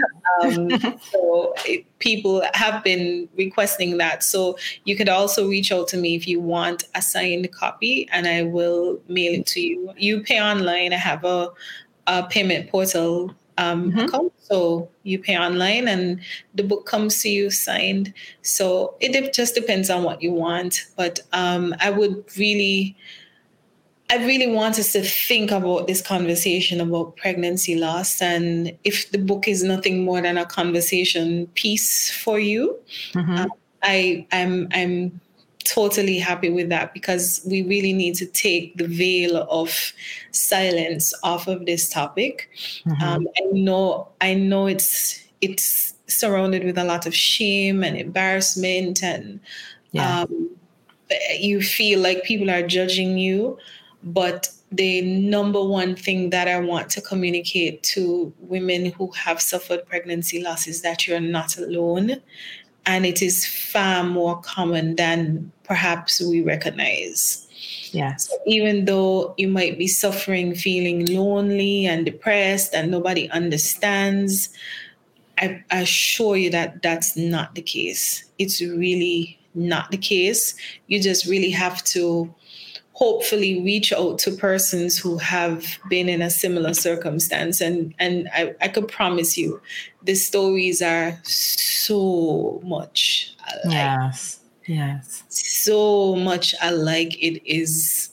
um, 0.43 0.99
so 1.11 1.53
it, 1.65 1.85
people 1.99 2.43
have 2.53 2.83
been 2.83 3.29
requesting 3.37 3.97
that. 3.97 4.23
So 4.23 4.57
you 4.83 4.97
could 4.97 5.07
also 5.07 5.47
reach 5.47 5.71
out 5.71 5.87
to 5.89 5.97
me 5.97 6.15
if 6.15 6.27
you 6.27 6.41
want 6.41 6.83
a 6.93 7.01
signed 7.01 7.49
copy 7.53 8.09
and 8.11 8.27
I 8.27 8.43
will 8.43 8.99
mail 9.07 9.39
it 9.39 9.45
to 9.47 9.61
you. 9.61 9.93
You 9.95 10.21
pay 10.21 10.41
online. 10.41 10.91
I 10.91 10.97
have 10.97 11.23
a, 11.23 11.51
a 12.07 12.23
payment 12.23 12.69
portal 12.69 13.33
um, 13.57 13.91
mm-hmm. 13.91 13.99
account. 13.99 14.33
So 14.39 14.89
you 15.03 15.19
pay 15.19 15.37
online 15.37 15.87
and 15.87 16.19
the 16.53 16.63
book 16.63 16.85
comes 16.85 17.21
to 17.21 17.29
you 17.29 17.49
signed. 17.49 18.13
So 18.41 18.95
it 18.99 19.33
just 19.33 19.55
depends 19.55 19.89
on 19.89 20.03
what 20.03 20.21
you 20.21 20.31
want. 20.31 20.85
But 20.95 21.19
um, 21.33 21.75
I 21.79 21.89
would 21.89 22.25
really, 22.37 22.95
I 24.09 24.17
really 24.17 24.47
want 24.47 24.77
us 24.77 24.91
to 24.93 25.01
think 25.01 25.51
about 25.51 25.87
this 25.87 26.01
conversation 26.01 26.79
about 26.81 27.15
pregnancy 27.17 27.75
loss. 27.75 28.21
And 28.21 28.77
if 28.83 29.11
the 29.11 29.17
book 29.17 29.47
is 29.47 29.63
nothing 29.63 30.05
more 30.05 30.21
than 30.21 30.37
a 30.37 30.45
conversation 30.45 31.47
piece 31.55 32.11
for 32.11 32.39
you, 32.39 32.77
mm-hmm. 33.13 33.37
um, 33.37 33.49
I, 33.83 34.27
I'm, 34.31 34.67
I'm 34.73 35.21
totally 35.65 36.17
happy 36.17 36.49
with 36.49 36.69
that 36.69 36.93
because 36.93 37.41
we 37.45 37.63
really 37.63 37.93
need 37.93 38.15
to 38.15 38.25
take 38.25 38.77
the 38.77 38.87
veil 38.87 39.45
of 39.49 39.93
silence 40.31 41.13
off 41.23 41.47
of 41.47 41.65
this 41.65 41.89
topic. 41.89 42.49
Mm-hmm. 42.85 43.03
Um, 43.03 43.27
I 43.37 43.45
know 43.51 44.07
I 44.21 44.33
know 44.33 44.67
it's 44.67 45.21
it's 45.41 45.93
surrounded 46.07 46.63
with 46.63 46.77
a 46.77 46.83
lot 46.83 47.05
of 47.05 47.15
shame 47.15 47.83
and 47.83 47.97
embarrassment 47.97 49.03
and 49.03 49.39
yeah. 49.91 50.21
um, 50.21 50.49
you 51.37 51.61
feel 51.61 51.99
like 51.99 52.23
people 52.23 52.49
are 52.49 52.61
judging 52.61 53.17
you 53.17 53.57
but 54.03 54.49
the 54.71 55.01
number 55.01 55.63
one 55.63 55.95
thing 55.95 56.29
that 56.29 56.47
I 56.47 56.59
want 56.59 56.89
to 56.91 57.01
communicate 57.01 57.81
to 57.83 58.33
women 58.39 58.91
who 58.91 59.11
have 59.11 59.41
suffered 59.41 59.85
pregnancy 59.87 60.43
loss 60.43 60.67
is 60.67 60.81
that 60.81 61.07
you're 61.07 61.19
not 61.19 61.57
alone 61.57 62.21
and 62.85 63.05
it 63.05 63.21
is 63.21 63.45
far 63.45 64.03
more 64.03 64.39
common 64.41 64.95
than 64.95 65.51
perhaps 65.63 66.21
we 66.21 66.41
recognize. 66.41 67.47
Yes. 67.91 68.27
So 68.27 68.37
even 68.45 68.85
though 68.85 69.33
you 69.37 69.47
might 69.47 69.77
be 69.77 69.87
suffering, 69.87 70.53
feeling 70.53 71.05
lonely 71.05 71.85
and 71.85 72.05
depressed, 72.05 72.73
and 72.75 72.91
nobody 72.91 73.29
understands, 73.29 74.49
I, 75.37 75.63
I 75.71 75.81
assure 75.81 76.37
you 76.37 76.49
that 76.51 76.81
that's 76.81 77.15
not 77.15 77.55
the 77.55 77.61
case. 77.61 78.25
It's 78.37 78.61
really 78.61 79.39
not 79.55 79.91
the 79.91 79.97
case. 79.97 80.55
You 80.87 81.01
just 81.01 81.25
really 81.25 81.51
have 81.51 81.83
to 81.85 82.33
hopefully 82.95 83.61
reach 83.61 83.91
out 83.91 84.17
to 84.19 84.31
persons 84.31 84.97
who 84.97 85.17
have 85.17 85.77
been 85.89 86.07
in 86.07 86.21
a 86.21 86.29
similar 86.29 86.73
circumstance 86.73 87.59
and 87.59 87.93
and 87.99 88.29
I, 88.33 88.55
I 88.61 88.69
could 88.69 88.87
promise 88.87 89.37
you 89.37 89.61
the 90.03 90.15
stories 90.15 90.81
are 90.81 91.19
so 91.23 92.61
much 92.63 93.35
alike. 93.53 93.73
yes 93.73 94.39
yes 94.65 95.23
so 95.27 96.15
much 96.15 96.55
alike 96.61 97.21
it 97.21 97.45
is 97.45 98.11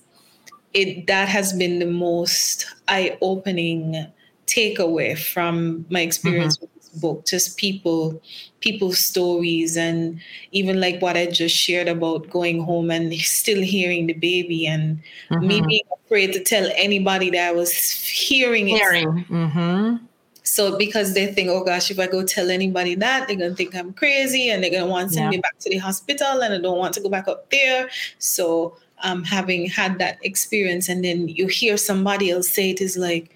it 0.74 1.07
that 1.07 1.28
has 1.28 1.53
been 1.53 1.78
the 1.78 1.87
most 1.87 2.66
eye-opening 2.89 4.07
takeaway 4.47 5.16
from 5.16 5.87
my 5.91 6.01
experience 6.01 6.57
mm-hmm. 6.57 6.64
with 6.64 6.72
book 7.01 7.24
just 7.26 7.57
people 7.57 8.20
people's 8.61 8.99
stories 8.99 9.76
and 9.76 10.20
even 10.53 10.80
like 10.80 11.01
what 11.03 11.16
I 11.16 11.26
just 11.26 11.57
shared 11.57 11.88
about 11.88 12.30
going 12.30 12.62
home 12.62 12.90
and 12.90 13.12
still 13.20 13.62
hearing 13.62 14.07
the 14.07 14.14
baby 14.14 14.66
and 14.66 15.03
mm-hmm. 15.30 15.47
me 15.47 15.62
being 15.62 15.84
afraid 16.05 16.32
to 16.32 16.43
tell 16.43 16.70
anybody 16.76 17.30
that 17.30 17.49
I 17.49 17.53
was 17.53 17.72
hearing 17.72 18.68
it. 18.68 18.78
Hearing. 18.78 19.24
Mm-hmm. 19.28 20.05
So 20.45 20.76
because 20.76 21.14
they 21.14 21.32
think, 21.32 21.49
oh 21.49 21.64
gosh, 21.64 21.90
if 21.90 21.99
I 21.99 22.07
go 22.07 22.24
tell 22.24 22.51
anybody 22.51 22.95
that, 22.97 23.26
they're 23.26 23.36
gonna 23.36 23.55
think 23.55 23.74
I'm 23.74 23.93
crazy 23.93 24.51
and 24.51 24.62
they're 24.62 24.70
gonna 24.70 24.86
want 24.86 25.09
to 25.09 25.14
send 25.14 25.32
yeah. 25.32 25.38
me 25.38 25.40
back 25.40 25.59
to 25.61 25.70
the 25.70 25.78
hospital 25.78 26.43
and 26.43 26.55
I 26.55 26.59
don't 26.59 26.78
want 26.78 26.95
to 26.95 27.01
go 27.01 27.09
back 27.09 27.28
up 27.28 27.51
there. 27.51 27.88
So 28.18 28.76
um, 29.03 29.24
having 29.24 29.66
had 29.66 29.99
that 29.99 30.18
experience 30.22 30.88
and 30.88 31.05
then 31.05 31.28
you 31.28 31.47
hear 31.47 31.76
somebody 31.76 32.30
else 32.30 32.49
say 32.49 32.70
it 32.70 32.80
is 32.80 32.97
like, 32.97 33.34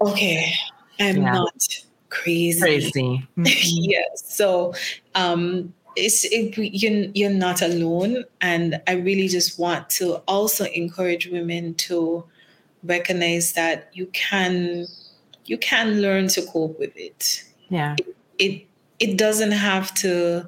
okay, 0.00 0.52
I'm 0.98 1.22
yeah. 1.22 1.32
not 1.32 1.84
crazy. 2.10 2.60
Crazy. 2.60 3.28
Mm-hmm. 3.36 3.90
yes. 3.90 4.22
So 4.26 4.74
um, 5.14 5.72
it's 5.96 6.24
it, 6.24 6.56
you're 6.58 7.10
you're 7.14 7.30
not 7.30 7.62
alone, 7.62 8.24
and 8.40 8.80
I 8.86 8.92
really 8.94 9.28
just 9.28 9.58
want 9.58 9.88
to 9.90 10.16
also 10.28 10.64
encourage 10.66 11.28
women 11.28 11.74
to 11.86 12.24
recognize 12.82 13.52
that 13.54 13.90
you 13.92 14.06
can 14.06 14.86
you 15.46 15.58
can 15.58 16.00
learn 16.00 16.28
to 16.28 16.42
cope 16.46 16.78
with 16.78 16.96
it. 16.96 17.44
Yeah. 17.68 17.96
It 17.98 18.16
it, 18.38 18.66
it 18.98 19.18
doesn't 19.18 19.52
have 19.52 19.92
to 19.94 20.46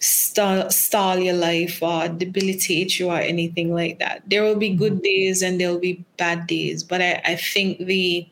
stall, 0.00 0.70
stall 0.70 1.18
your 1.18 1.34
life 1.34 1.82
or 1.82 2.08
debilitate 2.08 2.98
you 2.98 3.08
or 3.10 3.18
anything 3.18 3.72
like 3.72 3.98
that. 3.98 4.22
There 4.26 4.42
will 4.42 4.56
be 4.56 4.70
good 4.70 4.94
mm-hmm. 4.94 5.02
days 5.02 5.42
and 5.42 5.60
there'll 5.60 5.78
be 5.78 6.04
bad 6.16 6.46
days, 6.46 6.82
but 6.82 7.00
I, 7.00 7.20
I 7.24 7.36
think 7.36 7.78
the 7.78 8.26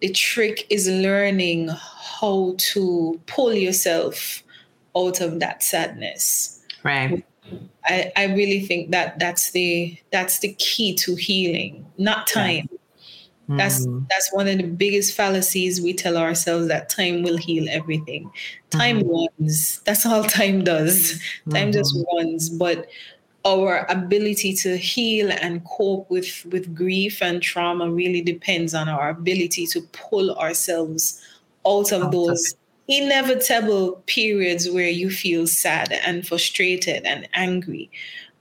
the 0.00 0.10
trick 0.10 0.66
is 0.70 0.88
learning 0.88 1.68
how 1.68 2.54
to 2.58 3.20
pull 3.26 3.52
yourself 3.54 4.42
out 4.96 5.20
of 5.20 5.40
that 5.40 5.62
sadness 5.62 6.62
right 6.82 7.24
I, 7.84 8.12
I 8.16 8.24
really 8.26 8.60
think 8.60 8.90
that 8.90 9.18
that's 9.18 9.52
the 9.52 9.96
that's 10.10 10.40
the 10.40 10.52
key 10.54 10.94
to 10.96 11.14
healing 11.14 11.86
not 11.98 12.26
time 12.26 12.68
yeah. 13.48 13.56
that's 13.56 13.86
mm. 13.86 14.06
that's 14.08 14.32
one 14.32 14.48
of 14.48 14.58
the 14.58 14.66
biggest 14.66 15.14
fallacies 15.14 15.80
we 15.80 15.94
tell 15.94 16.16
ourselves 16.16 16.68
that 16.68 16.88
time 16.88 17.22
will 17.22 17.36
heal 17.36 17.68
everything 17.68 18.30
time 18.70 19.00
mm-hmm. 19.00 19.42
runs 19.42 19.80
that's 19.80 20.06
all 20.06 20.24
time 20.38 20.62
does 20.62 21.12
mm-hmm. 21.12 21.50
time 21.50 21.72
just 21.72 21.96
runs 22.14 22.48
but 22.48 22.88
our 23.44 23.86
ability 23.88 24.52
to 24.52 24.76
heal 24.76 25.30
and 25.30 25.64
cope 25.64 26.10
with 26.10 26.44
with 26.46 26.74
grief 26.74 27.22
and 27.22 27.42
trauma 27.42 27.90
really 27.90 28.20
depends 28.20 28.74
on 28.74 28.88
our 28.88 29.08
ability 29.08 29.66
to 29.66 29.80
pull 29.92 30.34
ourselves 30.36 31.22
out 31.66 31.92
of 31.92 32.12
those 32.12 32.54
inevitable 32.88 34.02
periods 34.06 34.68
where 34.68 34.88
you 34.88 35.10
feel 35.10 35.46
sad 35.46 35.92
and 35.92 36.26
frustrated 36.26 37.04
and 37.04 37.28
angry. 37.34 37.90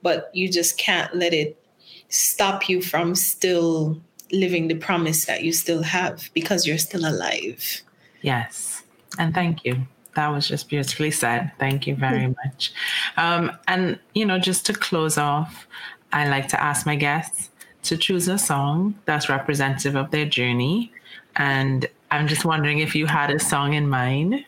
But 0.01 0.29
you 0.33 0.49
just 0.49 0.77
can't 0.77 1.13
let 1.15 1.33
it 1.33 1.61
stop 2.09 2.67
you 2.67 2.81
from 2.81 3.15
still 3.15 4.01
living 4.31 4.67
the 4.67 4.75
promise 4.75 5.25
that 5.25 5.43
you 5.43 5.53
still 5.53 5.83
have 5.83 6.29
because 6.33 6.65
you're 6.65 6.77
still 6.77 7.07
alive. 7.07 7.81
Yes. 8.21 8.83
And 9.17 9.33
thank 9.33 9.63
you 9.63 9.85
that 10.19 10.27
was 10.27 10.45
just 10.49 10.67
beautifully 10.67 11.11
said. 11.11 11.49
Thank 11.59 11.87
you 11.87 11.95
very 11.95 12.25
mm. 12.25 12.35
much. 12.43 12.73
Um, 13.15 13.53
and, 13.69 13.97
you 14.13 14.25
know, 14.25 14.37
just 14.37 14.65
to 14.65 14.73
close 14.73 15.17
off, 15.17 15.65
I 16.11 16.27
like 16.27 16.49
to 16.49 16.61
ask 16.61 16.85
my 16.85 16.97
guests 16.97 17.49
to 17.83 17.95
choose 17.95 18.27
a 18.27 18.37
song 18.37 18.95
that's 19.05 19.29
representative 19.29 19.95
of 19.95 20.11
their 20.11 20.25
journey. 20.25 20.91
And 21.37 21.87
I'm 22.11 22.27
just 22.27 22.43
wondering 22.43 22.79
if 22.79 22.95
you 22.95 23.05
had 23.05 23.31
a 23.31 23.39
song 23.39 23.75
in 23.75 23.87
mind. 23.87 24.43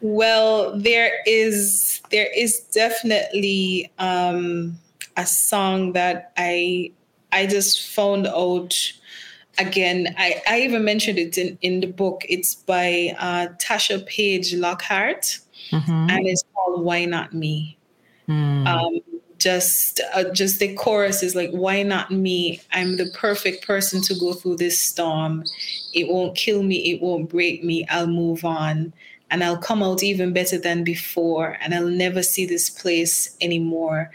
Well, 0.00 0.76
there 0.76 1.12
is 1.26 2.00
there 2.10 2.28
is 2.36 2.58
definitely 2.74 3.92
um, 4.00 4.76
a 5.16 5.24
song 5.24 5.92
that 5.92 6.32
I 6.36 6.90
I 7.30 7.46
just 7.46 7.86
found 7.86 8.26
out 8.26 8.74
again, 9.58 10.14
I, 10.18 10.42
I 10.46 10.60
even 10.60 10.84
mentioned 10.84 11.18
it 11.18 11.38
in, 11.38 11.58
in 11.62 11.80
the 11.80 11.86
book. 11.86 12.24
It's 12.28 12.54
by 12.54 13.14
uh, 13.18 13.48
Tasha 13.58 14.04
Page 14.06 14.54
Lockhart, 14.54 15.38
mm-hmm. 15.70 16.10
and 16.10 16.26
it's 16.26 16.44
called 16.54 16.84
"Why 16.84 17.04
Not 17.04 17.32
Me." 17.32 17.76
Mm. 18.28 18.66
Um, 18.66 19.00
just, 19.38 20.00
uh, 20.14 20.30
just 20.32 20.58
the 20.58 20.74
chorus 20.74 21.22
is 21.22 21.34
like, 21.34 21.50
"Why 21.50 21.82
not 21.82 22.10
me? 22.10 22.60
I'm 22.72 22.96
the 22.96 23.10
perfect 23.14 23.66
person 23.66 24.00
to 24.02 24.14
go 24.18 24.32
through 24.32 24.56
this 24.56 24.78
storm. 24.78 25.44
It 25.92 26.08
won't 26.08 26.36
kill 26.36 26.62
me. 26.62 26.92
It 26.92 27.02
won't 27.02 27.28
break 27.28 27.62
me. 27.64 27.86
I'll 27.88 28.06
move 28.06 28.44
on." 28.44 28.92
And 29.30 29.42
I'll 29.42 29.58
come 29.58 29.82
out 29.82 30.02
even 30.02 30.32
better 30.32 30.58
than 30.58 30.84
before, 30.84 31.56
and 31.60 31.74
I'll 31.74 31.88
never 31.88 32.22
see 32.22 32.46
this 32.46 32.70
place 32.70 33.36
anymore 33.40 34.12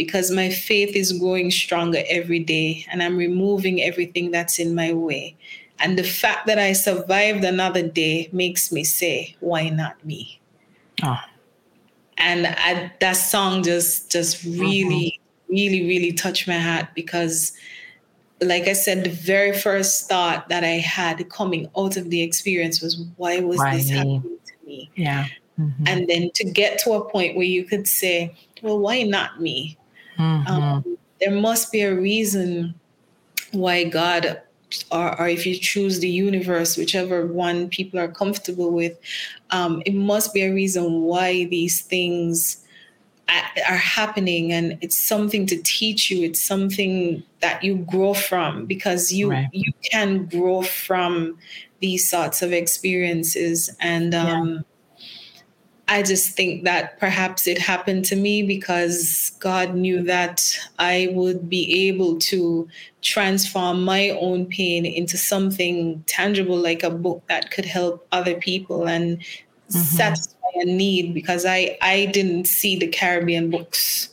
because 0.00 0.30
my 0.30 0.48
faith 0.48 0.96
is 0.96 1.12
growing 1.12 1.50
stronger 1.50 2.02
every 2.08 2.38
day 2.38 2.86
and 2.90 3.02
I'm 3.02 3.18
removing 3.18 3.82
everything 3.82 4.30
that's 4.30 4.58
in 4.58 4.74
my 4.74 4.94
way. 4.94 5.36
And 5.78 5.98
the 5.98 6.04
fact 6.04 6.46
that 6.46 6.58
I 6.58 6.72
survived 6.72 7.44
another 7.44 7.86
day 7.86 8.30
makes 8.32 8.72
me 8.72 8.82
say, 8.82 9.36
why 9.40 9.68
not 9.68 10.02
me? 10.02 10.40
Oh. 11.02 11.20
And 12.16 12.46
I, 12.46 12.90
that 13.00 13.12
song 13.12 13.62
just 13.62 14.10
just 14.10 14.42
really, 14.42 15.20
mm-hmm. 15.20 15.52
really, 15.52 15.82
really 15.86 16.12
touched 16.14 16.48
my 16.48 16.58
heart 16.58 16.86
because 16.94 17.52
like 18.40 18.68
I 18.68 18.72
said, 18.72 19.04
the 19.04 19.10
very 19.10 19.52
first 19.52 20.08
thought 20.08 20.48
that 20.48 20.64
I 20.64 20.78
had 20.78 21.28
coming 21.28 21.68
out 21.76 21.98
of 21.98 22.08
the 22.08 22.22
experience 22.22 22.80
was, 22.80 23.04
why 23.18 23.40
was 23.40 23.58
why 23.58 23.76
this 23.76 23.90
me? 23.90 23.96
happening 23.98 24.22
to 24.22 24.66
me? 24.66 24.90
Yeah. 24.96 25.26
Mm-hmm. 25.58 25.84
And 25.86 26.08
then 26.08 26.30
to 26.36 26.44
get 26.44 26.78
to 26.84 26.92
a 26.92 27.10
point 27.10 27.36
where 27.36 27.44
you 27.44 27.64
could 27.64 27.86
say, 27.86 28.34
well, 28.62 28.78
why 28.78 29.02
not 29.02 29.42
me? 29.42 29.76
Mm-hmm. 30.20 30.52
Um, 30.52 30.98
there 31.20 31.30
must 31.30 31.72
be 31.72 31.82
a 31.82 31.94
reason 31.94 32.74
why 33.52 33.84
God, 33.84 34.40
or, 34.92 35.20
or, 35.20 35.28
if 35.28 35.46
you 35.46 35.56
choose 35.56 35.98
the 35.98 36.08
universe, 36.08 36.76
whichever 36.76 37.26
one 37.26 37.68
people 37.68 37.98
are 37.98 38.08
comfortable 38.08 38.70
with, 38.70 38.98
um, 39.50 39.82
it 39.86 39.94
must 39.94 40.32
be 40.32 40.42
a 40.42 40.52
reason 40.52 41.02
why 41.02 41.44
these 41.44 41.82
things 41.82 42.64
are 43.68 43.76
happening 43.76 44.52
and 44.52 44.76
it's 44.80 44.98
something 44.98 45.46
to 45.46 45.60
teach 45.62 46.10
you 46.10 46.24
it's 46.24 46.40
something 46.40 47.22
that 47.38 47.62
you 47.62 47.76
grow 47.76 48.12
from 48.12 48.66
because 48.66 49.12
you 49.12 49.30
right. 49.30 49.48
you 49.52 49.72
can 49.88 50.26
grow 50.26 50.62
from 50.62 51.38
these 51.78 52.10
sorts 52.10 52.42
of 52.42 52.52
experiences 52.52 53.70
and 53.80 54.14
um. 54.14 54.64
I 55.90 56.04
just 56.04 56.36
think 56.36 56.62
that 56.62 57.00
perhaps 57.00 57.48
it 57.48 57.58
happened 57.58 58.04
to 58.06 58.16
me 58.16 58.44
because 58.44 59.32
God 59.40 59.74
knew 59.74 60.04
that 60.04 60.56
I 60.78 61.08
would 61.10 61.50
be 61.50 61.88
able 61.88 62.16
to 62.30 62.68
transform 63.02 63.82
my 63.82 64.10
own 64.10 64.46
pain 64.46 64.86
into 64.86 65.18
something 65.18 66.04
tangible, 66.06 66.56
like 66.56 66.84
a 66.84 66.90
book 66.90 67.24
that 67.26 67.50
could 67.50 67.64
help 67.64 68.06
other 68.12 68.36
people 68.36 68.88
and 68.88 69.18
mm-hmm. 69.18 69.78
satisfy 69.80 70.36
a 70.54 70.64
need 70.64 71.12
because 71.12 71.44
I, 71.44 71.76
I 71.82 72.06
didn't 72.06 72.46
see 72.46 72.78
the 72.78 72.86
Caribbean 72.86 73.50
books. 73.50 74.10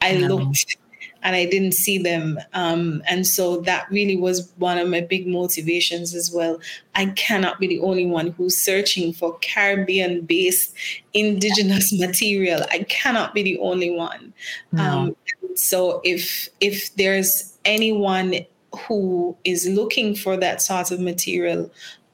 I 0.00 0.16
no. 0.16 0.36
looked 0.36 0.78
and 1.22 1.36
I 1.36 1.46
didn't 1.46 1.72
see 1.72 1.98
them. 1.98 2.38
Um, 2.54 3.02
and 3.08 3.26
so 3.26 3.60
that 3.62 3.90
really 3.90 4.16
was 4.16 4.50
one 4.56 4.78
of 4.78 4.88
my 4.88 5.00
big 5.00 5.26
motivations 5.26 6.14
as 6.14 6.32
well. 6.32 6.60
I 6.94 7.06
cannot 7.06 7.60
be 7.60 7.66
the 7.66 7.80
only 7.80 8.06
one 8.06 8.28
who's 8.32 8.56
searching 8.56 9.12
for 9.12 9.38
Caribbean 9.40 10.22
based 10.22 10.74
indigenous 11.14 11.92
material. 11.98 12.64
I 12.70 12.84
cannot 12.84 13.34
be 13.34 13.42
the 13.42 13.58
only 13.58 13.90
one. 13.90 14.32
No. 14.72 14.82
Um, 14.82 15.16
so 15.54 16.00
if 16.04 16.48
if 16.60 16.94
there's 16.96 17.56
anyone 17.64 18.46
who 18.86 19.36
is 19.44 19.68
looking 19.68 20.14
for 20.14 20.36
that 20.36 20.62
sort 20.62 20.90
of 20.90 21.00
material 21.00 21.70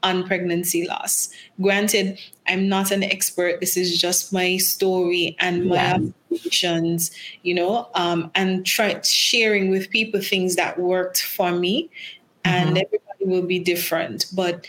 on 0.06 0.24
pregnancy 0.24 0.86
loss. 0.86 1.28
Granted, 1.60 2.18
I'm 2.46 2.68
not 2.68 2.90
an 2.92 3.02
expert. 3.02 3.60
This 3.60 3.76
is 3.76 4.00
just 4.00 4.32
my 4.32 4.56
story 4.56 5.36
and 5.40 5.66
my 5.66 5.74
yeah. 5.74 5.98
observations, 6.30 7.10
you 7.42 7.54
know, 7.54 7.88
um, 7.94 8.30
and 8.34 8.64
try 8.64 9.00
sharing 9.02 9.68
with 9.68 9.90
people 9.90 10.20
things 10.20 10.54
that 10.56 10.78
worked 10.78 11.22
for 11.22 11.50
me. 11.50 11.90
And 12.44 12.76
mm-hmm. 12.76 12.84
everybody 12.84 13.24
will 13.24 13.46
be 13.46 13.58
different. 13.58 14.26
But 14.32 14.66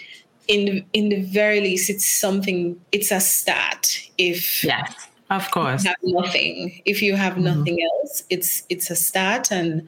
in 0.48 0.66
the, 0.66 0.86
in 0.94 1.10
the 1.10 1.22
very 1.22 1.62
least, 1.62 1.90
it's 1.90 2.10
something. 2.10 2.80
It's 2.92 3.12
a 3.12 3.20
start. 3.20 4.00
If 4.18 4.64
yes, 4.64 5.08
of 5.30 5.52
course, 5.52 5.86
have 5.86 5.96
nothing. 6.02 6.82
If 6.86 7.02
you 7.04 7.16
have 7.16 7.34
mm-hmm. 7.34 7.44
nothing 7.44 7.84
else, 7.84 8.24
it's 8.30 8.64
it's 8.70 8.90
a 8.90 8.96
start 8.96 9.52
and 9.52 9.88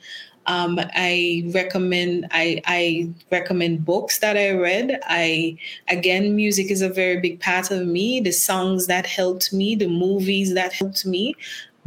um, 0.49 0.79
I 0.95 1.43
recommend 1.53 2.27
I, 2.31 2.59
I 2.65 3.09
recommend 3.31 3.85
books 3.85 4.17
that 4.19 4.35
I 4.35 4.49
read. 4.51 4.99
I 5.05 5.57
again, 5.87 6.35
music 6.35 6.71
is 6.71 6.81
a 6.81 6.89
very 6.89 7.19
big 7.19 7.39
part 7.39 7.69
of 7.69 7.85
me. 7.85 8.19
The 8.19 8.31
songs 8.31 8.87
that 8.87 9.05
helped 9.05 9.53
me, 9.53 9.75
the 9.75 9.87
movies 9.87 10.55
that 10.55 10.73
helped 10.73 11.05
me. 11.05 11.35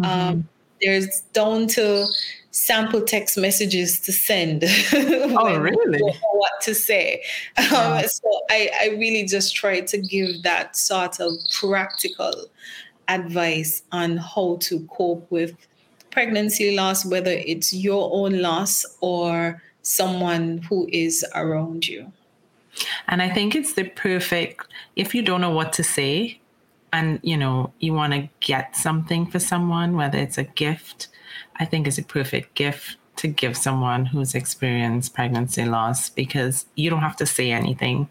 Mm-hmm. 0.01 0.05
Um, 0.05 0.49
there's 0.81 1.23
down 1.33 1.67
to 1.69 2.07
sample 2.53 3.03
text 3.03 3.37
messages 3.37 3.99
to 4.01 4.13
send. 4.13 4.63
oh, 4.93 5.59
really? 5.59 6.01
What 6.33 6.53
to 6.63 6.75
say. 6.75 7.21
Yeah. 7.59 7.99
Um, 8.03 8.09
so 8.09 8.43
I, 8.49 8.71
I 8.81 8.87
really 8.91 9.25
just 9.25 9.57
try 9.57 9.81
to 9.81 9.99
give 9.99 10.45
that 10.45 10.77
sort 10.77 11.19
of 11.19 11.33
practical 11.59 12.47
advice 13.09 13.83
on 13.91 14.19
how 14.19 14.59
to 14.61 14.87
cope 14.87 15.29
with 15.31 15.57
pregnancy 16.13 16.77
loss, 16.77 17.05
whether 17.05 17.33
it's 17.33 17.73
your 17.75 18.11
own 18.13 18.41
loss 18.41 18.85
or 19.01 19.61
someone 19.83 20.59
who 20.69 20.89
is 20.93 21.27
around 21.35 21.89
you. 21.89 22.13
And 23.09 23.21
I 23.21 23.29
think 23.29 23.55
it's 23.55 23.75
the 23.75 23.85
perfect, 23.85 24.67
if 24.95 25.15
you 25.15 25.23
don't 25.23 25.41
know 25.41 25.51
what 25.51 25.73
to 25.75 25.83
say 25.83 26.41
and, 26.93 27.19
you 27.23 27.37
know, 27.37 27.73
you 27.81 27.93
want 27.93 28.13
to 28.13 28.29
get 28.41 28.77
something 28.77 29.27
for 29.27 29.39
someone, 29.39 29.97
whether 29.97 30.19
it's 30.19 30.39
a 30.39 30.45
gift, 30.45 31.09
I 31.57 31.65
think 31.65 31.87
it's 31.87 31.99
a 31.99 32.03
perfect 32.03 32.55
gift 32.55 32.97
to 33.17 33.29
give 33.29 33.57
someone 33.57 34.07
who's 34.07 34.35
experienced 34.35 35.15
pregnancy 35.15 35.65
loss 35.65 36.09
because 36.09 36.67
you 36.77 36.89
don't 36.89 37.01
have 37.01 37.17
to 37.17 37.27
say 37.27 37.51
anything. 37.51 38.09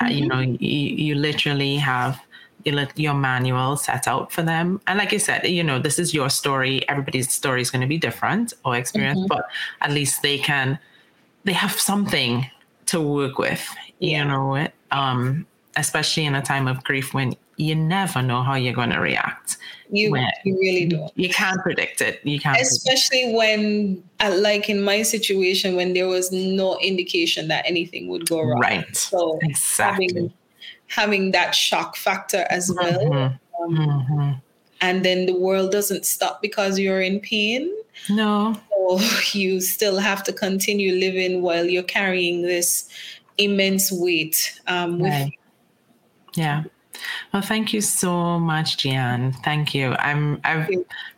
Mm-hmm. 0.00 0.04
Uh, 0.04 0.08
you 0.08 0.28
mm-hmm. 0.28 0.28
know, 0.28 0.56
you, 0.60 0.96
you 1.06 1.14
literally 1.14 1.76
have 1.76 2.20
your 2.64 3.14
manual 3.14 3.76
set 3.76 4.06
out 4.06 4.32
for 4.32 4.42
them. 4.42 4.80
And 4.86 4.98
like 4.98 5.12
I 5.12 5.18
said, 5.18 5.46
you 5.46 5.64
know, 5.64 5.78
this 5.78 5.98
is 5.98 6.12
your 6.12 6.30
story. 6.30 6.88
Everybody's 6.88 7.32
story 7.32 7.62
is 7.62 7.70
going 7.70 7.82
to 7.82 7.88
be 7.88 7.98
different 7.98 8.52
or 8.64 8.76
experience, 8.76 9.18
mm-hmm. 9.18 9.28
but 9.28 9.46
at 9.80 9.90
least 9.90 10.22
they 10.22 10.38
can, 10.38 10.78
they 11.44 11.52
have 11.52 11.72
something 11.72 12.46
to 12.86 13.00
work 13.00 13.38
with, 13.38 13.66
yeah. 13.98 14.18
you 14.18 14.24
know, 14.28 14.54
it. 14.56 14.72
um, 14.90 15.46
especially 15.76 16.24
in 16.26 16.34
a 16.34 16.42
time 16.42 16.68
of 16.68 16.84
grief 16.84 17.14
when 17.14 17.34
you 17.56 17.74
never 17.74 18.22
know 18.22 18.42
how 18.42 18.54
you're 18.54 18.74
going 18.74 18.90
to 18.90 18.98
react. 18.98 19.56
You, 19.90 20.16
you 20.44 20.58
really 20.58 20.86
don't. 20.86 21.12
You 21.16 21.28
can't 21.28 21.60
predict 21.60 22.00
it. 22.00 22.20
You 22.24 22.40
can't. 22.40 22.60
Especially 22.60 23.34
when, 23.34 24.02
like 24.20 24.68
in 24.68 24.82
my 24.82 25.02
situation, 25.02 25.76
when 25.76 25.92
there 25.92 26.08
was 26.08 26.32
no 26.32 26.78
indication 26.78 27.48
that 27.48 27.64
anything 27.66 28.08
would 28.08 28.28
go 28.28 28.40
wrong. 28.40 28.60
Right. 28.60 28.96
So 28.96 29.38
exactly. 29.42 30.08
Having, 30.14 30.32
having 30.92 31.30
that 31.30 31.54
shock 31.54 31.96
factor 31.96 32.46
as 32.50 32.70
well. 32.70 33.00
Mm-hmm. 33.00 33.62
Um, 33.62 33.76
mm-hmm. 33.76 34.32
And 34.80 35.04
then 35.04 35.26
the 35.26 35.38
world 35.38 35.72
doesn't 35.72 36.04
stop 36.04 36.42
because 36.42 36.78
you're 36.78 37.00
in 37.00 37.20
pain. 37.20 37.72
No. 38.10 38.60
So 38.70 39.00
you 39.32 39.60
still 39.60 39.98
have 39.98 40.22
to 40.24 40.32
continue 40.32 40.94
living 40.94 41.40
while 41.40 41.64
you're 41.64 41.82
carrying 41.82 42.42
this 42.42 42.88
immense 43.38 43.90
weight 43.90 44.60
um, 44.66 44.98
with 44.98 45.12
right. 45.12 45.32
Yeah. 46.34 46.64
Well, 47.32 47.42
thank 47.42 47.72
you 47.72 47.80
so 47.80 48.38
much, 48.38 48.78
Gian. 48.78 49.32
Thank 49.44 49.74
you. 49.74 49.94
I'm 49.98 50.40
I've 50.44 50.68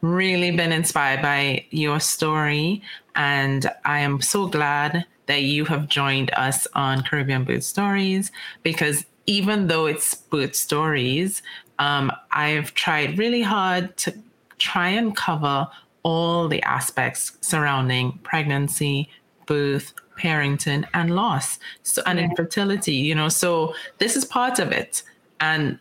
really 0.00 0.50
been 0.50 0.72
inspired 0.72 1.20
by 1.20 1.66
your 1.70 2.00
story, 2.00 2.80
and 3.16 3.70
I 3.84 3.98
am 4.00 4.20
so 4.20 4.46
glad 4.46 5.04
that 5.26 5.42
you 5.42 5.64
have 5.64 5.88
joined 5.88 6.30
us 6.34 6.66
on 6.74 7.02
Caribbean 7.02 7.44
Birth 7.44 7.64
Stories 7.64 8.30
because 8.62 9.04
even 9.26 9.66
though 9.68 9.86
it's 9.86 10.14
birth 10.14 10.54
stories, 10.54 11.42
um, 11.78 12.12
I've 12.30 12.74
tried 12.74 13.18
really 13.18 13.42
hard 13.42 13.96
to 13.98 14.14
try 14.58 14.88
and 14.88 15.16
cover 15.16 15.68
all 16.02 16.48
the 16.48 16.62
aspects 16.62 17.36
surrounding 17.40 18.18
pregnancy, 18.22 19.08
birth, 19.46 19.92
parenting, 20.18 20.84
and 20.94 21.14
loss. 21.14 21.58
So, 21.82 22.02
and 22.06 22.18
yeah. 22.18 22.26
infertility, 22.26 22.94
you 22.94 23.14
know, 23.14 23.28
so 23.28 23.74
this 23.98 24.16
is 24.16 24.24
part 24.24 24.58
of 24.58 24.70
it. 24.70 25.02
And 25.40 25.78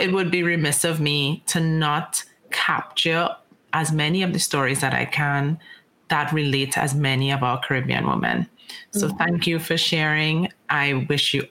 it 0.00 0.12
would 0.12 0.30
be 0.30 0.42
remiss 0.42 0.84
of 0.84 1.00
me 1.00 1.42
to 1.46 1.60
not 1.60 2.24
capture 2.50 3.28
as 3.72 3.92
many 3.92 4.22
of 4.22 4.32
the 4.32 4.38
stories 4.38 4.80
that 4.80 4.94
I 4.94 5.04
can 5.04 5.58
that 6.08 6.32
relate 6.32 6.72
to 6.72 6.80
as 6.80 6.94
many 6.94 7.30
of 7.32 7.42
our 7.42 7.60
Caribbean 7.60 8.06
women. 8.06 8.48
So, 8.90 9.08
mm-hmm. 9.08 9.18
thank 9.18 9.46
you 9.46 9.58
for 9.58 9.76
sharing. 9.76 10.48
I 10.70 11.06
wish 11.08 11.34
you 11.34 11.46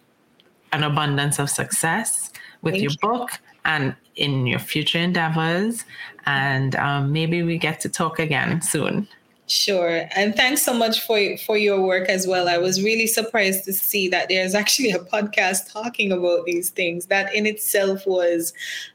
an 0.76 0.84
abundance 0.84 1.39
of 1.39 1.49
success 1.49 2.32
with 2.61 2.73
Thank 2.73 2.84
your 2.84 2.91
you. 2.91 2.97
book 3.01 3.30
and 3.63 3.95
in 4.15 4.45
your 4.45 4.59
future 4.59 4.99
endeavors. 4.99 5.86
And 6.26 6.76
um, 6.76 7.11
maybe 7.11 7.43
we 7.43 7.57
get 7.57 7.80
to 7.82 7.89
talk 7.89 8.19
again 8.19 8.61
soon. 8.61 9.07
Sure. 9.47 10.07
And 10.15 10.36
thanks 10.36 10.63
so 10.63 10.73
much 10.73 11.01
for 11.01 11.38
for 11.38 11.55
your 11.55 11.80
work 11.82 12.09
as 12.09 12.26
well. 12.26 12.49
I 12.49 12.57
was 12.57 12.84
really 12.84 13.05
surprised 13.05 13.63
to 13.65 13.73
see 13.73 14.07
that 14.09 14.28
there's 14.28 14.55
actually 14.61 14.91
a 14.91 14.99
podcast 14.99 15.71
talking 15.71 16.11
about 16.11 16.45
these 16.45 16.71
things. 16.71 17.05
That 17.07 17.34
in 17.34 17.45
itself 17.45 18.07
was 18.07 18.53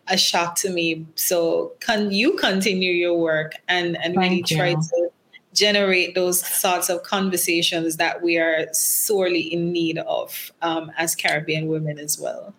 a 0.09 0.17
shock 0.17 0.57
to 0.57 0.71
me. 0.71 1.07
So 1.15 1.73
can 1.81 2.11
you 2.11 2.37
continue 2.37 2.93
your 2.93 3.17
work 3.17 3.55
and 3.69 3.97
and 4.03 4.15
Thank 4.15 4.17
really 4.17 4.45
you. 4.49 4.57
try 4.57 4.75
to 4.75 5.11
generate 5.53 6.15
those 6.15 6.47
sorts 6.47 6.89
of 6.89 7.03
conversations 7.03 7.97
that 7.97 8.23
we 8.23 8.39
are 8.39 8.69
sorely 8.73 9.41
in 9.41 9.73
need 9.73 9.99
of 9.99 10.53
um, 10.63 10.93
as 10.97 11.15
Caribbean 11.15 11.67
women 11.67 11.99
as 11.99 12.19
well. 12.19 12.55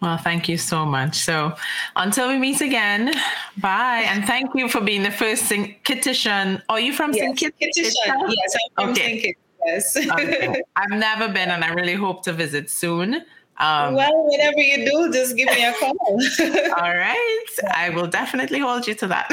Well, 0.00 0.16
thank 0.16 0.48
you 0.48 0.58
so 0.58 0.86
much. 0.86 1.16
So 1.16 1.54
until 1.96 2.28
we 2.28 2.38
meet 2.38 2.60
again, 2.60 3.12
bye. 3.56 4.04
And 4.06 4.24
thank 4.24 4.54
you 4.54 4.68
for 4.68 4.80
being 4.80 5.02
the 5.02 5.10
first 5.10 5.46
St. 5.46 5.82
Kittitian. 5.82 6.62
Are 6.68 6.78
you 6.78 6.92
from 6.92 7.12
yes, 7.12 7.40
St. 7.40 7.54
Yes, 7.60 7.96
I'm 8.06 8.84
from 8.84 8.90
okay. 8.92 9.20
St. 9.20 9.36
Yes. 9.66 9.96
okay. 9.96 10.62
I've 10.76 10.90
never 10.90 11.26
been 11.26 11.50
and 11.50 11.64
I 11.64 11.72
really 11.74 11.94
hope 11.94 12.22
to 12.24 12.32
visit 12.32 12.70
soon. 12.70 13.24
Um, 13.60 13.94
well, 13.94 14.24
whatever 14.24 14.60
you 14.60 14.88
do, 14.88 15.12
just 15.12 15.36
give 15.36 15.48
me 15.48 15.64
a 15.64 15.72
call. 15.72 15.96
all 16.76 16.96
right. 16.96 17.44
I 17.74 17.90
will 17.90 18.06
definitely 18.06 18.60
hold 18.60 18.86
you 18.86 18.94
to 18.94 19.06
that. 19.08 19.28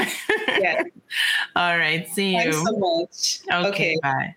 yeah. 0.60 0.82
All 1.56 1.78
right. 1.78 2.08
See 2.08 2.34
you. 2.34 2.52
Thanks 2.52 2.56
so 2.56 2.76
much. 2.76 3.40
Okay. 3.52 3.68
okay. 3.68 3.98
Bye. 4.02 4.36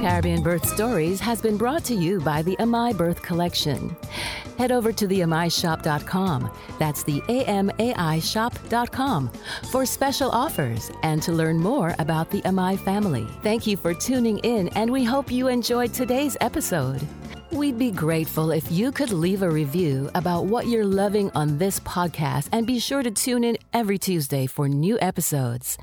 Caribbean 0.00 0.42
Birth 0.42 0.66
Stories 0.66 1.20
has 1.20 1.42
been 1.42 1.58
brought 1.58 1.84
to 1.84 1.94
you 1.94 2.20
by 2.20 2.40
the 2.40 2.56
Amai 2.56 2.96
Birth 2.96 3.20
Collection. 3.20 3.94
Head 4.56 4.72
over 4.72 4.92
to 4.92 5.06
theamaishop.com, 5.06 6.50
that's 6.78 7.02
the 7.02 7.22
A-M-A-I 7.28 8.18
shop.com, 8.20 9.30
for 9.70 9.84
special 9.84 10.30
offers 10.30 10.90
and 11.02 11.22
to 11.22 11.32
learn 11.32 11.58
more 11.58 11.94
about 11.98 12.30
the 12.30 12.40
Amai 12.42 12.78
family. 12.78 13.26
Thank 13.42 13.66
you 13.66 13.76
for 13.76 13.92
tuning 13.92 14.38
in, 14.38 14.68
and 14.68 14.90
we 14.90 15.04
hope 15.04 15.30
you 15.30 15.48
enjoyed 15.48 15.92
today's 15.92 16.36
episode. 16.40 17.06
We'd 17.52 17.78
be 17.78 17.90
grateful 17.90 18.52
if 18.52 18.72
you 18.72 18.92
could 18.92 19.12
leave 19.12 19.42
a 19.42 19.50
review 19.50 20.08
about 20.14 20.46
what 20.46 20.66
you're 20.66 20.86
loving 20.86 21.30
on 21.34 21.58
this 21.58 21.78
podcast 21.80 22.48
and 22.52 22.66
be 22.66 22.78
sure 22.78 23.02
to 23.02 23.10
tune 23.10 23.44
in 23.44 23.58
every 23.74 23.98
Tuesday 23.98 24.46
for 24.46 24.66
new 24.66 24.98
episodes. 25.00 25.76